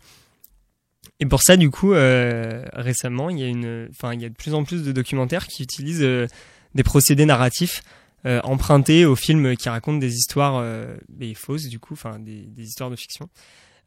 Et 1.20 1.26
pour 1.26 1.42
ça, 1.42 1.56
du 1.56 1.70
coup, 1.70 1.92
euh, 1.92 2.64
récemment, 2.72 3.30
il 3.30 3.38
y 3.38 3.44
a 3.44 3.46
une, 3.46 3.88
enfin, 3.90 4.14
il 4.14 4.22
y 4.22 4.24
a 4.24 4.28
de 4.28 4.34
plus 4.34 4.54
en 4.54 4.64
plus 4.64 4.82
de 4.82 4.92
documentaires 4.92 5.46
qui 5.46 5.62
utilisent 5.62 6.02
euh, 6.02 6.26
des 6.74 6.82
procédés 6.82 7.26
narratifs 7.26 7.82
euh, 8.26 8.40
empruntés 8.44 9.04
aux 9.04 9.16
films 9.16 9.56
qui 9.56 9.68
racontent 9.68 9.98
des 9.98 10.16
histoires 10.16 10.56
euh, 10.56 10.96
fausses, 11.34 11.68
du 11.68 11.78
coup, 11.78 11.94
enfin, 11.94 12.18
des, 12.18 12.42
des 12.46 12.64
histoires 12.64 12.90
de 12.90 12.96
fiction. 12.96 13.28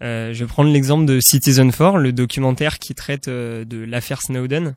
Euh, 0.04 0.34
je 0.34 0.44
vais 0.44 0.48
prendre 0.48 0.72
l'exemple 0.72 1.06
de 1.06 1.20
Citizen 1.20 1.72
4, 1.72 1.98
le 1.98 2.14
documentaire 2.14 2.78
qui 2.78 2.94
traite 2.94 3.28
euh, 3.28 3.66
de 3.66 3.78
l'affaire 3.78 4.22
Snowden. 4.22 4.76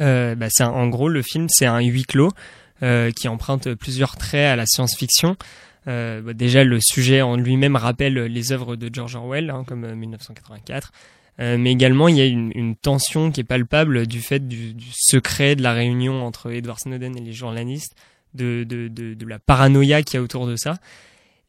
Euh, 0.00 0.34
bah, 0.34 0.48
c'est 0.50 0.64
en 0.64 0.86
gros 0.88 1.08
le 1.08 1.22
film, 1.22 1.48
c'est 1.48 1.66
un 1.66 1.80
huis 1.80 2.04
clos 2.04 2.30
euh, 2.82 3.10
qui 3.10 3.26
emprunte 3.26 3.74
plusieurs 3.74 4.16
traits 4.16 4.46
à 4.46 4.56
la 4.56 4.66
science-fiction. 4.66 5.36
Bah, 5.86 6.20
déjà, 6.34 6.64
le 6.64 6.80
sujet 6.80 7.22
en 7.22 7.36
lui-même 7.36 7.74
rappelle 7.74 8.12
les 8.12 8.52
œuvres 8.52 8.76
de 8.76 8.90
George 8.92 9.16
Orwell, 9.16 9.48
hein, 9.48 9.64
comme 9.66 9.84
euh, 9.84 9.94
1984. 9.94 10.92
Euh, 11.40 11.56
mais 11.56 11.72
également, 11.72 12.08
il 12.08 12.16
y 12.16 12.20
a 12.20 12.26
une, 12.26 12.50
une 12.54 12.76
tension 12.76 13.30
qui 13.30 13.40
est 13.40 13.44
palpable 13.44 14.06
du 14.06 14.20
fait 14.20 14.46
du, 14.46 14.74
du 14.74 14.88
secret 14.92 15.54
de 15.54 15.62
la 15.62 15.72
réunion 15.72 16.24
entre 16.24 16.50
Edward 16.50 16.80
Snowden 16.80 17.16
et 17.16 17.20
les 17.20 17.32
journalistes, 17.32 17.94
de, 18.38 18.64
de, 18.64 18.88
de, 18.88 19.12
de 19.14 19.26
la 19.26 19.38
paranoïa 19.38 20.02
qu'il 20.02 20.14
y 20.14 20.16
a 20.18 20.22
autour 20.22 20.46
de 20.46 20.56
ça. 20.56 20.78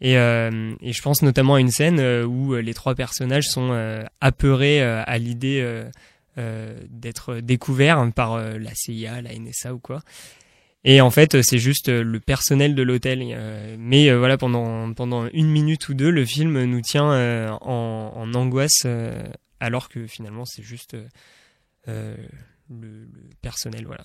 Et, 0.02 0.18
euh, 0.18 0.74
et 0.82 0.94
je 0.94 1.02
pense 1.02 1.22
notamment 1.22 1.56
à 1.56 1.60
une 1.60 1.72
scène 1.72 2.00
euh, 2.00 2.26
où 2.26 2.54
euh, 2.54 2.62
les 2.62 2.74
trois 2.74 2.96
personnages 2.96 3.48
sont 3.48 3.70
euh, 3.72 4.04
apeurés 4.22 4.82
à 4.82 5.18
l'idée 5.18 5.84
d'être 6.90 7.42
découverts 7.42 8.10
par 8.16 8.38
la 8.38 8.74
CIA, 8.74 9.22
la 9.22 9.38
NSA 9.38 9.74
ou 9.74 9.80
quoi. 9.80 10.02
Et 10.86 11.02
en 11.02 11.12
fait, 11.12 11.42
c'est 11.42 11.58
juste 11.58 11.90
le 11.90 12.20
personnel 12.22 12.76
de 12.76 12.82
l'hôtel. 12.82 13.26
mais 13.78 14.10
voilà, 14.16 14.38
pendant 14.38 14.94
pendant 14.94 15.28
une 15.34 15.50
minute 15.50 15.90
ou 15.90 15.94
deux, 15.94 16.10
le 16.10 16.26
film 16.26 16.64
nous 16.64 16.80
tient 16.82 17.50
en, 17.62 18.14
en 18.16 18.34
angoisse, 18.34 18.88
alors 19.60 19.90
que 19.90 20.08
finalement, 20.08 20.46
c'est 20.46 20.64
juste 20.64 20.96
euh, 21.90 22.16
le, 22.70 22.88
le 22.88 23.30
personnel, 23.41 23.86
voilà. 23.86 24.03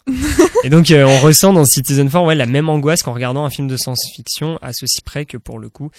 Et 0.64 0.70
donc, 0.70 0.90
euh, 0.90 1.04
on 1.04 1.20
ressent 1.20 1.52
dans 1.52 1.64
Citizen 1.64 2.10
4 2.10 2.24
ouais, 2.24 2.34
la 2.34 2.46
même 2.46 2.68
angoisse 2.68 3.02
qu'en 3.02 3.12
regardant 3.12 3.44
un 3.44 3.50
film 3.50 3.68
de 3.68 3.76
science-fiction, 3.76 4.58
à 4.62 4.72
ceci 4.72 5.00
près 5.02 5.26
que 5.26 5.36
pour 5.36 5.58
le 5.58 5.68
coup, 5.68 5.90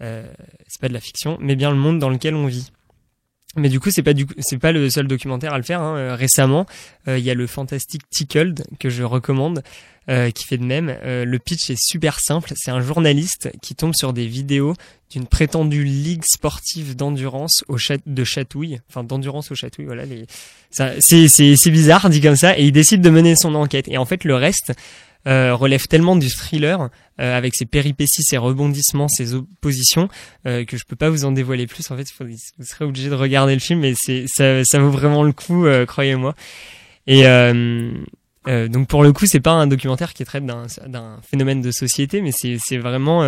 euh, 0.00 0.26
c'est 0.66 0.80
pas 0.80 0.88
de 0.88 0.94
la 0.94 1.00
fiction, 1.00 1.38
mais 1.40 1.56
bien 1.56 1.70
le 1.70 1.76
monde 1.76 1.98
dans 1.98 2.10
lequel 2.10 2.34
on 2.34 2.46
vit. 2.46 2.70
Mais 3.56 3.68
du 3.68 3.78
coup, 3.80 3.90
c'est 3.90 4.02
pas 4.02 4.14
du 4.14 4.26
c'est 4.38 4.58
pas 4.58 4.72
le 4.72 4.90
seul 4.90 5.06
documentaire 5.06 5.52
à 5.52 5.58
le 5.58 5.64
faire. 5.64 5.80
hein. 5.80 5.96
Euh, 5.96 6.14
récemment, 6.16 6.66
euh, 7.08 7.18
il 7.18 7.24
y 7.24 7.30
a 7.30 7.34
le 7.34 7.46
fantastique 7.46 8.02
Tickled 8.10 8.64
que 8.80 8.90
je 8.90 9.04
recommande, 9.04 9.62
euh, 10.08 10.30
qui 10.30 10.44
fait 10.44 10.58
de 10.58 10.64
même. 10.64 10.94
Euh, 11.04 11.24
le 11.24 11.38
pitch 11.38 11.70
est 11.70 11.80
super 11.80 12.18
simple. 12.18 12.52
C'est 12.56 12.70
un 12.70 12.80
journaliste 12.80 13.50
qui 13.62 13.74
tombe 13.74 13.94
sur 13.94 14.12
des 14.12 14.26
vidéos 14.26 14.74
d'une 15.10 15.26
prétendue 15.26 15.84
ligue 15.84 16.24
sportive 16.24 16.96
d'endurance 16.96 17.62
au 17.68 17.78
chat 17.78 17.98
de 18.04 18.24
chatouille, 18.24 18.80
enfin 18.90 19.04
d'endurance 19.04 19.52
au 19.52 19.54
chatouille. 19.54 19.84
Voilà, 19.84 20.04
les... 20.04 20.26
c'est 20.70 21.28
c'est 21.28 21.70
bizarre 21.70 22.10
dit 22.10 22.20
comme 22.20 22.36
ça, 22.36 22.58
et 22.58 22.64
il 22.64 22.72
décide 22.72 23.00
de 23.00 23.10
mener 23.10 23.36
son 23.36 23.54
enquête. 23.54 23.86
Et 23.88 23.98
en 23.98 24.04
fait, 24.04 24.24
le 24.24 24.34
reste 24.34 24.72
euh, 25.26 25.54
relève 25.54 25.86
tellement 25.86 26.16
du 26.16 26.28
thriller 26.28 26.90
euh, 27.20 27.36
avec 27.36 27.54
ses 27.54 27.64
péripéties, 27.64 28.22
ses 28.22 28.36
rebondissements, 28.36 29.08
ses 29.08 29.34
oppositions 29.34 30.08
euh, 30.46 30.64
que 30.64 30.76
je 30.76 30.84
peux 30.84 30.96
pas 30.96 31.10
vous 31.10 31.24
en 31.24 31.32
dévoiler 31.32 31.66
plus. 31.66 31.90
En 31.90 31.96
fait, 31.96 32.06
vous 32.20 32.64
serez 32.64 32.84
obligé 32.84 33.08
de 33.08 33.14
regarder 33.14 33.54
le 33.54 33.60
film, 33.60 33.80
mais 33.80 33.94
c'est 33.96 34.26
ça, 34.26 34.64
ça 34.64 34.78
vaut 34.78 34.90
vraiment 34.90 35.22
le 35.22 35.32
coup, 35.32 35.66
euh, 35.66 35.86
croyez-moi. 35.86 36.34
Et 37.06 37.26
euh, 37.26 37.92
donc 38.46 38.88
pour 38.88 39.02
le 39.02 39.12
coup, 39.12 39.24
c'est 39.24 39.40
pas 39.40 39.52
un 39.52 39.66
documentaire 39.66 40.12
qui 40.12 40.24
traite 40.24 40.44
d'un 40.44 41.20
phénomène 41.22 41.62
de 41.62 41.70
société, 41.70 42.20
mais 42.20 42.30
c'est 42.32 42.78
vraiment 42.78 43.20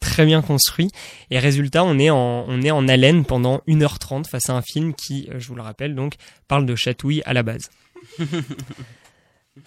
très 0.00 0.24
bien 0.24 0.40
construit. 0.40 0.90
Et 1.30 1.38
résultat, 1.38 1.84
on 1.84 1.98
est 1.98 2.10
en 2.10 2.46
on 2.48 2.62
est 2.62 2.70
en 2.70 2.88
haleine 2.88 3.24
pendant 3.24 3.60
1h30 3.68 4.26
face 4.26 4.48
à 4.48 4.54
un 4.54 4.62
film 4.62 4.94
qui, 4.94 5.28
je 5.36 5.48
vous 5.48 5.54
le 5.54 5.62
rappelle, 5.62 5.94
donc 5.94 6.14
parle 6.48 6.64
de 6.64 6.74
chatouille 6.74 7.22
à 7.26 7.34
la 7.34 7.42
base. 7.42 7.70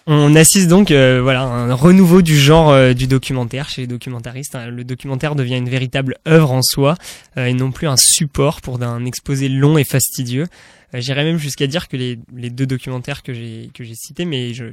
On 0.08 0.34
assiste 0.34 0.66
donc 0.66 0.90
euh, 0.90 1.20
voilà 1.22 1.42
un 1.42 1.72
renouveau 1.72 2.20
du 2.20 2.36
genre 2.36 2.70
euh, 2.70 2.92
du 2.92 3.06
documentaire 3.06 3.68
chez 3.68 3.82
les 3.82 3.86
documentaristes. 3.86 4.56
hein. 4.56 4.66
Le 4.66 4.82
documentaire 4.82 5.36
devient 5.36 5.56
une 5.56 5.68
véritable 5.68 6.16
œuvre 6.26 6.50
en 6.50 6.62
soi 6.62 6.96
euh, 7.36 7.46
et 7.46 7.54
non 7.54 7.70
plus 7.70 7.86
un 7.86 7.96
support 7.96 8.60
pour 8.62 8.82
un 8.82 9.04
exposé 9.04 9.48
long 9.48 9.78
et 9.78 9.84
fastidieux. 9.84 10.46
Euh, 10.92 11.00
J'irais 11.00 11.22
même 11.22 11.38
jusqu'à 11.38 11.68
dire 11.68 11.86
que 11.86 11.96
les, 11.96 12.18
les 12.34 12.50
deux 12.50 12.66
documentaires 12.66 13.22
que 13.22 13.32
j'ai 13.32 13.70
que 13.74 13.84
j'ai 13.84 13.94
cités, 13.94 14.24
mais 14.24 14.54
je, 14.54 14.64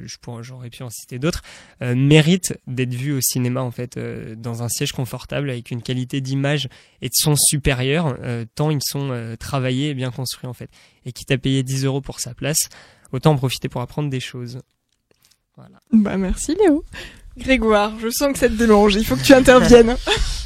j'aurais 0.41 0.71
pu 0.71 0.81
en 0.81 0.89
citer 0.89 1.19
d'autres, 1.19 1.43
euh, 1.83 1.93
méritent 1.93 2.57
d'être 2.65 2.95
vus 2.95 3.13
au 3.13 3.21
cinéma 3.21 3.61
en 3.61 3.71
fait 3.71 3.99
dans 4.37 4.63
un 4.63 4.69
siège 4.69 4.93
confortable 4.93 5.51
avec 5.51 5.69
une 5.69 5.83
qualité 5.83 6.21
d'image 6.21 6.69
et 7.03 7.09
de 7.09 7.13
son 7.15 7.35
supérieure, 7.35 8.17
tant 8.55 8.71
ils 8.71 8.81
sont 8.81 9.35
travaillés 9.39 9.89
et 9.89 9.93
bien 9.93 10.09
construits 10.09 10.49
en 10.49 10.53
fait. 10.53 10.71
Et 11.05 11.11
quitte 11.11 11.29
à 11.29 11.37
payer 11.37 11.61
10 11.61 11.85
euros 11.85 12.01
pour 12.01 12.19
sa 12.19 12.33
place, 12.33 12.69
autant 13.11 13.33
en 13.33 13.35
profiter 13.35 13.69
pour 13.69 13.81
apprendre 13.81 14.09
des 14.09 14.19
choses. 14.19 14.59
Voilà. 15.55 15.75
Bah 15.91 16.17
merci 16.17 16.55
Léo. 16.63 16.83
Grégoire, 17.37 17.93
je 18.01 18.09
sens 18.09 18.31
que 18.33 18.39
ça 18.39 18.47
te 18.47 18.53
démange, 18.53 18.95
il 18.95 19.03
faut 19.05 19.15
que 19.15 19.23
tu 19.23 19.33
interviennes. 19.33 19.95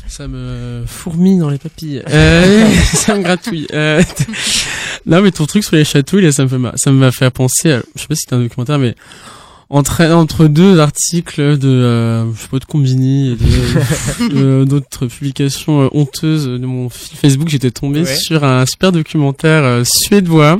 Ça 0.09 0.25
me 0.29 0.83
fourmille 0.87 1.37
dans 1.37 1.49
les 1.49 1.57
papilles. 1.57 2.01
Euh, 2.09 2.65
ça 2.93 3.13
me 3.17 3.23
gratouille. 3.23 3.67
Euh, 3.73 4.01
non, 5.05 5.21
mais 5.21 5.31
ton 5.31 5.45
truc 5.45 5.65
sur 5.65 5.75
les 5.75 5.83
chatouilles, 5.83 6.21
là, 6.23 6.31
ça 6.31 6.43
me 6.43 6.47
fait, 6.47 6.57
ma- 6.57 6.77
ça 6.77 6.91
m'a 6.93 7.11
fait 7.11 7.29
penser, 7.29 7.73
à- 7.73 7.81
je 7.93 8.01
sais 8.03 8.07
pas 8.07 8.15
si 8.15 8.21
c'était 8.21 8.35
un 8.35 8.39
documentaire, 8.39 8.79
mais 8.79 8.95
entre, 9.69 10.05
entre 10.05 10.47
deux 10.47 10.79
articles 10.79 11.57
de, 11.57 11.67
euh, 11.67 12.33
je 12.33 12.41
sais 12.41 12.47
pas, 12.47 12.59
de 12.59 12.63
Combini 12.63 13.31
et 13.31 13.35
de- 13.35 14.33
de- 14.33 14.63
d'autres 14.63 15.07
publications 15.07 15.81
euh, 15.81 15.89
honteuses 15.91 16.45
de 16.45 16.65
mon 16.65 16.87
fil 16.87 17.17
Facebook, 17.17 17.49
j'étais 17.49 17.71
tombé 17.71 18.03
Ouais. 18.03 18.15
sur 18.15 18.45
un 18.45 18.65
super 18.65 18.93
documentaire 18.93 19.65
euh, 19.65 19.83
suédois. 19.83 20.57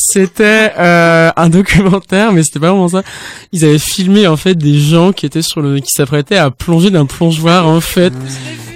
C'était 0.00 0.72
euh, 0.78 1.30
un 1.36 1.48
documentaire, 1.48 2.32
mais 2.32 2.42
c'était 2.42 2.60
pas 2.60 2.70
vraiment 2.70 2.88
ça. 2.88 3.02
Ils 3.52 3.64
avaient 3.64 3.78
filmé 3.78 4.26
en 4.26 4.36
fait 4.36 4.54
des 4.54 4.78
gens 4.78 5.12
qui 5.12 5.26
étaient 5.26 5.42
sur 5.42 5.60
le, 5.60 5.80
qui 5.80 5.92
s'apprêtaient 5.92 6.36
à 6.36 6.50
plonger 6.50 6.90
d'un 6.90 7.06
plongeoir 7.06 7.66
en 7.66 7.80
fait, 7.80 8.12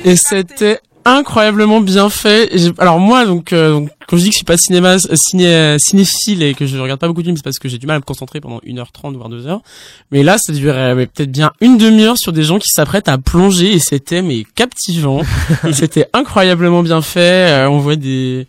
et 0.05 0.17
c'était 0.17 0.81
incroyablement 1.05 1.81
bien 1.81 2.09
fait. 2.09 2.51
Alors 2.79 2.99
moi 2.99 3.25
donc, 3.25 3.53
euh, 3.53 3.73
donc 3.73 3.91
quand 4.07 4.17
je 4.17 4.23
dis 4.23 4.29
que 4.29 4.35
je 4.35 4.39
suis 4.39 4.45
pas 4.45 4.57
cinéma 4.57 4.95
euh, 4.95 5.17
ciné, 5.17 5.47
euh, 5.47 5.79
cinéphile 5.79 6.43
et 6.43 6.55
que 6.55 6.67
je 6.67 6.79
regarde 6.79 7.01
pas 7.01 7.09
beaucoup 7.09 7.23
de 7.23 7.27
films, 7.27 7.37
c'est 7.37 7.45
parce 7.45 7.59
que 7.59 7.69
j'ai 7.69 7.79
du 7.79 7.87
mal 7.87 7.97
à 7.97 7.99
me 7.99 8.05
concentrer 8.05 8.41
pendant 8.41 8.59
1h30 8.59 9.17
voire 9.17 9.29
2 9.29 9.47
heures. 9.47 9.63
Mais 10.11 10.23
là 10.23 10.39
ça 10.39 10.53
durait 10.53 10.95
mais 10.95 11.07
peut-être 11.07 11.31
bien 11.31 11.53
une 11.61 11.79
demi-heure 11.79 12.19
sur 12.19 12.33
des 12.33 12.43
gens 12.43 12.59
qui 12.59 12.69
s'apprêtent 12.69 13.09
à 13.09 13.19
plonger 13.19 13.73
et 13.73 13.79
c'était 13.79 14.23
mais 14.23 14.45
captivant. 14.55 15.23
c'était 15.73 16.07
incroyablement 16.13 16.83
bien 16.83 17.03
fait. 17.03 17.51
Euh, 17.51 17.71
on 17.71 17.79
voit 17.79 17.97
des 17.97 18.47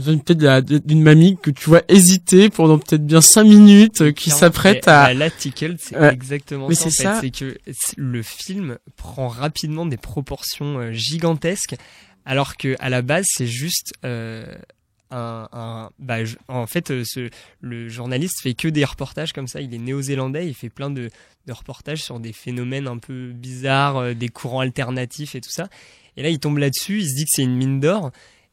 peut-être 0.00 0.42
la- 0.42 0.60
d'une 0.62 1.02
mamie 1.02 1.36
que 1.42 1.50
tu 1.50 1.68
vois 1.68 1.82
hésiter 1.88 2.50
pendant 2.50 2.78
peut-être 2.78 3.04
bien 3.06 3.20
5 3.20 3.44
minutes 3.44 4.00
euh, 4.02 4.12
qui 4.12 4.30
s'apprête 4.30 4.86
à 4.88 5.12
là, 5.14 5.30
Tickled, 5.30 5.76
c'est 5.80 5.96
Ouais. 5.96 6.12
exactement 6.12 6.68
Mais 6.68 6.74
ça. 6.74 6.86
en 6.86 6.90
c'est 6.90 6.96
fait. 6.96 7.02
ça. 7.04 7.20
C'est 7.20 7.30
que 7.30 7.58
le 7.96 8.22
film 8.22 8.78
prend 8.96 9.28
rapidement 9.28 9.86
des 9.86 9.96
proportions 9.96 10.78
euh, 10.78 10.92
gigantesques, 10.92 11.74
alors 12.24 12.56
que 12.56 12.76
à 12.80 12.88
la 12.90 13.02
base, 13.02 13.26
c'est 13.28 13.46
juste 13.46 13.92
euh, 14.04 14.44
un, 15.10 15.48
un- 15.52 15.90
bah, 15.98 16.18
en 16.48 16.66
fait, 16.66 17.02
ce, 17.04 17.30
le 17.60 17.88
journaliste 17.88 18.40
fait 18.42 18.54
que 18.54 18.68
des 18.68 18.84
reportages 18.84 19.32
comme 19.32 19.48
ça. 19.48 19.60
Il 19.60 19.74
est 19.74 19.78
néo-zélandais, 19.78 20.46
il 20.46 20.54
fait 20.54 20.68
plein 20.70 20.90
de, 20.90 21.10
de 21.46 21.52
reportages 21.52 22.02
sur 22.04 22.20
des 22.20 22.32
phénomènes 22.32 22.86
un 22.86 22.98
peu 22.98 23.32
bizarres, 23.32 24.14
des 24.14 24.28
courants 24.28 24.60
alternatifs 24.60 25.34
et 25.34 25.40
tout 25.40 25.50
ça. 25.50 25.68
Et 26.16 26.22
là, 26.22 26.28
il 26.28 26.38
tombe 26.38 26.58
là-dessus, 26.58 26.98
il 27.00 27.08
se 27.08 27.14
dit 27.16 27.24
que 27.24 27.30
c'est 27.32 27.42
une 27.42 27.56
mine 27.56 27.80
d'or. 27.80 28.10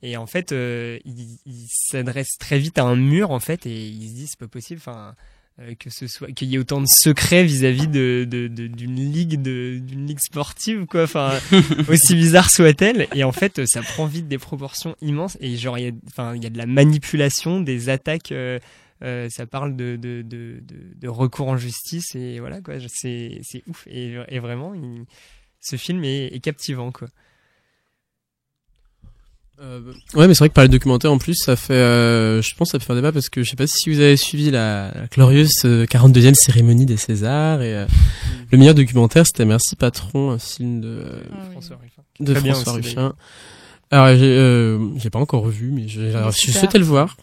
Et 0.08 0.18
en 0.18 0.28
fait, 0.28 0.52
euh, 0.52 0.98
il, 1.06 1.38
il 1.46 1.66
s'adresse 1.70 2.38
très 2.40 2.60
vite 2.60 2.78
à 2.78 2.84
un 2.84 2.96
mur, 2.96 3.32
en 3.32 3.40
fait, 3.40 3.66
et 3.66 3.88
il 3.88 4.10
se 4.10 4.14
dit 4.14 4.28
c'est 4.28 4.40
pas 4.40 4.48
possible. 4.48 4.80
Enfin, 4.80 5.16
euh, 5.60 5.74
que 5.80 5.90
ce 5.90 6.08
soit 6.08 6.32
qu'il 6.32 6.50
y 6.50 6.56
ait 6.56 6.60
autant 6.60 6.82
de 6.82 6.86
secrets 6.88 7.44
vis-à-vis 7.44 7.88
de 7.88 8.28
de- 8.30 8.48
de- 8.48 8.68
d'une 8.68 8.96
ligue 9.12 9.42
de 9.42 9.80
d'une 9.82 10.06
ligue 10.06 10.20
sportive 10.20 10.86
quoi 10.86 11.02
enfin 11.06 11.40
aussi 11.90 12.14
bizarre 12.14 12.52
soit-elle 12.52 13.08
et 13.16 13.24
en 13.24 13.32
fait 13.32 13.66
ça 13.66 13.82
prend 13.82 14.06
vite 14.06 14.28
des 14.28 14.38
proportions 14.38 14.96
immenses 15.02 15.36
et 15.42 15.56
genre 15.58 15.80
il 15.80 15.86
y 15.86 15.88
a 15.88 15.92
enfin 16.06 16.36
il 16.36 16.44
y 16.44 16.46
a 16.46 16.52
de 16.52 16.60
la 16.60 16.68
manipulation 16.68 17.60
des 17.60 17.90
attaques 17.90 18.32
euh, 18.32 18.60
euh, 19.02 19.30
ça 19.32 19.48
parle 19.48 19.76
de, 19.76 19.96
de, 19.96 20.22
de, 20.22 20.60
de, 20.62 20.76
de 20.96 21.08
recours 21.08 21.48
en 21.48 21.58
justice 21.58 22.14
et 22.14 22.40
voilà 22.40 22.62
quoi, 22.62 22.76
c'est 22.88 23.40
c'est 23.42 23.64
ouf 23.68 23.88
et, 23.88 24.16
et 24.28 24.38
vraiment, 24.38 24.76
il- 24.76 25.06
ce 25.60 25.76
film 25.76 26.04
est, 26.04 26.28
est 26.28 26.40
captivant 26.40 26.92
quoi. 26.92 27.08
Euh, 29.60 29.80
ouais, 30.14 30.28
mais 30.28 30.36
c'est 30.36 30.40
vrai 30.40 30.50
que 30.50 30.54
parler 30.54 30.68
de 30.68 30.74
documentaire 30.74 31.12
en 31.12 31.18
plus, 31.18 31.34
ça 31.34 31.56
fait, 31.56 31.74
euh, 31.74 32.44
je 32.44 32.54
pense, 32.56 32.68
que 32.68 32.72
ça 32.74 32.80
peut 32.80 32.86
faire 32.86 32.96
débat 32.96 33.12
parce 33.12 33.28
que 33.30 33.42
je 33.42 33.50
sais 33.50 33.56
pas 33.56 33.66
si 33.66 33.90
vous 33.90 34.00
avez 34.00 34.16
suivi 34.16 34.52
la, 34.52 34.92
la 34.94 35.08
glorieuse 35.08 35.62
euh, 35.66 35.86
42e 35.86 36.36
cérémonie 36.36 36.86
des 36.86 36.98
Césars 36.98 37.64
et 37.64 37.76
euh, 37.76 37.88
le 38.52 38.58
meilleur 38.60 38.76
documentaire, 38.76 39.26
c'était 39.26 39.46
Merci 39.46 39.76
Patron, 39.76 40.30
un 40.32 40.38
film 40.38 40.80
de, 40.82 41.02
François 41.52 41.78
Ruffin. 41.82 42.04
de 42.20 42.34
Très 42.34 42.42
bien 42.44 42.54
François 42.54 42.74
aussi, 42.74 42.90
Ruffin. 42.90 43.16
Alors, 43.90 44.16
j'ai, 44.16 44.26
euh, 44.26 44.96
j'ai 44.98 45.10
pas 45.10 45.20
encore 45.20 45.44
revu, 45.44 45.72
mais 45.72 45.88
alors, 46.14 46.32
je 46.32 46.38
super. 46.38 46.60
souhaitais 46.60 46.78
le 46.78 46.86
voir. 46.86 47.18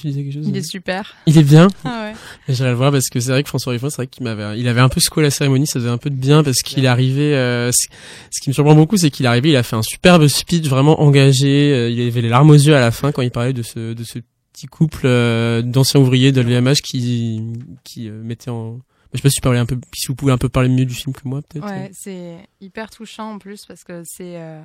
De- 0.00 0.02
Tu 0.02 0.08
disais 0.08 0.22
quelque 0.24 0.32
chose 0.34 0.48
Il 0.48 0.56
est 0.56 0.62
super. 0.62 1.14
Il 1.26 1.36
est 1.38 1.42
bien. 1.42 1.68
Ah 1.84 2.10
ouais. 2.12 2.14
J'irai 2.54 2.70
le 2.70 2.74
voir 2.76 2.90
parce 2.92 3.08
que 3.08 3.20
c'est 3.20 3.30
vrai 3.30 3.42
que 3.42 3.48
François 3.48 3.72
Ruffin, 3.72 3.90
c'est 3.90 3.96
vrai 3.96 4.06
qu'il 4.06 4.24
m'avait, 4.24 4.58
il 4.58 4.66
avait 4.68 4.80
un 4.80 4.88
peu 4.88 5.00
secoué 5.00 5.22
la 5.22 5.30
cérémonie, 5.30 5.66
ça 5.66 5.74
faisait 5.80 5.88
un 5.90 5.98
peu 5.98 6.10
de 6.10 6.14
bien 6.16 6.42
parce 6.42 6.62
qu'il 6.62 6.84
est 6.84 6.88
arrivé, 6.88 7.34
euh, 7.34 7.70
ce 7.72 8.40
qui 8.42 8.48
me 8.50 8.54
surprend 8.54 8.74
beaucoup, 8.74 8.96
c'est 8.96 9.10
qu'il 9.10 9.26
est 9.26 9.28
arrivé, 9.28 9.50
il 9.50 9.56
a 9.56 9.62
fait 9.62 9.76
un 9.76 9.82
superbe 9.82 10.26
speech 10.28 10.66
vraiment 10.68 11.00
engagé, 11.02 11.72
euh, 11.72 11.90
il 11.90 12.00
avait 12.06 12.22
les 12.22 12.28
larmes 12.28 12.50
aux 12.50 12.54
yeux 12.54 12.74
à 12.74 12.80
la 12.80 12.90
fin 12.90 13.12
quand 13.12 13.22
il 13.22 13.30
parlait 13.30 13.52
de 13.52 13.62
ce, 13.62 13.92
de 13.94 14.04
ce 14.04 14.18
petit 14.52 14.66
couple 14.66 15.02
euh, 15.04 15.62
d'anciens 15.62 16.00
ouvriers 16.00 16.32
de 16.32 16.40
l'VMH 16.40 16.82
qui, 16.82 17.42
qui 17.84 18.08
euh, 18.08 18.22
mettait 18.22 18.50
en, 18.50 18.80
je 19.12 19.18
sais 19.18 19.22
pas 19.22 19.28
si 19.30 19.36
tu 19.36 19.40
parlais 19.40 19.58
un 19.58 19.66
peu, 19.66 19.78
si 19.94 20.06
vous 20.08 20.14
pouvez 20.14 20.32
un 20.32 20.38
peu 20.38 20.48
parler 20.48 20.68
mieux 20.68 20.84
du 20.84 20.94
film 20.94 21.14
que 21.14 21.20
moi, 21.24 21.40
peut-être. 21.42 21.66
Ouais, 21.66 21.90
c'est 21.92 22.36
hyper 22.60 22.90
touchant 22.90 23.32
en 23.34 23.38
plus 23.38 23.64
parce 23.66 23.84
que 23.84 24.02
c'est 24.04 24.36
euh, 24.36 24.60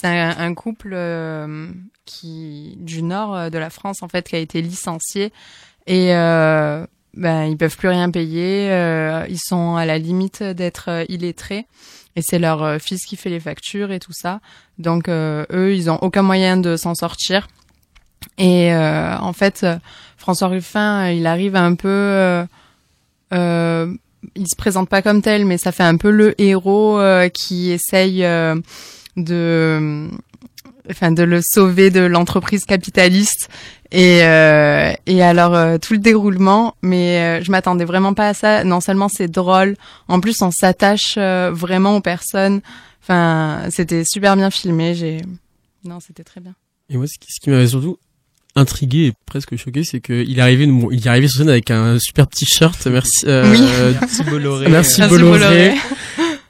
c'est 0.00 0.06
un, 0.06 0.38
un 0.38 0.54
couple 0.54 0.92
euh, 0.92 1.68
qui 2.04 2.76
du 2.78 3.02
nord 3.02 3.34
euh, 3.34 3.50
de 3.50 3.58
la 3.58 3.68
France 3.68 4.02
en 4.02 4.08
fait 4.08 4.28
qui 4.28 4.36
a 4.36 4.38
été 4.38 4.62
licencié 4.62 5.32
et 5.88 6.14
euh, 6.14 6.86
ben 7.14 7.44
ils 7.46 7.56
peuvent 7.56 7.76
plus 7.76 7.88
rien 7.88 8.08
payer, 8.10 8.70
euh, 8.70 9.26
ils 9.28 9.40
sont 9.40 9.74
à 9.74 9.86
la 9.86 9.98
limite 9.98 10.42
d'être 10.42 10.88
euh, 10.88 11.04
illettrés 11.08 11.66
et 12.14 12.22
c'est 12.22 12.38
leur 12.38 12.62
euh, 12.62 12.78
fils 12.78 13.06
qui 13.06 13.16
fait 13.16 13.30
les 13.30 13.40
factures 13.40 13.90
et 13.90 13.98
tout 13.98 14.12
ça. 14.12 14.40
Donc 14.78 15.08
eux, 15.08 15.74
ils 15.74 15.90
ont 15.90 15.98
aucun 16.00 16.22
moyen 16.22 16.56
de 16.56 16.76
s'en 16.76 16.94
sortir. 16.94 17.48
Et 18.36 18.72
en 18.74 19.32
fait, 19.32 19.66
François 20.16 20.48
Ruffin, 20.48 21.10
il 21.10 21.26
arrive 21.26 21.56
un 21.56 21.74
peu 21.74 22.46
il 24.34 24.48
se 24.48 24.56
présente 24.56 24.88
pas 24.88 25.02
comme 25.02 25.22
tel, 25.22 25.44
mais 25.44 25.58
ça 25.58 25.72
fait 25.72 25.82
un 25.82 25.96
peu 25.96 26.10
le 26.10 26.40
héros 26.40 26.98
euh, 26.98 27.28
qui 27.28 27.70
essaye 27.70 28.24
euh, 28.24 28.56
de, 29.18 30.08
enfin, 30.90 31.12
de 31.12 31.22
le 31.22 31.40
sauver 31.42 31.90
de 31.90 32.00
l'entreprise 32.00 32.64
capitaliste. 32.64 33.48
Et, 33.90 34.22
euh, 34.22 34.92
et 35.06 35.22
alors 35.22 35.54
euh, 35.54 35.78
tout 35.78 35.94
le 35.94 35.98
déroulement, 35.98 36.74
mais 36.82 37.40
euh, 37.40 37.42
je 37.42 37.50
m'attendais 37.50 37.86
vraiment 37.86 38.12
pas 38.12 38.28
à 38.28 38.34
ça. 38.34 38.64
Non 38.64 38.80
seulement 38.80 39.08
c'est 39.08 39.28
drôle, 39.28 39.76
en 40.08 40.20
plus 40.20 40.42
on 40.42 40.50
s'attache 40.50 41.14
euh, 41.16 41.50
vraiment 41.52 41.96
aux 41.96 42.02
personnes. 42.02 42.60
Enfin, 43.02 43.62
c'était 43.70 44.04
super 44.04 44.36
bien 44.36 44.50
filmé. 44.50 44.94
J'ai, 44.94 45.22
non, 45.84 46.00
c'était 46.00 46.24
très 46.24 46.40
bien. 46.42 46.54
Et 46.90 46.98
moi, 46.98 47.06
ce 47.06 47.18
qui, 47.18 47.32
ce 47.32 47.40
qui 47.40 47.48
m'avait 47.48 47.66
surtout 47.68 47.98
intrigué 48.54 49.06
et 49.06 49.12
presque 49.24 49.56
choqué, 49.56 49.84
c'est 49.84 50.00
qu'il 50.00 50.38
est 50.38 50.42
arrivé, 50.42 50.66
bon, 50.66 50.90
il 50.90 51.06
est 51.06 51.08
arrivé 51.08 51.28
sur 51.28 51.38
scène 51.38 51.48
avec 51.48 51.70
un 51.70 51.98
super 51.98 52.26
t-shirt, 52.26 52.86
merci, 52.88 53.24
euh, 53.26 53.50
Oui. 53.50 53.62
Merci 54.00 54.24
Bolloré. 54.24 54.68
Merci 54.68 55.00
Merci 55.00 55.18
Bolloré. 55.18 55.74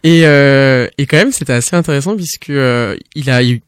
Et, 0.04 0.22
euh, 0.26 0.86
et 0.98 1.06
quand 1.06 1.16
même, 1.16 1.32
c'était 1.32 1.52
assez 1.52 1.74
intéressant 1.76 2.14
puisque 2.16 2.50
euh, 2.50 2.96
il 3.14 3.30
a 3.30 3.42
eu 3.44 3.62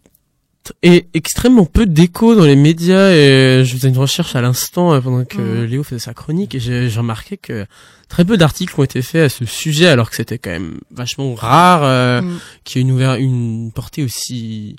et 0.82 1.06
extrêmement 1.14 1.64
peu 1.64 1.84
d'écho 1.86 2.36
dans 2.36 2.44
les 2.44 2.54
médias. 2.54 3.10
Et 3.10 3.64
je 3.64 3.74
faisais 3.74 3.88
une 3.88 3.98
recherche 3.98 4.36
à 4.36 4.40
l'instant 4.40 4.92
euh, 4.94 5.00
pendant 5.00 5.24
que 5.24 5.38
Mhm. 5.40 5.64
Léo 5.64 5.82
faisait 5.82 5.98
sa 5.98 6.14
chronique 6.14 6.54
et 6.54 6.60
j'ai 6.60 6.88
remarqué 6.88 7.36
que 7.36 7.66
très 8.08 8.24
peu 8.24 8.36
d'articles 8.36 8.78
ont 8.78 8.84
été 8.84 9.02
faits 9.02 9.22
à 9.22 9.28
ce 9.28 9.44
sujet, 9.44 9.86
alors 9.88 10.10
que 10.10 10.16
c'était 10.16 10.38
quand 10.38 10.50
même 10.50 10.78
vachement 10.92 11.34
rare 11.34 11.82
euh, 11.84 12.22
Mm. 12.22 12.38
qu'il 12.64 12.76
y 12.76 12.84
ait 12.84 12.88
une, 12.88 12.94
ouver- 12.94 13.18
une 13.20 13.72
portée 13.72 14.04
aussi 14.04 14.76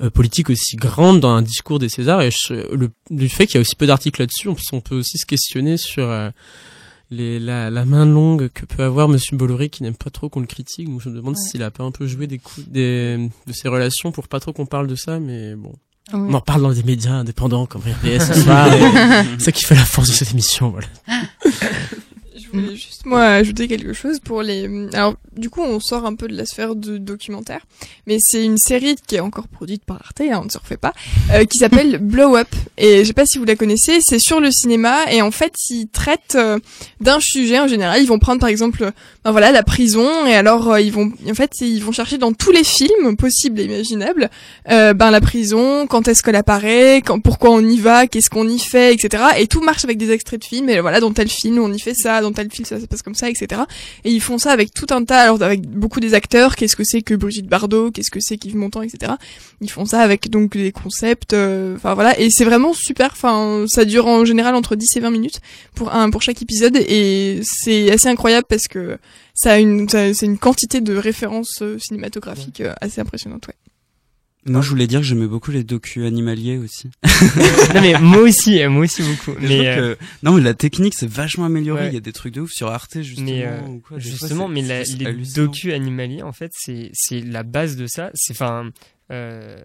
euh, 0.00 0.10
politique 0.10 0.50
aussi 0.50 0.76
grande 0.76 1.20
dans 1.20 1.30
un 1.34 1.42
discours 1.42 1.78
des 1.78 1.88
Césars. 1.88 2.22
Et 2.22 2.30
je- 2.30 2.74
le, 2.74 2.90
le 3.10 3.28
fait 3.28 3.46
qu'il 3.46 3.56
y 3.56 3.58
a 3.58 3.60
aussi 3.62 3.74
peu 3.76 3.86
d'articles 3.86 4.20
là-dessus, 4.20 4.48
on, 4.48 4.54
peut- 4.54 4.62
on 4.72 4.80
peut 4.80 4.96
aussi 4.96 5.18
se 5.18 5.26
questionner 5.26 5.76
sur 5.76 6.08
euh, 6.08 6.30
les, 7.12 7.38
la, 7.38 7.70
la 7.70 7.84
main 7.84 8.04
longue 8.06 8.48
que 8.48 8.64
peut 8.66 8.82
avoir 8.82 9.08
Monsieur 9.08 9.36
Bolloré 9.36 9.68
qui 9.68 9.82
n'aime 9.82 9.94
pas 9.94 10.10
trop 10.10 10.28
qu'on 10.28 10.40
le 10.40 10.46
critique. 10.46 10.88
Donc 10.88 11.00
je 11.02 11.08
me 11.10 11.14
demande 11.16 11.34
Ouais. 11.36 11.40
s'il 11.50 11.62
a 11.62 11.70
pas 11.70 11.84
un 11.84 11.90
peu 11.92 12.06
joué 12.06 12.26
des 12.26 12.38
coups 12.38 12.66
des, 12.68 13.28
de 13.46 13.52
ses 13.52 13.68
relations 13.68 14.10
pour 14.12 14.26
pas 14.28 14.40
trop 14.40 14.52
qu'on 14.52 14.66
parle 14.66 14.86
de 14.86 14.94
ça, 14.96 15.20
mais 15.20 15.54
bon. 15.54 15.72
Oui. 16.12 16.18
On 16.30 16.34
en 16.34 16.40
parle 16.40 16.62
dans 16.62 16.72
des 16.72 16.82
médias 16.82 17.12
indépendants 17.12 17.66
comme 17.66 17.82
RPS 17.82 18.26
ce 18.32 18.34
soir. 18.42 18.72
et 18.72 18.80
C'est 19.38 19.44
ça 19.44 19.52
qui 19.52 19.64
fait 19.64 19.76
la 19.76 19.84
force 19.84 20.08
de 20.08 20.14
cette 20.14 20.32
émission, 20.32 20.70
voilà. 20.70 20.88
Voulais 22.52 22.76
juste 22.76 23.06
moi 23.06 23.24
ajouter 23.24 23.66
quelque 23.68 23.92
chose 23.92 24.20
pour 24.20 24.42
les. 24.42 24.88
Alors 24.92 25.14
du 25.36 25.48
coup 25.48 25.62
on 25.62 25.80
sort 25.80 26.04
un 26.04 26.14
peu 26.14 26.28
de 26.28 26.36
la 26.36 26.44
sphère 26.44 26.74
de 26.74 26.98
documentaire, 26.98 27.60
mais 28.06 28.18
c'est 28.20 28.44
une 28.44 28.58
série 28.58 28.96
qui 29.06 29.16
est 29.16 29.20
encore 29.20 29.48
produite 29.48 29.84
par 29.84 29.96
Arte, 30.04 30.20
hein, 30.20 30.40
on 30.42 30.44
ne 30.44 30.50
se 30.50 30.58
refait 30.58 30.76
pas, 30.76 30.92
euh, 31.32 31.44
qui 31.44 31.58
s'appelle 31.58 31.98
Blow 32.00 32.36
Up. 32.36 32.48
Et 32.76 33.00
je 33.00 33.04
sais 33.04 33.12
pas 33.12 33.26
si 33.26 33.38
vous 33.38 33.44
la 33.44 33.56
connaissez, 33.56 34.00
c'est 34.00 34.18
sur 34.18 34.40
le 34.40 34.50
cinéma 34.50 35.10
et 35.10 35.22
en 35.22 35.30
fait 35.30 35.54
ils 35.70 35.88
traitent 35.88 36.36
euh, 36.36 36.58
d'un 37.00 37.20
sujet 37.20 37.58
en 37.58 37.66
général. 37.66 38.02
Ils 38.02 38.08
vont 38.08 38.18
prendre 38.18 38.40
par 38.40 38.48
exemple, 38.48 38.92
ben 39.24 39.30
voilà 39.30 39.52
la 39.52 39.62
prison 39.62 40.26
et 40.26 40.34
alors 40.34 40.72
euh, 40.72 40.80
ils 40.80 40.92
vont 40.92 41.12
en 41.30 41.34
fait 41.34 41.60
ils 41.60 41.82
vont 41.82 41.92
chercher 41.92 42.18
dans 42.18 42.32
tous 42.32 42.50
les 42.50 42.64
films 42.64 43.16
possibles 43.16 43.60
et 43.60 43.64
imaginables, 43.64 44.30
euh, 44.68 44.94
ben 44.94 45.12
la 45.12 45.20
prison, 45.20 45.86
quand 45.86 46.08
est-ce 46.08 46.24
qu'elle 46.24 46.36
apparaît, 46.36 47.02
quand 47.04 47.20
pourquoi 47.20 47.50
on 47.50 47.60
y 47.60 47.78
va, 47.78 48.08
qu'est-ce 48.08 48.30
qu'on 48.30 48.48
y 48.48 48.58
fait, 48.58 48.92
etc. 48.92 49.22
Et 49.38 49.46
tout 49.46 49.60
marche 49.60 49.84
avec 49.84 49.96
des 49.96 50.10
extraits 50.10 50.40
de 50.40 50.44
films 50.44 50.68
et 50.68 50.80
voilà 50.80 50.98
dans 50.98 51.12
tel 51.12 51.28
film 51.28 51.58
on 51.58 51.72
y 51.72 51.78
fait 51.78 51.94
ça, 51.94 52.20
dans 52.20 52.32
tel 52.32 52.50
film 52.50 52.66
ça 52.66 52.80
se 52.80 52.86
passe 52.86 53.02
comme 53.02 53.14
ça, 53.14 53.30
etc. 53.30 53.62
Et 54.04 54.10
ils 54.10 54.20
font 54.20 54.38
ça 54.38 54.50
avec 54.50 54.74
tout 54.74 54.86
un 54.90 55.04
tas, 55.04 55.20
alors 55.20 55.40
avec 55.40 55.62
beaucoup 55.68 56.00
des 56.00 56.14
acteurs, 56.14 56.56
qu'est-ce 56.56 56.74
que 56.74 56.84
c'est 56.84 57.02
que 57.02 57.14
Brigitte 57.14 57.46
Bardot, 57.46 57.92
qu'est-ce 57.92 58.10
que 58.10 58.20
c'est 58.20 58.36
qu'Yves 58.36 58.56
Montand, 58.56 58.82
etc. 58.82 59.12
Ils 59.60 59.70
font 59.70 59.84
ça 59.84 60.00
avec 60.00 60.30
donc 60.30 60.56
des 60.56 60.72
concepts, 60.72 61.32
euh, 61.32 61.76
enfin 61.76 61.94
voilà, 61.94 62.18
et 62.18 62.30
c'est 62.30 62.44
vraiment 62.44 62.72
super, 62.72 63.10
enfin 63.12 63.66
ça 63.68 63.84
dure 63.84 64.06
en 64.06 64.24
général 64.24 64.56
entre 64.56 64.74
10 64.74 64.96
et 64.96 65.00
20 65.00 65.10
minutes 65.10 65.40
pour 65.76 65.94
un 65.94 66.10
pour 66.10 66.22
chaque 66.22 66.42
épisode 66.42 66.76
et 66.76 67.40
c'est 67.44 67.92
assez 67.92 68.08
incroyable 68.08 68.46
parce 68.48 68.66
que 68.66 68.98
ça 69.34 69.52
a 69.52 69.58
une 69.58 69.88
c'est 69.88 70.26
une 70.26 70.38
quantité 70.38 70.80
de 70.80 70.94
références 70.96 71.62
euh, 71.62 71.78
cinématographiques 71.78 72.60
euh, 72.60 72.74
assez 72.80 73.00
impressionnante, 73.00 73.46
ouais. 73.48 73.54
Moi, 74.44 74.60
je 74.60 74.68
voulais 74.70 74.88
dire 74.88 74.98
que 74.98 75.06
j'aimais 75.06 75.28
beaucoup 75.28 75.52
les 75.52 75.62
docus 75.62 76.04
animaliers 76.04 76.58
aussi. 76.58 76.90
non 77.74 77.80
mais 77.80 77.96
moi 78.00 78.18
aussi, 78.22 78.60
euh, 78.60 78.68
moi 78.68 78.82
aussi 78.82 79.00
beaucoup. 79.02 79.38
Mais 79.40 79.68
euh, 79.68 79.94
que- 79.94 79.98
non, 80.24 80.32
mais 80.32 80.40
la 80.42 80.52
technique 80.54 80.94
c'est 80.96 81.08
vachement 81.08 81.44
amélioré. 81.44 81.82
Ouais. 81.82 81.88
Il 81.90 81.94
y 81.94 81.96
a 81.96 82.00
des 82.00 82.12
trucs 82.12 82.34
de 82.34 82.40
ouf 82.40 82.50
sur 82.50 82.66
Arte 82.66 83.02
justement. 83.02 83.24
mais 83.26 83.46
euh, 83.46 83.60
ou 83.68 83.78
quoi. 83.78 83.88
Fois, 83.90 83.98
justement, 84.00 84.48
mais 84.48 84.62
la- 84.62 84.82
les 84.82 85.12
docus 85.36 85.72
animaliers, 85.72 86.22
en 86.22 86.32
fait, 86.32 86.50
c'est 86.56 86.90
c'est 86.92 87.20
la 87.20 87.44
base 87.44 87.76
de 87.76 87.86
ça. 87.86 88.10
C'est 88.14 88.32
enfin, 88.32 88.70
euh, 89.12 89.62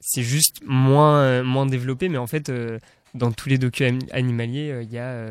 c'est 0.00 0.24
juste 0.24 0.56
moins 0.66 1.44
moins 1.44 1.66
développé, 1.66 2.08
mais 2.08 2.18
en 2.18 2.26
fait, 2.26 2.48
euh, 2.48 2.80
dans 3.14 3.30
tous 3.30 3.48
les 3.48 3.58
docus 3.58 3.86
am- 3.86 3.98
animaliers, 4.10 4.70
euh, 4.72 4.82
il 4.82 4.90
y 4.92 4.98
a 4.98 5.06
euh, 5.06 5.30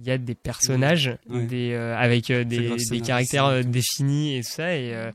il 0.00 0.06
y 0.06 0.10
a 0.10 0.18
des 0.18 0.34
personnages, 0.34 1.16
Ouais. 1.28 1.44
des 1.44 1.72
euh, 1.72 1.96
avec 1.96 2.30
euh, 2.30 2.44
des, 2.44 3.00
caractères 3.04 3.46
euh, 3.46 3.62
définis 3.62 4.36
et 4.36 4.42
tout 4.42 4.50
ça. 4.50 4.74
Et 4.76 4.94
euh, 4.94 5.10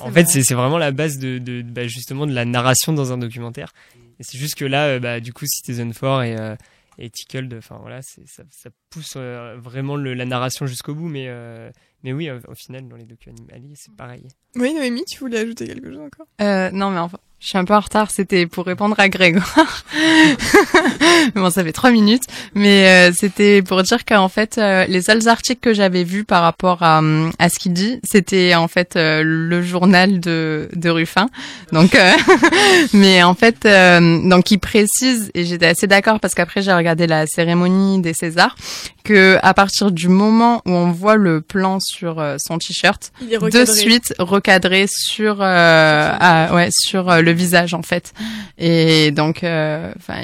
en 0.00 0.10
fait, 0.10 0.22
vrai. 0.22 0.24
c'est 0.26 0.42
c'est 0.42 0.54
vraiment 0.54 0.78
la 0.78 0.90
base 0.90 1.18
de, 1.18 1.38
de 1.38 1.62
bah, 1.62 1.86
justement 1.86 2.26
de 2.26 2.32
la 2.32 2.44
narration 2.44 2.92
dans 2.92 3.12
un 3.12 3.18
documentaire. 3.18 3.72
Et 4.18 4.22
c'est 4.22 4.38
juste 4.38 4.54
que 4.54 4.64
là, 4.64 4.86
euh, 4.86 4.98
bah, 5.00 5.20
du 5.20 5.32
coup, 5.32 5.44
Citizen 5.46 5.92
4 5.92 6.22
et 6.24 6.36
euh, 6.38 6.56
et 6.98 7.10
Tickled, 7.10 7.52
enfin 7.58 7.76
voilà, 7.82 8.00
ça, 8.00 8.42
ça 8.50 8.70
pousse 8.88 9.14
euh, 9.16 9.58
vraiment 9.58 9.96
le, 9.96 10.14
la 10.14 10.24
narration 10.24 10.66
jusqu'au 10.66 10.94
bout, 10.94 11.08
mais 11.08 11.26
euh, 11.28 11.70
mais 12.02 12.14
oui, 12.14 12.30
au, 12.30 12.38
au 12.50 12.54
final, 12.54 12.88
dans 12.88 12.96
les 12.96 13.04
docus 13.04 13.34
animaliers, 13.36 13.74
c'est 13.76 13.94
pareil. 13.94 14.22
Oui, 14.54 14.72
Noémie, 14.72 15.04
tu 15.04 15.18
voulais 15.18 15.40
ajouter 15.40 15.66
quelque 15.66 15.90
chose 15.92 16.00
encore? 16.00 16.26
Euh, 16.40 16.70
non, 16.70 16.90
mais 16.90 17.00
enfin, 17.00 17.18
je 17.46 17.50
suis 17.50 17.58
un 17.58 17.64
peu 17.64 17.74
en 17.74 17.80
retard. 17.80 18.10
C'était 18.10 18.46
pour 18.46 18.66
répondre 18.66 18.96
à 18.98 19.08
Grégoire. 19.08 19.84
bon, 21.36 21.48
ça 21.48 21.62
fait 21.62 21.70
trois 21.70 21.92
minutes, 21.92 22.24
mais 22.56 22.88
euh, 22.88 23.12
c'était 23.16 23.62
pour 23.62 23.84
dire 23.84 24.04
qu'en 24.04 24.28
fait, 24.28 24.58
euh, 24.58 24.84
les 24.88 25.00
seuls 25.00 25.28
articles 25.28 25.60
que 25.60 25.72
j'avais 25.72 26.02
vus 26.02 26.24
par 26.24 26.42
rapport 26.42 26.82
à, 26.82 26.98
hum, 26.98 27.30
à 27.38 27.48
ce 27.48 27.60
qu'il 27.60 27.72
dit, 27.72 28.00
c'était 28.02 28.56
en 28.56 28.66
fait 28.66 28.96
euh, 28.96 29.22
le 29.24 29.62
journal 29.62 30.18
de, 30.18 30.68
de 30.74 30.90
Ruffin. 30.90 31.28
Donc, 31.70 31.94
euh, 31.94 32.10
mais 32.92 33.22
en 33.22 33.34
fait, 33.34 33.64
euh, 33.64 34.28
donc 34.28 34.50
il 34.50 34.58
précise 34.58 35.30
et 35.34 35.44
j'étais 35.44 35.66
assez 35.66 35.86
d'accord 35.86 36.18
parce 36.18 36.34
qu'après 36.34 36.62
j'ai 36.62 36.72
regardé 36.72 37.06
la 37.06 37.28
cérémonie 37.28 38.00
des 38.00 38.12
Césars 38.12 38.56
que 39.04 39.38
à 39.44 39.54
partir 39.54 39.92
du 39.92 40.08
moment 40.08 40.62
où 40.66 40.72
on 40.72 40.90
voit 40.90 41.14
le 41.14 41.40
plan 41.42 41.78
sur 41.78 42.18
euh, 42.18 42.38
son 42.44 42.58
t-shirt, 42.58 43.12
de 43.52 43.64
suite 43.78 44.14
recadré 44.18 44.86
sur 44.88 45.36
euh, 45.40 46.10
à- 46.18 46.52
ouais 46.52 46.70
sur 46.72 47.08
euh, 47.08 47.20
le 47.20 47.35
visage 47.36 47.74
en 47.74 47.82
fait 47.82 48.12
et 48.58 49.10
donc 49.12 49.44
euh, 49.44 49.92
enfin 49.96 50.22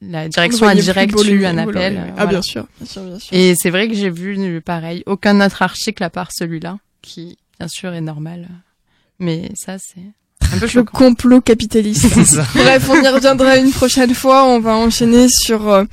la 0.00 0.28
direction 0.28 0.66
plus 1.06 1.28
eu 1.30 1.46
un 1.46 1.58
appel 1.58 1.96
euh, 1.96 2.00
Ah 2.10 2.12
voilà. 2.14 2.30
bien 2.30 2.42
sûr, 2.42 2.66
bien 2.80 2.86
sûr, 2.90 3.02
bien 3.02 3.18
sûr. 3.18 3.36
et 3.36 3.54
c'est 3.54 3.70
vrai 3.70 3.88
que 3.88 3.94
j'ai 3.94 4.10
vu 4.10 4.36
euh, 4.38 4.60
pareil 4.60 5.02
aucun 5.06 5.40
autre 5.44 5.62
article 5.62 6.02
à 6.02 6.10
part 6.10 6.30
celui-là 6.32 6.78
qui 7.02 7.36
bien 7.58 7.68
sûr 7.68 7.92
est 7.94 8.00
normal 8.00 8.48
mais 9.20 9.50
ça 9.54 9.76
c'est 9.78 10.00
un 10.52 10.58
peu 10.58 10.66
Le 10.74 10.84
complot 10.84 11.40
capitaliste. 11.44 12.06
Bref, 12.54 12.88
on 12.90 13.02
y 13.02 13.08
reviendra 13.08 13.56
une 13.56 13.70
prochaine 13.70 14.14
fois. 14.14 14.44
On 14.44 14.60
va 14.60 14.76
enchaîner 14.76 15.28
sur 15.28 15.68
euh, 15.70 15.84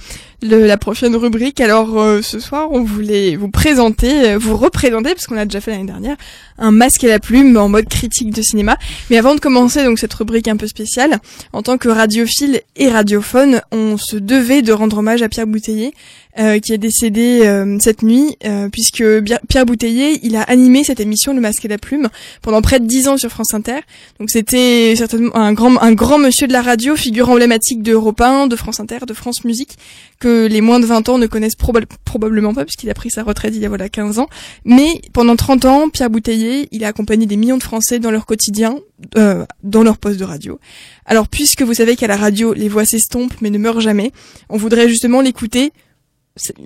le, 0.41 0.67
la 0.67 0.77
prochaine 0.77 1.15
rubrique. 1.15 1.61
Alors 1.61 1.99
euh, 1.99 2.21
ce 2.21 2.39
soir, 2.39 2.67
on 2.71 2.83
voulait 2.83 3.37
vous 3.37 3.49
présenter, 3.49 4.35
vous 4.35 4.57
représenter, 4.57 5.13
parce 5.15 5.25
qu'on 5.25 5.37
a 5.37 5.45
déjà 5.45 5.61
fait 5.61 5.71
l'année 5.71 5.85
dernière, 5.85 6.17
un 6.61 6.71
masque 6.71 7.03
et 7.03 7.07
la 7.07 7.19
plume 7.19 7.57
en 7.57 7.67
mode 7.67 7.89
critique 7.89 8.31
de 8.31 8.41
cinéma. 8.41 8.77
Mais 9.09 9.17
avant 9.17 9.35
de 9.35 9.39
commencer 9.41 9.83
donc 9.83 9.99
cette 9.99 10.13
rubrique 10.13 10.47
un 10.47 10.55
peu 10.57 10.67
spéciale, 10.67 11.19
en 11.51 11.61
tant 11.61 11.77
que 11.77 11.89
radiophile 11.89 12.61
et 12.77 12.89
radiophone, 12.89 13.61
on 13.71 13.97
se 13.97 14.15
devait 14.15 14.61
de 14.61 14.71
rendre 14.71 14.99
hommage 14.99 15.21
à 15.21 15.29
Pierre 15.29 15.47
Bouteiller, 15.47 15.93
euh, 16.39 16.59
qui 16.59 16.71
est 16.71 16.77
décédé 16.77 17.41
euh, 17.43 17.77
cette 17.79 18.03
nuit, 18.03 18.37
euh, 18.45 18.69
puisque 18.71 19.03
Pierre 19.49 19.65
Bouteiller, 19.65 20.19
il 20.23 20.37
a 20.37 20.43
animé 20.43 20.83
cette 20.85 21.01
émission 21.01 21.33
Le 21.33 21.41
Masque 21.41 21.65
et 21.65 21.67
la 21.67 21.77
Plume 21.77 22.07
pendant 22.41 22.61
près 22.61 22.79
de 22.79 22.85
dix 22.85 23.09
ans 23.09 23.17
sur 23.17 23.29
France 23.29 23.53
Inter. 23.53 23.79
Donc 24.19 24.29
c'était 24.29 24.93
certainement 24.95 25.35
un 25.35 25.51
grand, 25.51 25.77
un 25.81 25.91
grand 25.91 26.19
monsieur 26.19 26.47
de 26.47 26.53
la 26.53 26.61
radio, 26.61 26.95
figure 26.95 27.29
emblématique 27.29 27.83
de 27.83 27.91
Europe 27.93 28.21
1, 28.21 28.47
de 28.47 28.55
France 28.55 28.79
Inter, 28.79 28.99
de 29.05 29.13
France 29.13 29.43
Musique, 29.43 29.77
que 30.19 30.47
les 30.49 30.61
moins 30.61 30.79
de 30.79 30.85
20 30.85 31.09
ans 31.09 31.17
ne 31.17 31.27
connaissent 31.27 31.57
proba- 31.57 31.83
probablement 32.05 32.53
pas, 32.53 32.63
puisqu'il 32.63 32.89
a 32.89 32.93
pris 32.93 33.09
sa 33.09 33.23
retraite 33.23 33.53
il 33.55 33.61
y 33.61 33.65
a 33.65 33.69
voilà 33.69 33.89
15 33.89 34.19
ans. 34.19 34.27
Mais 34.63 35.01
pendant 35.13 35.35
30 35.35 35.65
ans, 35.65 35.89
Pierre 35.89 36.09
Bouteiller, 36.09 36.50
il 36.71 36.83
a 36.83 36.87
accompagné 36.87 37.25
des 37.25 37.37
millions 37.37 37.57
de 37.57 37.63
Français 37.63 37.99
dans 37.99 38.11
leur 38.11 38.25
quotidien, 38.25 38.79
euh, 39.17 39.45
dans 39.63 39.83
leur 39.83 39.97
poste 39.97 40.19
de 40.19 40.25
radio. 40.25 40.59
Alors 41.05 41.27
puisque 41.27 41.61
vous 41.61 41.73
savez 41.73 41.95
qu'à 41.95 42.07
la 42.07 42.17
radio, 42.17 42.53
les 42.53 42.69
voix 42.69 42.85
s'estompent 42.85 43.39
mais 43.41 43.49
ne 43.49 43.57
meurent 43.57 43.81
jamais, 43.81 44.11
on 44.49 44.57
voudrait 44.57 44.89
justement 44.89 45.21
l'écouter 45.21 45.71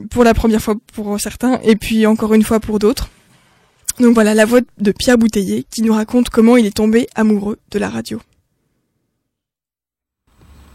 pour 0.09 0.23
la 0.23 0.33
première 0.33 0.61
fois 0.61 0.75
pour 0.93 1.19
certains 1.19 1.59
et 1.63 1.75
puis 1.75 2.05
encore 2.05 2.33
une 2.33 2.43
fois 2.43 2.59
pour 2.59 2.79
d'autres. 2.79 3.09
Donc 3.99 4.13
voilà 4.13 4.33
la 4.33 4.45
voix 4.45 4.61
de 4.77 4.91
Pierre 4.91 5.17
Bouteiller 5.17 5.63
qui 5.63 5.81
nous 5.81 5.93
raconte 5.93 6.29
comment 6.29 6.57
il 6.57 6.65
est 6.65 6.75
tombé 6.75 7.07
amoureux 7.15 7.57
de 7.71 7.79
la 7.79 7.89
radio. 7.89 8.21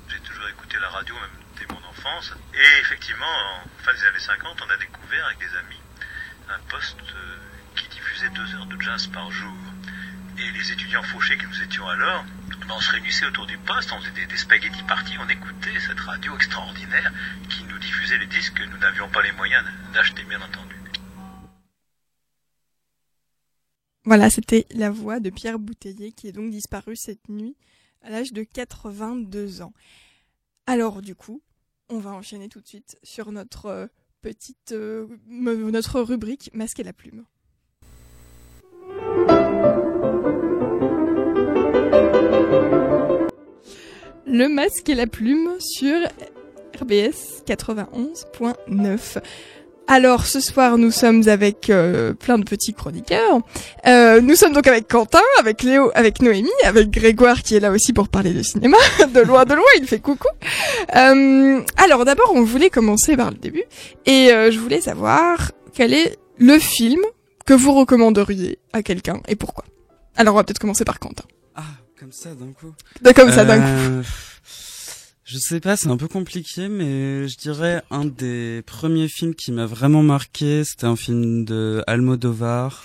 J'ai 0.08 0.18
toujours 0.20 0.48
écouté 0.48 0.76
la 0.80 0.88
radio, 0.88 1.14
même 1.14 1.44
dès 1.58 1.66
mon 1.74 1.80
enfance. 1.90 2.32
Et 2.54 2.80
effectivement, 2.80 3.26
en 3.26 3.84
fin 3.84 3.92
des 3.92 4.04
années 4.06 4.18
50, 4.18 4.56
on 4.66 4.70
a 4.72 4.76
découvert 4.78 5.26
avec 5.26 5.38
des 5.38 5.56
amis 5.56 5.80
un 6.48 6.58
poste 6.70 6.96
deux 8.28 8.54
heures 8.54 8.66
de 8.66 8.80
jazz 8.80 9.06
par 9.06 9.30
jour. 9.30 9.54
Et 10.38 10.52
les 10.52 10.72
étudiants 10.72 11.02
fauchés 11.02 11.36
que 11.36 11.46
nous 11.46 11.62
étions 11.62 11.86
alors, 11.88 12.24
ben, 12.60 12.74
on 12.76 12.80
se 12.80 12.90
réunissait 12.92 13.26
autour 13.26 13.46
du 13.46 13.58
poste, 13.58 13.90
on 13.92 14.00
faisait 14.00 14.12
des, 14.12 14.26
des 14.26 14.36
spaghetti 14.36 14.82
parties, 14.84 15.16
on 15.18 15.28
écoutait 15.28 15.80
cette 15.86 16.00
radio 16.00 16.34
extraordinaire 16.36 17.12
qui 17.48 17.64
nous 17.64 17.78
diffusait 17.78 18.18
les 18.18 18.26
disques 18.26 18.54
que 18.54 18.64
nous 18.64 18.78
n'avions 18.78 19.08
pas 19.08 19.22
les 19.22 19.32
moyens 19.32 19.64
d'acheter, 19.92 20.22
bien 20.24 20.40
entendu. 20.40 20.76
Voilà, 24.04 24.30
c'était 24.30 24.66
la 24.70 24.90
voix 24.90 25.20
de 25.20 25.30
Pierre 25.30 25.58
Bouteiller 25.58 26.12
qui 26.12 26.28
est 26.28 26.32
donc 26.32 26.50
disparu 26.50 26.96
cette 26.96 27.28
nuit 27.28 27.56
à 28.02 28.10
l'âge 28.10 28.32
de 28.32 28.42
82 28.42 29.62
ans. 29.62 29.74
Alors 30.66 31.02
du 31.02 31.14
coup, 31.14 31.42
on 31.88 31.98
va 31.98 32.10
enchaîner 32.10 32.48
tout 32.48 32.60
de 32.60 32.66
suite 32.66 32.98
sur 33.02 33.30
notre 33.30 33.66
euh, 33.66 33.86
petite 34.22 34.72
euh, 34.72 35.06
notre 35.26 36.00
rubrique 36.00 36.50
Masque 36.54 36.80
et 36.80 36.84
la 36.84 36.92
plume. 36.92 37.24
Le 44.26 44.48
masque 44.48 44.88
et 44.88 44.94
la 44.94 45.06
plume 45.06 45.50
sur 45.58 45.98
RBS 46.80 47.42
91.9. 47.46 49.18
Alors 49.86 50.24
ce 50.24 50.38
soir 50.38 50.78
nous 50.78 50.92
sommes 50.92 51.26
avec 51.26 51.68
euh, 51.68 52.14
plein 52.14 52.38
de 52.38 52.44
petits 52.44 52.72
chroniqueurs. 52.72 53.40
Euh, 53.88 54.20
nous 54.20 54.36
sommes 54.36 54.52
donc 54.52 54.68
avec 54.68 54.86
Quentin, 54.86 55.20
avec 55.40 55.64
Léo, 55.64 55.90
avec 55.94 56.22
Noémie, 56.22 56.48
avec 56.64 56.90
Grégoire 56.90 57.42
qui 57.42 57.56
est 57.56 57.60
là 57.60 57.72
aussi 57.72 57.92
pour 57.92 58.08
parler 58.08 58.32
de 58.32 58.42
cinéma. 58.42 58.76
de 59.12 59.20
loin, 59.20 59.44
de 59.44 59.54
loin, 59.54 59.64
il 59.78 59.86
fait 59.88 59.98
coucou. 59.98 60.28
Euh, 60.94 61.60
alors 61.76 62.04
d'abord 62.04 62.30
on 62.34 62.42
voulait 62.42 62.70
commencer 62.70 63.16
par 63.16 63.32
le 63.32 63.36
début 63.36 63.64
et 64.06 64.28
je 64.28 64.58
voulais 64.60 64.80
savoir 64.80 65.50
quel 65.74 65.92
est 65.92 66.18
le 66.38 66.60
film 66.60 67.00
que 67.50 67.54
vous 67.54 67.74
recommanderiez 67.74 68.60
à 68.72 68.80
quelqu'un 68.84 69.20
et 69.26 69.34
pourquoi? 69.34 69.64
Alors 70.14 70.34
on 70.34 70.36
va 70.36 70.44
peut-être 70.44 70.60
commencer 70.60 70.84
par 70.84 71.00
Quentin. 71.00 71.24
Ah, 71.56 71.64
comme 71.98 72.12
ça 72.12 72.32
d'un 72.36 72.52
coup. 72.52 72.72
De 73.02 73.10
comme 73.10 73.32
ça 73.32 73.44
d'un 73.44 73.58
coup. 73.58 73.66
Euh, 73.66 74.02
Je 75.24 75.36
sais 75.36 75.58
pas, 75.58 75.76
c'est 75.76 75.88
un 75.88 75.96
peu 75.96 76.06
compliqué, 76.06 76.68
mais 76.68 77.26
je 77.26 77.36
dirais 77.36 77.82
un 77.90 78.04
des 78.04 78.62
premiers 78.66 79.08
films 79.08 79.34
qui 79.34 79.50
m'a 79.50 79.66
vraiment 79.66 80.04
marqué, 80.04 80.62
c'était 80.62 80.86
un 80.86 80.94
film 80.94 81.44
de 81.44 81.82
Almodovar, 81.88 82.84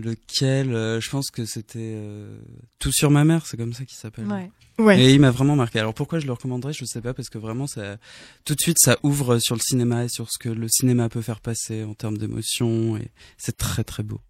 lequel, 0.00 0.74
euh, 0.74 1.00
je 1.00 1.10
pense 1.10 1.30
que 1.30 1.44
c'était 1.44 1.78
euh, 1.96 2.38
Tout 2.78 2.92
sur 2.92 3.10
ma 3.10 3.24
mère, 3.24 3.46
c'est 3.46 3.56
comme 3.56 3.72
ça 3.72 3.84
qu'il 3.84 3.96
s'appelle. 3.98 4.26
Ouais. 4.26 4.50
Ouais. 4.78 5.00
Et 5.02 5.12
il 5.12 5.20
m'a 5.20 5.30
vraiment 5.30 5.56
marqué. 5.56 5.78
Alors 5.78 5.92
pourquoi 5.94 6.18
je 6.20 6.26
le 6.26 6.32
recommanderais, 6.32 6.72
je 6.72 6.84
sais 6.86 7.00
pas, 7.02 7.12
parce 7.14 7.28
que 7.28 7.36
vraiment 7.38 7.66
ça, 7.66 7.98
tout 8.44 8.54
de 8.54 8.60
suite, 8.60 8.78
ça 8.78 8.98
ouvre 9.02 9.38
sur 9.38 9.54
le 9.54 9.60
cinéma 9.60 10.04
et 10.04 10.08
sur 10.08 10.30
ce 10.30 10.38
que 10.38 10.48
le 10.48 10.68
cinéma 10.68 11.08
peut 11.10 11.20
faire 11.22 11.40
passer 11.40 11.84
en 11.84 11.92
termes 11.94 12.16
d'émotion, 12.18 12.96
et 12.96 13.10
c'est 13.36 13.56
très 13.56 13.84
très 13.84 14.02
beau. 14.02 14.20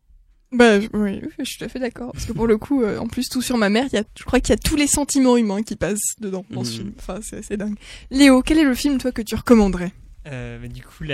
Bah 0.52 0.80
oui, 0.92 1.20
je 1.38 1.44
suis 1.44 1.58
tout 1.58 1.64
à 1.64 1.68
fait 1.68 1.78
d'accord. 1.78 2.10
Parce 2.12 2.24
que 2.24 2.32
pour 2.32 2.48
le 2.48 2.58
coup, 2.58 2.82
euh, 2.82 2.98
en 2.98 3.06
plus 3.06 3.28
tout 3.28 3.40
sur 3.42 3.56
ma 3.56 3.68
mère, 3.68 3.86
il 3.92 3.94
y 3.94 3.98
a, 4.00 4.02
je 4.18 4.24
crois 4.24 4.40
qu'il 4.40 4.50
y 4.50 4.52
a 4.54 4.56
tous 4.56 4.74
les 4.74 4.88
sentiments 4.88 5.36
humains 5.36 5.62
qui 5.62 5.76
passent 5.76 6.16
dedans 6.18 6.44
dans 6.50 6.64
ce 6.64 6.70
Mhm. 6.72 6.76
film. 6.78 6.92
Enfin 6.98 7.20
c'est 7.22 7.36
assez 7.36 7.56
dingue. 7.56 7.76
Léo, 8.10 8.42
quel 8.42 8.58
est 8.58 8.64
le 8.64 8.74
film 8.74 8.98
toi 8.98 9.12
que 9.12 9.22
tu 9.22 9.36
recommanderais? 9.36 9.92
Euh, 10.26 10.58
bah, 10.58 10.68
du 10.68 10.82
coup, 10.82 11.04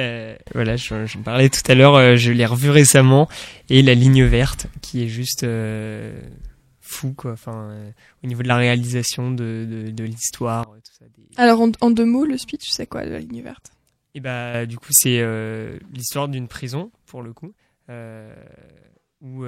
voilà, 0.54 0.76
je, 0.76 1.06
je 1.06 1.18
parlais 1.18 1.48
tout 1.48 1.62
à 1.70 1.74
l'heure, 1.74 1.94
euh, 1.94 2.16
je 2.16 2.32
l'ai 2.32 2.46
revu 2.46 2.70
récemment, 2.70 3.28
et 3.68 3.82
la 3.82 3.94
ligne 3.94 4.24
verte, 4.24 4.66
qui 4.82 5.02
est 5.02 5.08
juste 5.08 5.44
euh, 5.44 6.20
fou, 6.80 7.12
quoi. 7.12 7.32
Enfin, 7.32 7.76
au 8.24 8.26
niveau 8.26 8.42
de 8.42 8.48
la 8.48 8.56
réalisation 8.56 9.30
de, 9.30 9.66
de, 9.68 9.90
de 9.90 10.04
l'histoire. 10.04 10.66
Des... 11.00 11.24
Alors 11.36 11.60
en, 11.60 11.70
en 11.80 11.90
deux 11.90 12.04
mots, 12.04 12.24
le 12.24 12.36
speech, 12.36 12.68
c'est 12.70 12.86
quoi 12.86 13.04
la 13.04 13.20
ligne 13.20 13.42
verte? 13.42 13.70
Et 14.14 14.20
bah, 14.20 14.66
du 14.66 14.76
coup, 14.78 14.92
c'est 14.92 15.24
l'histoire 15.92 16.28
d'une 16.28 16.48
prison, 16.48 16.90
pour 17.06 17.22
le 17.22 17.32
coup, 17.32 17.52
où 19.20 19.44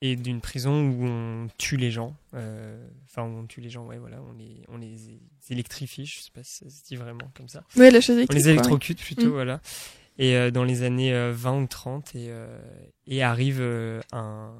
et 0.00 0.14
d'une 0.16 0.40
prison 0.40 0.88
où 0.90 1.04
on 1.06 1.48
tue 1.58 1.76
les 1.76 1.90
gens. 1.90 2.16
euh, 2.34 2.86
Enfin, 3.06 3.22
on 3.24 3.46
tue 3.46 3.60
les 3.60 3.70
gens, 3.70 3.84
ouais, 3.86 3.98
voilà, 3.98 4.18
on 4.22 4.32
les, 4.34 4.62
on 4.68 4.76
les 4.78 5.18
électrifie. 5.50 6.06
Je 6.06 6.20
sais 6.20 6.30
pas 6.32 6.42
si 6.44 6.64
ça 6.64 6.70
se 6.70 6.84
dit 6.84 6.96
vraiment 6.96 7.30
comme 7.36 7.48
ça. 7.48 7.64
Ouais, 7.76 7.90
la 7.90 8.00
chaise 8.00 8.24
On 8.30 8.34
les 8.34 8.48
électrocute 8.48 9.00
plutôt, 9.02 9.28
Mm. 9.28 9.32
voilà. 9.32 9.60
Et 10.18 10.36
euh, 10.36 10.50
dans 10.50 10.64
les 10.64 10.82
années 10.82 11.12
euh, 11.14 11.32
20 11.32 11.62
ou 11.62 11.66
30, 11.66 12.14
et, 12.14 12.26
euh, 12.28 12.58
et 13.06 13.22
arrive 13.22 13.58
euh, 13.60 14.00
un, 14.12 14.52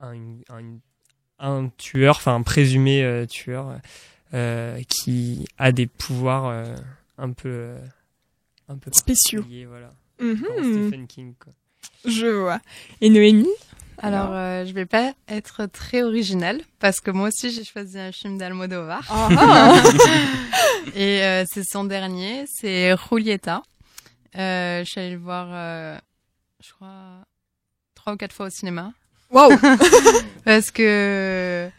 un, 0.00 0.14
un, 1.38 1.68
tueur, 1.78 2.16
enfin 2.16 2.34
un 2.34 2.42
présumé 2.42 3.02
euh, 3.02 3.26
tueur, 3.26 3.78
euh, 4.34 4.80
qui 4.88 5.46
a 5.58 5.72
des 5.72 5.86
pouvoirs 5.86 6.46
euh, 6.46 6.74
un 7.18 7.32
peu, 7.32 7.48
euh, 7.48 7.78
un 8.68 8.76
peu 8.76 8.90
Spéciaux. 8.92 9.44
voilà. 9.68 9.90
Mhm, 10.20 10.44
Stephen 10.58 11.06
King, 11.06 11.34
quoi. 11.38 11.52
Je 12.04 12.26
vois. 12.26 12.60
Et 13.00 13.08
Noémie? 13.10 13.48
Alors, 13.98 14.30
euh, 14.32 14.64
je 14.64 14.72
vais 14.72 14.86
pas 14.86 15.12
être 15.28 15.66
très 15.66 16.02
originale 16.02 16.60
parce 16.80 17.00
que 17.00 17.10
moi 17.10 17.28
aussi 17.28 17.50
j'ai 17.50 17.64
choisi 17.64 17.98
un 17.98 18.12
film 18.12 18.38
d'Almodovar 18.38 19.02
Ah, 19.08 19.28
ah. 19.38 19.82
et 20.94 21.22
euh, 21.22 21.44
c'est 21.50 21.64
son 21.64 21.84
dernier, 21.84 22.44
c'est 22.46 22.94
Julieta. 23.08 23.62
Euh, 24.36 24.84
je 24.84 24.90
suis 24.90 25.00
allée 25.00 25.12
le 25.12 25.18
voir, 25.18 25.48
euh, 25.50 25.96
je 26.60 26.72
crois 26.72 27.24
trois 27.94 28.14
ou 28.14 28.16
quatre 28.16 28.34
fois 28.34 28.46
au 28.46 28.50
cinéma 28.50 28.92
Waouh 29.30 29.56
parce 30.44 30.70
que 30.70 31.70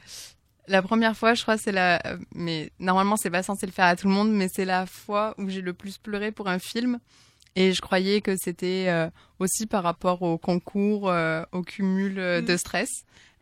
la 0.67 0.81
première 0.81 1.15
fois, 1.15 1.33
je 1.33 1.43
crois, 1.43 1.57
c'est 1.57 1.71
la, 1.71 2.01
mais 2.33 2.71
normalement 2.79 3.17
c'est 3.17 3.29
pas 3.29 3.43
censé 3.43 3.65
le 3.65 3.71
faire 3.71 3.85
à 3.85 3.95
tout 3.95 4.07
le 4.07 4.13
monde, 4.13 4.31
mais 4.31 4.47
c'est 4.47 4.65
la 4.65 4.85
fois 4.85 5.35
où 5.37 5.49
j'ai 5.49 5.61
le 5.61 5.73
plus 5.73 5.97
pleuré 5.97 6.31
pour 6.31 6.47
un 6.47 6.59
film. 6.59 6.99
Et 7.55 7.73
je 7.73 7.81
croyais 7.81 8.21
que 8.21 8.35
c'était 8.35 8.85
euh, 8.87 9.09
aussi 9.39 9.65
par 9.65 9.83
rapport 9.83 10.21
au 10.21 10.37
concours, 10.37 11.09
euh, 11.09 11.43
au 11.51 11.61
cumul 11.61 12.19
euh, 12.19 12.41
de 12.41 12.57
stress. 12.57 12.89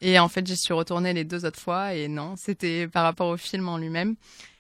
Et 0.01 0.20
en 0.20 0.28
fait, 0.28 0.45
j'y 0.45 0.57
suis 0.57 0.74
retournée 0.74 1.14
les 1.14 1.24
deux 1.24 1.45
autres 1.45 1.59
fois 1.59 1.93
et 1.93 2.07
non, 2.07 2.36
c'était 2.38 2.88
par 2.88 3.03
rapport 3.03 3.30
au 3.30 3.38
film 3.38 3.70
en 3.70 3.78
lui-même. 3.78 4.16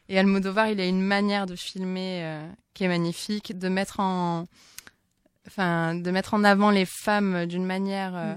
Et 0.09 0.17
Almodovar, 0.17 0.69
il 0.69 0.79
a 0.79 0.85
une 0.85 1.01
manière 1.01 1.45
de 1.45 1.55
filmer 1.55 2.23
euh, 2.23 2.47
qui 2.73 2.83
est 2.83 2.87
magnifique, 2.87 3.57
de 3.57 3.69
mettre 3.69 3.99
en, 3.99 4.45
enfin, 5.47 5.95
de 5.95 6.11
mettre 6.11 6.33
en 6.33 6.43
avant 6.43 6.71
les 6.71 6.85
femmes 6.85 7.45
d'une 7.45 7.65
manière 7.65 8.15
euh, 8.15 8.35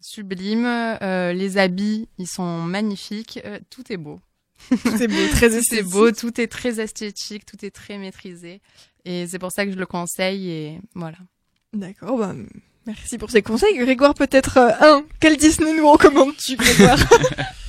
sublime. 0.00 0.66
Euh, 0.66 1.32
les 1.32 1.58
habits, 1.58 2.08
ils 2.18 2.26
sont 2.26 2.62
magnifiques. 2.62 3.40
Euh, 3.44 3.58
tout 3.70 3.92
est 3.92 3.96
beau. 3.96 4.20
C'est 4.96 5.08
beau, 5.08 5.28
très 5.30 5.56
esthétique. 5.56 5.90
beau, 5.90 6.10
tout 6.10 6.40
est 6.40 6.48
très 6.48 6.80
esthétique, 6.80 7.46
tout 7.46 7.64
est 7.64 7.70
très 7.70 7.98
maîtrisé. 7.98 8.60
Et 9.08 9.26
c'est 9.26 9.38
pour 9.38 9.50
ça 9.50 9.64
que 9.64 9.72
je 9.72 9.78
le 9.78 9.86
conseille 9.86 10.50
et 10.50 10.80
voilà. 10.94 11.16
D'accord, 11.72 12.18
bah, 12.18 12.34
merci 12.86 13.16
pour 13.16 13.30
ces 13.30 13.40
conseils. 13.40 13.74
Grégoire, 13.78 14.12
peut-être 14.12 14.58
euh, 14.58 14.70
un. 14.82 15.04
Quel 15.18 15.38
Disney 15.38 15.72
nous 15.72 15.90
recommandes-tu, 15.90 16.56
Grégoire 16.56 16.98
Un 17.00 17.44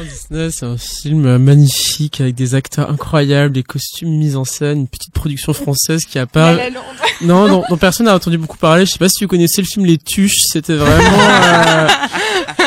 Disney, 0.00 0.50
c'est 0.50 0.64
un 0.64 0.78
film 0.78 1.36
magnifique 1.38 2.20
avec 2.20 2.34
des 2.34 2.54
acteurs 2.54 2.90
incroyables, 2.90 3.52
des 3.52 3.62
costumes 3.62 4.10
mis 4.10 4.36
en 4.36 4.44
scène, 4.44 4.80
une 4.80 4.88
petite 4.88 5.12
production 5.12 5.52
française 5.52 6.06
qui 6.06 6.18
a 6.18 6.26
pas, 6.26 6.56
non, 7.20 7.46
dont, 7.48 7.64
dont 7.68 7.76
personne 7.76 8.06
n'a 8.06 8.14
entendu 8.14 8.38
beaucoup 8.38 8.56
parler. 8.56 8.86
Je 8.86 8.92
sais 8.92 8.98
pas 8.98 9.08
si 9.08 9.24
vous 9.24 9.28
connaissez 9.28 9.60
le 9.60 9.66
film 9.66 9.84
Les 9.84 9.98
Tuches. 9.98 10.38
C'était 10.46 10.76
vraiment, 10.76 11.20
euh, 11.20 11.88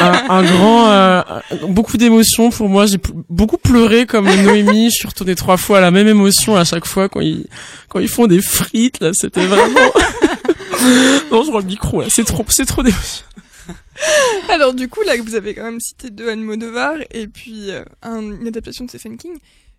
un, 0.01 0.29
un 0.29 0.43
grand, 0.43 0.89
euh, 0.89 1.21
beaucoup 1.69 1.97
d'émotions 1.97 2.51
pour 2.51 2.69
moi. 2.69 2.85
J'ai 2.85 2.99
beaucoup 3.29 3.57
pleuré 3.57 4.05
comme 4.05 4.25
Noémie. 4.25 4.91
Je 4.91 4.95
suis 4.95 5.07
retournée 5.07 5.35
trois 5.35 5.57
fois 5.57 5.79
à 5.79 5.81
la 5.81 5.91
même 5.91 6.07
émotion 6.07 6.55
à 6.55 6.63
chaque 6.63 6.85
fois 6.85 7.09
quand 7.09 7.21
ils 7.21 7.47
quand 7.89 7.99
ils 7.99 8.07
font 8.07 8.27
des 8.27 8.41
frites. 8.41 8.99
Là, 8.99 9.11
c'était 9.13 9.45
vraiment. 9.45 9.79
non, 11.31 11.43
je 11.43 11.51
vois 11.51 11.61
le 11.61 11.67
micro 11.67 12.01
là. 12.01 12.07
C'est 12.09 12.23
trop, 12.23 12.45
c'est 12.49 12.65
trop 12.65 12.83
d'émotions. 12.83 13.25
Alors 14.49 14.73
du 14.73 14.87
coup, 14.87 15.01
là, 15.01 15.15
vous 15.21 15.35
avez 15.35 15.53
quand 15.53 15.63
même 15.63 15.79
cité 15.79 16.09
deux 16.09 16.29
Almodovar 16.29 16.95
et 17.11 17.27
puis 17.27 17.71
euh, 17.71 17.83
un- 18.01 18.21
une 18.21 18.47
adaptation 18.47 18.85
de 18.85 18.89
Stephen 18.89 19.17
King. 19.17 19.37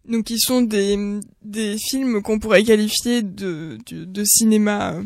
Donc, 0.09 0.27
qui 0.27 0.39
sont 0.39 0.63
des, 0.63 0.97
des 1.43 1.77
films 1.79 2.23
qu'on 2.23 2.39
pourrait 2.39 2.63
qualifier 2.63 3.23
de, 3.23 3.77
de, 3.91 4.05
de 4.05 4.25
cinéma, 4.25 4.93
euh, 4.95 5.03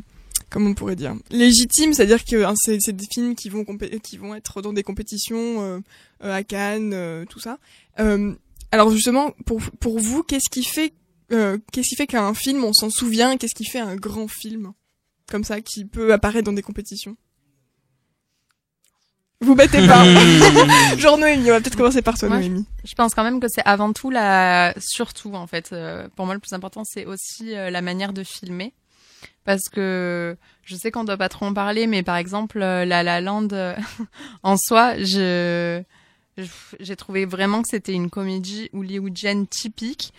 comment 0.51 0.70
on 0.70 0.74
pourrait 0.74 0.95
dire, 0.97 1.14
légitime, 1.31 1.95
c'est-à-dire 1.95 2.22
que 2.22 2.45
hein, 2.45 2.53
c'est 2.57 2.93
des 2.93 3.07
films 3.11 3.35
qui 3.35 3.49
vont, 3.49 3.64
qui 4.03 4.18
vont 4.18 4.35
être 4.35 4.61
dans 4.61 4.74
des 4.74 4.83
compétitions 4.83 5.62
euh, 5.62 5.78
euh, 6.22 6.35
à 6.35 6.43
Cannes, 6.43 7.24
tout 7.31 7.41
ça. 7.41 7.59
Alors 8.72 8.91
justement, 8.91 9.33
pour, 9.47 9.62
pour 9.81 9.99
vous, 9.99 10.22
qu'est-ce 10.22 10.51
qui 10.51 10.64
fait, 10.64 10.93
qu'est-ce 11.31 11.89
qui 11.89 11.97
fait 11.97 12.07
qu'un 12.07 12.35
film, 12.35 12.62
on 12.62 12.74
s'en 12.74 12.91
souvient, 12.91 13.39
qu'est-ce 13.39 13.55
qui 13.55 13.64
fait 13.64 13.78
un 13.81 13.97
grand 13.97 14.28
film 14.28 14.72
comme 15.31 15.45
ça, 15.45 15.61
qui 15.62 15.87
peut 15.87 16.12
apparaître 16.12 16.45
dans 16.45 16.53
des 16.53 16.61
compétitions? 16.62 17.16
Vous 19.43 19.55
mettez 19.55 19.86
pas 19.86 20.05
Genre 20.99 21.16
Noémie, 21.16 21.51
on 21.51 21.55
va 21.55 21.61
peut-être 21.61 21.76
commencer 21.76 22.03
par 22.03 22.18
toi, 22.18 22.28
Moi, 22.28 22.38
Noémie. 22.38 22.66
Je 22.84 22.95
pense 22.95 23.14
quand 23.14 23.24
même 23.24 23.41
que 23.41 23.47
c'est 23.49 23.62
avant 23.64 23.93
tout 23.93 24.11
la, 24.11 24.74
surtout 24.78 25.34
en 25.34 25.47
fait. 25.47 25.70
euh, 25.72 26.09
pour 26.14 26.26
moi, 26.26 26.34
le 26.34 26.41
plus 26.41 26.53
important, 26.53 26.82
c'est 26.84 27.07
aussi 27.07 27.55
euh, 27.57 27.70
la 27.70 27.80
manière 27.80 28.12
de 28.12 28.22
filmer, 28.22 28.74
parce 29.47 29.68
que 29.70 30.36
je 30.62 30.76
sais 30.76 30.91
qu'on 30.91 31.05
doit 31.05 31.16
pas 31.16 31.30
trop 31.30 31.47
en 31.47 31.55
parler, 31.55 31.86
mais 31.86 32.03
par 32.03 32.16
exemple, 32.16 32.61
euh, 32.61 32.84
La 32.84 33.03
La 33.03 33.20
Land, 33.22 33.49
euh, 33.53 33.74
en 34.43 34.57
soi, 34.59 34.97
je 34.99 35.05
je- 35.05 35.82
j'ai 36.80 36.97
trouvé 36.97 37.24
vraiment 37.24 37.62
que 37.62 37.68
c'était 37.68 37.93
une 37.93 38.11
comédie 38.11 38.68
hollywoodienne 38.72 39.47
typique, 39.47 40.12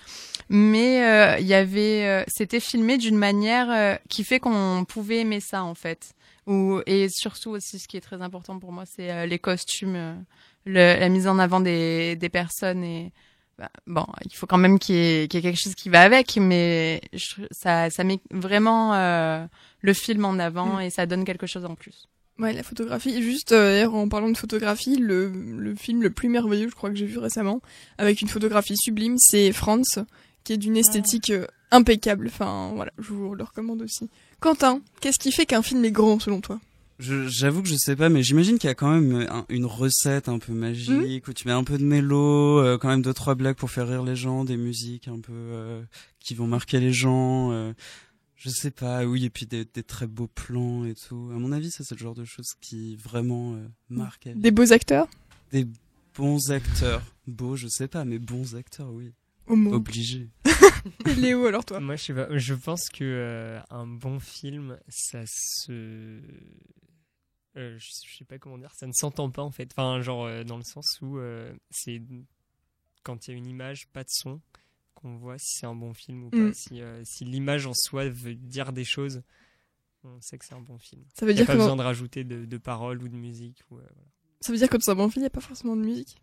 mais 0.49 1.03
euh, 1.05 1.39
il 1.39 1.47
y 1.47 1.53
avait, 1.53 2.05
euh, 2.05 2.23
c'était 2.27 2.59
filmé 2.59 2.97
d'une 2.97 3.17
manière 3.17 3.69
euh, 3.71 3.95
qui 4.09 4.23
fait 4.23 4.39
qu'on 4.39 4.85
pouvait 4.87 5.19
aimer 5.19 5.39
ça 5.39 5.63
en 5.63 5.75
fait. 5.75 6.13
Ou 6.47 6.81
et 6.87 7.07
surtout 7.09 7.51
aussi, 7.51 7.79
ce 7.79 7.87
qui 7.87 7.97
est 7.97 8.01
très 8.01 8.21
important 8.21 8.57
pour 8.59 8.71
moi, 8.71 8.83
c'est 8.85 9.11
euh, 9.11 9.25
les 9.25 9.39
costumes. 9.39 9.95
euh, 9.95 10.15
le, 10.65 10.73
la 10.99 11.09
mise 11.09 11.27
en 11.27 11.39
avant 11.39 11.59
des, 11.59 12.15
des 12.17 12.29
personnes 12.29 12.83
et 12.83 13.11
bah, 13.57 13.69
bon, 13.87 14.05
il 14.25 14.35
faut 14.35 14.45
quand 14.45 14.59
même 14.59 14.77
qu'il 14.77 14.95
y, 14.95 14.99
ait 15.23 15.27
qu'il 15.27 15.39
y 15.39 15.47
ait 15.47 15.49
quelque 15.51 15.59
chose 15.61 15.73
qui 15.73 15.89
va 15.89 16.01
avec, 16.03 16.37
mais 16.37 17.01
je- 17.13 17.41
ça, 17.51 17.89
ça 17.89 18.03
met 18.03 18.19
vraiment 18.29 18.93
euh, 18.93 19.43
le 19.81 19.93
film 19.93 20.23
en 20.25 20.37
avant 20.39 20.77
Mm. 20.77 20.81
et 20.81 20.89
ça 20.91 21.05
donne 21.07 21.25
quelque 21.25 21.47
chose 21.47 21.65
en 21.65 21.73
plus. 21.75 22.07
Ouais, 22.41 22.53
la 22.53 22.63
photographie. 22.63 23.21
Juste, 23.21 23.51
euh, 23.51 23.71
d'ailleurs, 23.73 23.93
en 23.95 24.09
parlant 24.09 24.29
de 24.29 24.37
photographie, 24.37 24.95
le, 24.97 25.29
le 25.29 25.75
film 25.75 26.01
le 26.01 26.09
plus 26.09 26.27
merveilleux, 26.27 26.69
je 26.69 26.75
crois 26.75 26.89
que 26.89 26.95
j'ai 26.95 27.05
vu 27.05 27.19
récemment, 27.19 27.61
avec 27.97 28.21
une 28.21 28.27
photographie 28.27 28.75
sublime, 28.77 29.17
c'est 29.19 29.51
France, 29.51 29.99
qui 30.43 30.53
est 30.53 30.57
d'une 30.57 30.75
esthétique 30.77 31.29
euh, 31.29 31.45
impeccable. 31.69 32.27
Enfin, 32.27 32.71
voilà, 32.75 32.91
je 32.97 33.13
vous 33.13 33.35
le 33.35 33.43
recommande 33.43 33.81
aussi. 33.83 34.09
Quentin, 34.39 34.81
qu'est-ce 35.01 35.19
qui 35.19 35.31
fait 35.31 35.45
qu'un 35.45 35.61
film 35.61 35.85
est 35.85 35.91
grand, 35.91 36.19
selon 36.19 36.41
toi? 36.41 36.59
J'avoue 36.99 37.63
que 37.63 37.67
je 37.67 37.75
sais 37.75 37.95
pas, 37.95 38.09
mais 38.09 38.21
j'imagine 38.21 38.59
qu'il 38.59 38.67
y 38.67 38.71
a 38.71 38.75
quand 38.75 38.91
même 38.91 39.25
un- 39.29 39.45
une 39.49 39.65
recette 39.65 40.29
un 40.29 40.37
peu 40.37 40.53
magique 40.53 41.27
où 41.27 41.33
tu 41.33 41.47
mets 41.47 41.53
un 41.53 41.63
peu 41.63 41.79
de 41.79 41.83
mélo, 41.83 42.59
euh, 42.59 42.77
quand 42.77 42.89
même 42.89 43.01
deux 43.01 43.13
trois 43.13 43.33
blagues 43.33 43.55
pour 43.55 43.71
faire 43.71 43.87
rire 43.87 44.03
les 44.03 44.15
gens, 44.15 44.43
des 44.45 44.55
musiques 44.57 45.07
un 45.07 45.19
peu 45.19 45.31
euh, 45.33 45.81
qui 46.19 46.35
vont 46.35 46.45
marquer 46.45 46.79
les 46.79 46.93
gens. 46.93 47.51
euh, 47.51 47.73
je 48.43 48.49
sais 48.49 48.71
pas, 48.71 49.05
oui, 49.05 49.25
et 49.25 49.29
puis 49.29 49.45
des, 49.45 49.65
des 49.65 49.83
très 49.83 50.07
beaux 50.07 50.25
plans 50.27 50.83
et 50.83 50.95
tout. 50.95 51.29
À 51.31 51.37
mon 51.37 51.51
avis, 51.51 51.69
ça 51.69 51.83
c'est 51.83 51.93
le 51.93 51.99
genre 51.99 52.15
de 52.15 52.25
choses 52.25 52.53
qui 52.59 52.95
vraiment 52.95 53.53
euh, 53.53 53.67
marquent. 53.89 54.29
Des 54.35 54.49
beaux 54.49 54.73
acteurs? 54.73 55.07
Des 55.51 55.67
bons 56.17 56.49
acteurs, 56.51 57.03
beaux, 57.27 57.55
je 57.55 57.67
sais 57.67 57.87
pas, 57.87 58.03
mais 58.03 58.17
bons 58.17 58.55
acteurs, 58.55 58.89
oui, 58.91 59.13
Homo. 59.45 59.73
obligés. 59.73 60.27
Léo, 61.17 61.45
alors 61.45 61.63
toi? 61.65 61.79
Moi, 61.79 61.95
je 61.97 62.03
sais 62.05 62.13
pas. 62.15 62.35
Je 62.35 62.53
pense 62.55 62.89
que 62.89 63.03
euh, 63.03 63.59
un 63.69 63.85
bon 63.85 64.19
film, 64.19 64.79
ça 64.89 65.21
se. 65.27 65.71
Euh, 67.57 67.77
je, 67.77 67.85
je 68.07 68.17
sais 68.17 68.25
pas 68.25 68.39
comment 68.39 68.57
dire, 68.57 68.71
ça 68.73 68.87
ne 68.87 68.93
s'entend 68.93 69.29
pas 69.29 69.43
en 69.43 69.51
fait. 69.51 69.69
Enfin, 69.71 70.01
genre 70.01 70.25
euh, 70.25 70.43
dans 70.43 70.57
le 70.57 70.63
sens 70.63 70.97
où 71.01 71.19
euh, 71.19 71.53
c'est 71.69 72.01
quand 73.03 73.27
il 73.27 73.31
y 73.31 73.33
a 73.35 73.37
une 73.37 73.45
image, 73.47 73.87
pas 73.89 74.03
de 74.03 74.09
son, 74.09 74.41
qu'on 75.01 75.17
voit 75.17 75.37
si 75.37 75.57
c'est 75.59 75.65
un 75.65 75.75
bon 75.75 75.93
film 75.93 76.25
ou 76.25 76.29
pas. 76.29 76.37
Mm. 76.37 76.53
Si, 76.53 76.81
euh, 76.81 77.01
si 77.05 77.25
l'image 77.25 77.65
en 77.67 77.73
soi 77.73 78.07
veut 78.09 78.35
dire 78.35 78.73
des 78.73 78.83
choses, 78.85 79.21
on 80.03 80.19
sait 80.21 80.37
que 80.37 80.45
c'est 80.45 80.55
un 80.55 80.61
bon 80.61 80.77
film. 80.77 81.03
Ça 81.13 81.25
veut 81.25 81.31
Il 81.31 81.35
n'y 81.35 81.41
dire 81.41 81.49
a 81.49 81.53
pas 81.53 81.57
besoin 81.57 81.75
de 81.75 81.81
rajouter 81.81 82.23
de, 82.23 82.45
de 82.45 82.57
paroles 82.57 83.01
ou 83.03 83.07
de 83.07 83.15
musique. 83.15 83.61
Ou, 83.69 83.77
euh, 83.77 83.81
voilà. 83.81 84.07
ça 84.41 84.51
veut 84.51 84.57
dire 84.57 84.69
que 84.69 84.77
dans 84.77 84.91
un 84.91 84.95
bon 84.95 85.09
film, 85.09 85.21
il 85.21 85.23
n'y 85.23 85.27
a 85.27 85.31
pas 85.31 85.41
forcément 85.41 85.75
de 85.75 85.81
musique? 85.81 86.17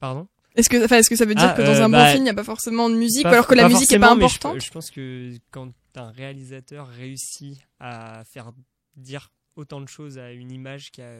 Pardon? 0.00 0.28
Est-ce 0.54 0.68
que, 0.68 0.76
est-ce 0.76 1.08
que 1.08 1.16
ça 1.16 1.24
veut 1.24 1.34
dire 1.34 1.48
Ah, 1.50 1.54
que 1.56 1.62
dans 1.62 1.68
euh, 1.68 1.82
un 1.84 1.88
bon 1.88 1.96
bah, 1.96 2.06
film, 2.10 2.22
il 2.22 2.24
n'y 2.24 2.30
a 2.30 2.34
pas 2.34 2.44
forcément 2.44 2.90
de 2.90 2.96
musique, 2.96 3.22
Pas- 3.22 3.30
ou 3.30 3.32
alors 3.34 3.46
que 3.46 3.54
la 3.54 3.68
musique 3.68 3.90
est 3.92 3.98
pas 3.98 4.14
mais 4.14 4.20
je- 4.20 4.26
importante? 4.26 4.60
je, 4.62 4.70
pense 4.70 4.90
que 4.90 5.32
quand 5.50 5.72
un 5.94 6.10
réalisateur 6.10 6.88
réussit 6.88 7.58
à 7.80 8.22
faire 8.24 8.52
dire 8.96 9.30
autant 9.56 9.80
de 9.80 9.88
choses 9.88 10.18
à 10.18 10.32
une 10.32 10.50
image 10.52 10.90
qui 10.90 11.00
a, 11.00 11.14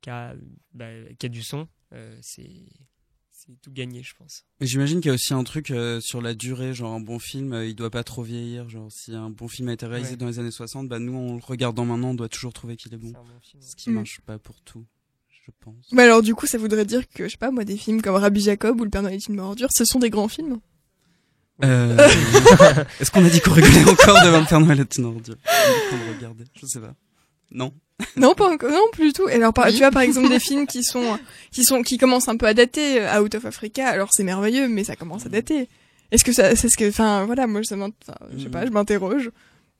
qui 0.00 0.10
a, 0.10 0.34
bah, 0.72 0.88
qui 1.18 1.26
a 1.26 1.28
du 1.28 1.42
son, 1.42 1.68
euh, 1.92 2.16
c'est 2.22 2.62
c'est 3.46 3.60
tout 3.60 3.70
gagné, 3.72 4.02
je 4.02 4.14
pense. 4.14 4.44
Mais 4.60 4.66
j'imagine 4.66 5.00
qu'il 5.00 5.08
y 5.08 5.10
a 5.10 5.14
aussi 5.14 5.34
un 5.34 5.44
truc 5.44 5.70
euh, 5.70 6.00
sur 6.00 6.20
la 6.22 6.34
durée, 6.34 6.72
genre 6.74 6.92
un 6.94 7.00
bon 7.00 7.18
film, 7.18 7.52
euh, 7.52 7.66
il 7.66 7.74
doit 7.74 7.90
pas 7.90 8.04
trop 8.04 8.22
vieillir. 8.22 8.68
Genre 8.68 8.90
si 8.90 9.14
un 9.14 9.30
bon 9.30 9.48
film 9.48 9.68
a 9.68 9.72
été 9.74 9.86
réalisé 9.86 10.12
Ouais. 10.12 10.16
dans 10.16 10.26
les 10.26 10.38
années 10.38 10.50
60, 10.50 10.88
bah 10.88 10.98
nous 10.98 11.14
en 11.16 11.34
le 11.36 11.42
regardant 11.44 11.84
maintenant, 11.84 12.10
on 12.10 12.14
doit 12.14 12.28
toujours 12.28 12.52
trouver 12.52 12.76
qu'il 12.76 12.94
est 12.94 12.98
bon. 12.98 13.08
C'est 13.10 13.16
un 13.18 13.22
bon 13.22 13.40
film. 13.42 13.62
Ce 13.62 13.76
qui 13.76 13.90
Mm. 13.90 13.94
marche 13.94 14.20
pas 14.24 14.38
pour 14.38 14.60
tout, 14.62 14.84
je 15.44 15.50
pense. 15.60 15.86
Mais 15.92 16.02
alors, 16.04 16.22
du 16.22 16.34
coup, 16.34 16.46
ça 16.46 16.56
voudrait 16.58 16.84
dire 16.86 17.06
que, 17.08 17.24
je 17.24 17.32
sais 17.32 17.36
pas, 17.36 17.50
moi, 17.50 17.64
des 17.64 17.76
films 17.76 18.00
comme 18.02 18.14
Rabbi 18.16 18.40
Jacob 18.40 18.80
ou 18.80 18.84
Le 18.84 18.90
Père 18.90 19.02
Noël 19.02 19.14
est 19.16 19.28
une 19.28 19.38
ordure, 19.40 19.68
ce 19.72 19.84
sont 19.84 19.98
des 19.98 20.10
grands 20.10 20.28
films? 20.28 20.60
Euh... 21.62 21.96
Est-ce 23.00 23.10
qu'on 23.12 23.24
a 23.24 23.28
dit 23.30 23.40
qu'on 23.40 23.52
rigolait 23.52 23.84
encore 23.88 24.16
devant 24.24 24.40
le 24.40 24.46
Père 24.46 24.60
Noël 24.60 24.80
est 24.80 24.96
une 24.96 25.04
ordure? 25.04 25.36
On 25.44 25.50
a 25.50 25.74
dit 25.74 25.80
qu'on 25.90 25.96
le 26.10 26.14
regardait, 26.16 26.44
je 26.60 26.66
sais 26.66 26.80
pas. 26.80 26.94
Non? 27.52 27.72
Non, 28.16 28.34
pas 28.34 28.50
encore, 28.52 28.70
non, 28.70 28.84
plus 28.92 29.08
du 29.08 29.12
tout. 29.12 29.28
Et 29.28 29.34
alors, 29.34 29.52
par- 29.52 29.66
Oui. 29.66 29.72
tu 29.72 29.78
vois, 29.78 29.90
par 29.90 30.02
exemple, 30.02 30.28
des 30.28 30.38
films 30.40 30.66
qui 30.66 30.82
sont, 30.82 31.18
qui 31.52 31.64
sont, 31.64 31.82
qui 31.82 31.98
commencent 31.98 32.28
un 32.28 32.36
peu 32.36 32.46
à 32.46 32.54
dater, 32.54 33.00
euh, 33.00 33.20
Out 33.22 33.34
of 33.36 33.44
Africa, 33.46 33.88
alors 33.88 34.08
c'est 34.12 34.24
merveilleux, 34.24 34.68
mais 34.68 34.84
ça 34.84 34.96
commence 34.96 35.26
à 35.26 35.28
dater. 35.28 35.68
Est-ce 36.10 36.24
que 36.24 36.32
ça, 36.32 36.54
c'est 36.56 36.68
ce 36.68 36.76
que, 36.76 36.88
enfin, 36.88 37.24
voilà, 37.24 37.46
moi, 37.46 37.62
ça 37.64 37.76
je 38.36 38.42
sais 38.42 38.48
pas, 38.48 38.66
je 38.66 38.70
m'interroge. 38.70 39.30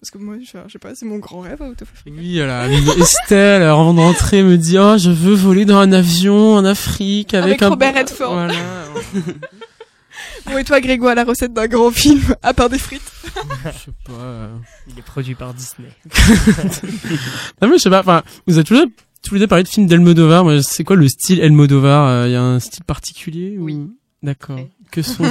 Parce 0.00 0.10
que 0.10 0.18
moi, 0.18 0.36
je, 0.38 0.70
sais 0.70 0.78
pas, 0.78 0.94
c'est 0.94 1.06
mon 1.06 1.16
grand 1.18 1.40
rêve, 1.40 1.62
Out 1.62 1.80
of 1.80 1.88
Africa. 1.92 2.16
Oui, 2.20 2.36
voilà. 2.36 2.68
Estelle, 2.68 3.62
alors, 3.62 3.80
avant 3.80 3.94
de 3.94 4.00
rentrer, 4.00 4.42
me 4.42 4.58
dit, 4.58 4.78
oh, 4.78 4.98
je 4.98 5.10
veux 5.10 5.34
voler 5.34 5.64
dans 5.64 5.78
un 5.78 5.92
avion 5.92 6.54
en 6.54 6.64
Afrique 6.64 7.32
avec, 7.32 7.46
Avec 7.46 7.62
un 7.62 7.68
Robert 7.70 7.94
Redford. 7.94 8.34
Voilà. 8.34 8.54
Bon, 10.46 10.58
et 10.58 10.64
toi, 10.64 10.80
Grégoire, 10.80 11.14
la 11.14 11.24
recette 11.24 11.52
d'un 11.52 11.66
grand 11.66 11.90
film, 11.90 12.22
à 12.42 12.52
part 12.54 12.68
des 12.68 12.78
frites. 12.78 13.02
je 13.64 13.70
sais 13.70 13.90
pas. 14.04 14.12
euh. 14.12 14.56
Il 14.88 14.98
est 14.98 15.02
produit 15.02 15.34
par 15.34 15.54
Disney. 15.54 15.88
Non, 17.62 17.68
mais 17.68 17.78
je 17.78 17.82
sais 17.82 17.90
pas, 17.90 18.00
enfin, 18.00 18.22
vous 18.46 18.54
avez 18.58 18.64
deux, 18.64 18.86
tous 19.22 19.34
les 19.34 19.40
deux 19.40 19.46
parlé 19.46 19.64
de 19.64 19.68
films 19.68 19.86
d'Elmodovar. 19.86 20.44
Moi, 20.44 20.62
c'est 20.62 20.84
quoi 20.84 20.96
le 20.96 21.08
style 21.08 21.40
Elmodovar? 21.40 22.26
Il 22.26 22.32
y 22.32 22.36
a 22.36 22.42
un 22.42 22.60
style 22.60 22.84
particulier 22.84 23.56
ou... 23.58 23.64
Oui. 23.64 23.90
D'accord. 24.22 24.56
Très. 24.56 24.70
Que 24.90 25.02
sont 25.02 25.24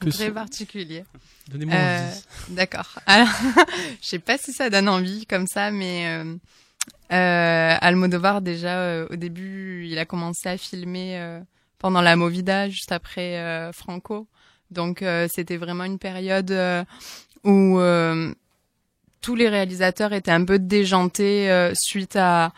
que 0.00 0.08
Très 0.10 0.28
sont... 0.28 0.32
particulier. 0.32 1.04
Donnez-moi 1.50 1.74
Euh, 1.74 2.08
envie. 2.08 2.20
D'accord. 2.54 2.98
Alors, 3.06 3.28
je 4.00 4.06
sais 4.08 4.18
pas 4.18 4.38
si 4.38 4.52
ça 4.52 4.70
donne 4.70 4.88
envie 4.88 5.26
comme 5.26 5.46
ça, 5.46 5.70
mais 5.70 6.06
euh, 6.06 6.34
euh, 7.12 7.76
Almodovar 7.80 8.40
déjà 8.40 8.78
euh, 8.78 9.06
au 9.10 9.16
début, 9.16 9.86
il 9.86 9.98
a 9.98 10.04
commencé 10.06 10.48
à 10.48 10.56
filmer 10.56 11.18
euh, 11.18 11.40
pendant 11.82 12.00
la 12.00 12.14
Movida, 12.14 12.70
juste 12.70 12.92
après 12.92 13.38
euh, 13.38 13.72
Franco. 13.72 14.28
Donc 14.70 15.02
euh, 15.02 15.26
c'était 15.30 15.58
vraiment 15.58 15.84
une 15.84 15.98
période 15.98 16.52
euh, 16.52 16.84
où 17.44 17.78
tous 19.20 19.34
les 19.34 19.48
réalisateurs 19.48 20.12
étaient 20.12 20.30
un 20.30 20.44
peu 20.44 20.58
déjantés 20.58 21.70
suite 21.74 22.16
à 22.16 22.52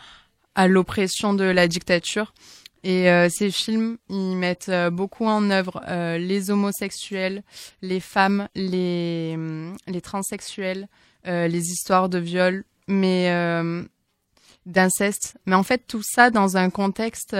à 0.53 0.67
l'oppression 0.69 1.33
de 1.33 1.43
la 1.43 1.67
dictature. 1.67 2.33
Et 2.83 3.09
euh, 3.09 3.27
ces 3.29 3.51
films, 3.51 3.97
ils 4.09 4.37
mettent 4.37 4.71
beaucoup 4.91 5.25
en 5.25 5.49
œuvre 5.49 5.81
euh, 5.89 6.17
les 6.19 6.51
homosexuels, 6.51 7.43
les 7.81 7.99
femmes, 7.99 8.47
les, 8.55 9.33
hum, 9.33 9.75
les 9.87 10.01
transsexuels, 10.01 10.87
les 11.25 11.71
histoires 11.71 12.07
de 12.07 12.19
viol, 12.19 12.63
mais 12.87 13.27
d'inceste. 14.67 15.37
Mais 15.47 15.55
en 15.55 15.63
fait, 15.63 15.81
tout 15.87 16.03
ça 16.03 16.29
dans 16.29 16.57
un 16.57 16.69
contexte... 16.69 17.35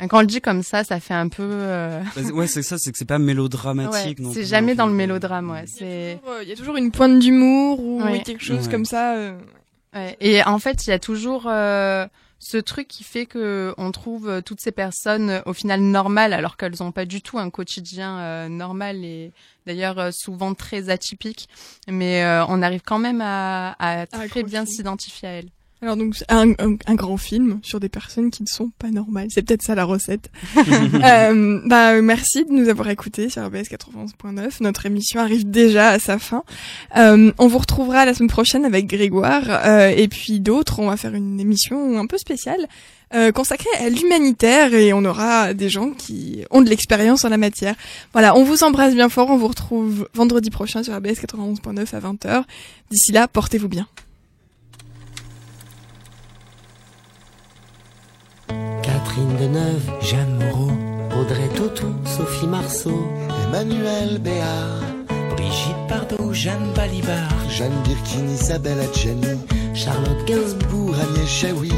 euh, 0.00 0.06
quand 0.08 0.18
on 0.18 0.20
le 0.20 0.26
dit 0.26 0.40
comme 0.40 0.62
ça, 0.62 0.84
ça 0.84 0.98
fait 1.00 1.14
un 1.14 1.28
peu... 1.28 1.42
euh, 1.44 2.02
ouais, 2.32 2.46
c'est 2.46 2.62
ça, 2.62 2.78
c'est 2.78 2.92
que 2.92 2.98
c'est 2.98 3.04
pas 3.04 3.18
mélodramatique 3.18 4.18
ouais, 4.20 4.30
c'est 4.32 4.44
jamais 4.44 4.74
dans 4.74 4.86
le 4.86 4.90
film. 4.90 4.96
mélodrame, 4.98 5.50
ouais. 5.50 5.64
Il 5.80 5.86
y 5.86 5.86
a 5.86 6.16
C'est... 6.16 6.18
toujours, 6.20 6.34
euh, 6.34 6.42
il 6.42 6.48
y 6.48 6.52
a 6.52 6.56
toujours 6.56 6.76
une 6.76 6.90
pointe 6.90 7.18
d'humour 7.18 7.80
ou 7.80 8.02
quelque 8.24 8.42
chose 8.44 8.66
Ouais. 8.66 8.70
comme 8.72 8.84
ça. 8.84 9.14
euh. 9.16 9.38
Ouais. 9.94 10.16
Et 10.20 10.42
en 10.44 10.58
fait, 10.58 10.86
il 10.86 10.90
y 10.90 10.92
a 10.92 10.98
toujours 11.00 11.44
euh, 11.48 12.06
ce 12.38 12.56
truc 12.56 12.86
qui 12.88 13.02
fait 13.04 13.26
que 13.26 13.74
on 13.76 13.90
trouve 13.90 14.28
euh, 14.28 14.40
toutes 14.40 14.60
ces 14.60 14.70
personnes 14.70 15.30
euh, 15.30 15.40
au 15.46 15.52
final 15.52 15.80
normales, 15.80 16.32
alors 16.32 16.56
qu'elles 16.56 16.76
n'ont 16.80 16.92
pas 16.92 17.04
du 17.06 17.20
tout 17.22 17.38
un 17.38 17.50
quotidien 17.50 18.18
euh, 18.20 18.48
normal 18.48 19.04
et 19.04 19.32
d'ailleurs 19.66 19.98
euh, 19.98 20.10
souvent 20.12 20.54
très 20.54 20.90
atypique. 20.90 21.48
Mais 21.88 22.22
euh, 22.22 22.44
on 22.46 22.62
arrive 22.62 22.82
quand 22.86 22.98
même 23.00 23.20
à, 23.20 23.74
à 23.80 24.06
très 24.06 24.42
bien 24.44 24.64
s'identifier 24.64 25.28
à 25.28 25.32
elles. 25.32 25.48
Alors 25.82 25.96
donc 25.96 26.14
un, 26.28 26.50
un, 26.58 26.76
un 26.86 26.94
grand 26.94 27.16
film 27.16 27.58
sur 27.62 27.80
des 27.80 27.88
personnes 27.88 28.30
qui 28.30 28.42
ne 28.42 28.48
sont 28.48 28.70
pas 28.78 28.90
normales. 28.90 29.28
C'est 29.30 29.40
peut-être 29.40 29.62
ça 29.62 29.74
la 29.74 29.84
recette. 29.84 30.30
euh, 30.56 31.60
bah 31.64 32.02
merci 32.02 32.44
de 32.44 32.52
nous 32.52 32.68
avoir 32.68 32.90
écoutés 32.90 33.30
sur 33.30 33.46
RBS 33.46 33.70
91.9. 33.70 34.56
Notre 34.60 34.84
émission 34.84 35.20
arrive 35.20 35.48
déjà 35.48 35.88
à 35.88 35.98
sa 35.98 36.18
fin. 36.18 36.44
Euh, 36.96 37.32
on 37.38 37.46
vous 37.46 37.56
retrouvera 37.56 38.04
la 38.04 38.12
semaine 38.12 38.28
prochaine 38.28 38.66
avec 38.66 38.88
Grégoire 38.88 39.44
euh, 39.48 39.88
et 39.88 40.08
puis 40.08 40.40
d'autres. 40.40 40.80
On 40.80 40.88
va 40.88 40.98
faire 40.98 41.14
une 41.14 41.40
émission 41.40 41.98
un 41.98 42.06
peu 42.06 42.18
spéciale 42.18 42.68
euh, 43.14 43.32
consacrée 43.32 43.70
à 43.78 43.88
l'humanitaire 43.88 44.74
et 44.74 44.92
on 44.92 45.06
aura 45.06 45.54
des 45.54 45.70
gens 45.70 45.92
qui 45.92 46.44
ont 46.50 46.60
de 46.60 46.68
l'expérience 46.68 47.24
en 47.24 47.30
la 47.30 47.38
matière. 47.38 47.74
Voilà, 48.12 48.36
on 48.36 48.44
vous 48.44 48.64
embrasse 48.64 48.94
bien 48.94 49.08
fort. 49.08 49.30
On 49.30 49.38
vous 49.38 49.48
retrouve 49.48 50.10
vendredi 50.12 50.50
prochain 50.50 50.82
sur 50.82 50.94
RBS 50.94 51.22
91.9 51.22 51.96
à 51.96 52.00
20h. 52.00 52.44
D'ici 52.90 53.12
là, 53.12 53.28
portez-vous 53.28 53.68
bien. 53.68 53.88
Catherine 59.04 59.36
Deneuve, 59.38 59.90
Jeanne 60.02 60.36
Moreau, 60.38 60.72
Audrey 61.18 61.48
Tautou, 61.56 61.94
Sophie 62.04 62.46
Marceau, 62.46 63.06
Emmanuel 63.46 64.18
Béard, 64.18 64.82
Brigitte 65.36 65.86
Bardot, 65.88 66.32
Jeanne 66.32 66.72
Balibar, 66.74 67.28
Jeanne 67.48 67.82
Birkin, 67.84 68.28
Isabelle 68.28 68.80
Adjani, 68.80 69.38
Charlotte 69.74 70.24
Gainsbourg, 70.26 70.94
Agnès 70.94 71.40
Jaoui, 71.40 71.72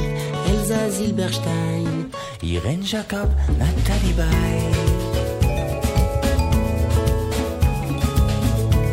Elsa 0.48 0.90
Zilberstein, 0.90 2.08
Irène 2.42 2.84
Jacob, 2.84 3.28
Nathalie 3.58 4.14
Baye. 4.14 4.72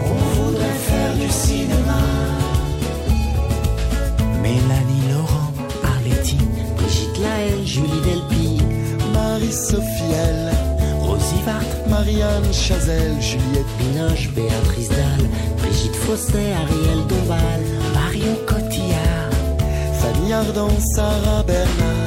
On 0.05 0.43
voudrait 0.43 0.79
faire 0.87 1.15
du 1.15 1.29
cinéma. 1.29 1.99
Mélanie 4.43 5.11
Laurent, 5.11 5.51
Arletty, 5.83 6.37
Brigitte 6.77 7.19
Delpy, 7.19 7.58
Marie-Sophie 9.49 10.13
L, 10.13 10.51
Rosie 11.01 11.41
Vart, 11.43 11.89
Marianne 11.89 12.51
Chazelle, 12.53 13.19
Juliette 13.19 13.65
Binoche, 13.79 14.29
Béatrice 14.35 14.89
Dalle, 14.89 15.27
Brigitte 15.57 15.95
Fosset, 15.95 16.53
Ariel 16.53 17.07
Dombal, 17.07 17.61
Marion 17.95 18.37
Cotillard, 18.45 19.31
Fanny 19.93 20.33
Ardant, 20.33 20.69
Sarah 20.93 21.41
Bernard. 21.47 21.98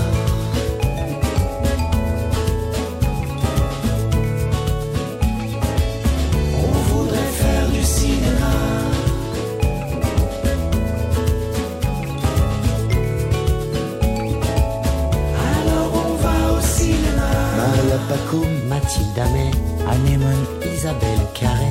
Mathilde 18.69 19.19
Amet, 19.19 19.51
Anémone, 19.89 20.45
Isabelle 20.75 21.27
Carré, 21.35 21.71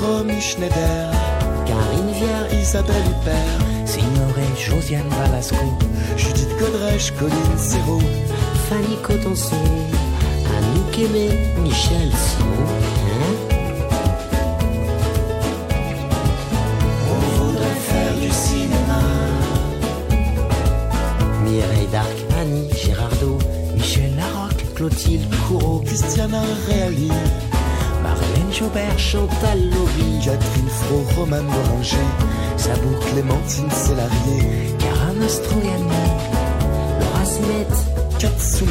Romy 0.00 0.40
Schneider, 0.40 1.10
Karine 1.66 2.12
Viard, 2.12 2.52
Isabelle 2.60 3.04
Huppert, 3.10 3.86
Signoré 3.86 4.46
Josiane 4.58 5.08
Balasco, 5.10 5.56
Judith 6.16 6.48
Godrèche, 6.58 7.12
Colline 7.18 7.58
Serrault, 7.58 8.00
Fanny 8.68 8.96
Cotenson, 9.02 9.56
Anouk 10.56 10.98
Aimé, 10.98 11.28
Michel 11.62 12.10
Simon, 12.10 12.66
hein? 13.06 13.34
On 17.06 17.44
voudrait 17.44 17.80
faire 17.80 18.14
du 18.14 18.30
cinéma. 18.30 19.00
Mireille 21.44 21.88
Darc, 21.92 22.29
Clotilde 24.80 25.28
Courreau, 25.46 25.82
Christiana 25.84 26.40
Reali, 26.66 27.10
Marlène 28.02 28.50
Jobert, 28.50 28.98
Chantal 28.98 29.58
Lobby, 29.58 30.24
Catherine 30.24 30.70
Fro, 30.70 31.04
Romane 31.18 31.44
Boranger, 31.44 31.98
Sabou, 32.56 32.96
Clémentine 33.12 33.70
Célarier, 33.70 34.74
Cara 34.78 35.12
Mastroianni, 35.12 35.84
Laura 36.98 37.24
Smet, 37.26 37.68
Katsumi, 38.18 38.70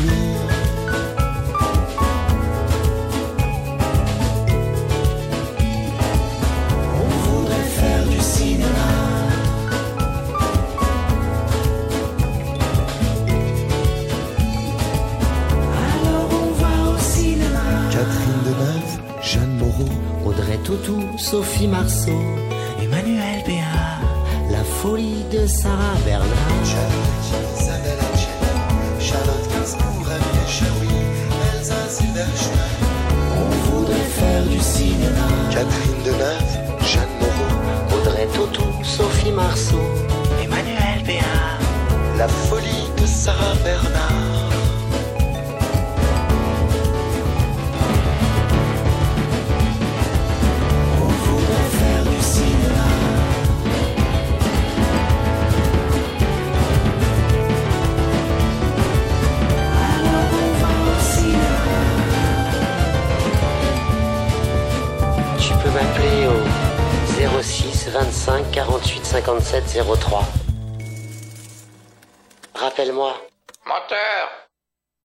Sophie 21.30 21.67
Marceau, 21.67 22.48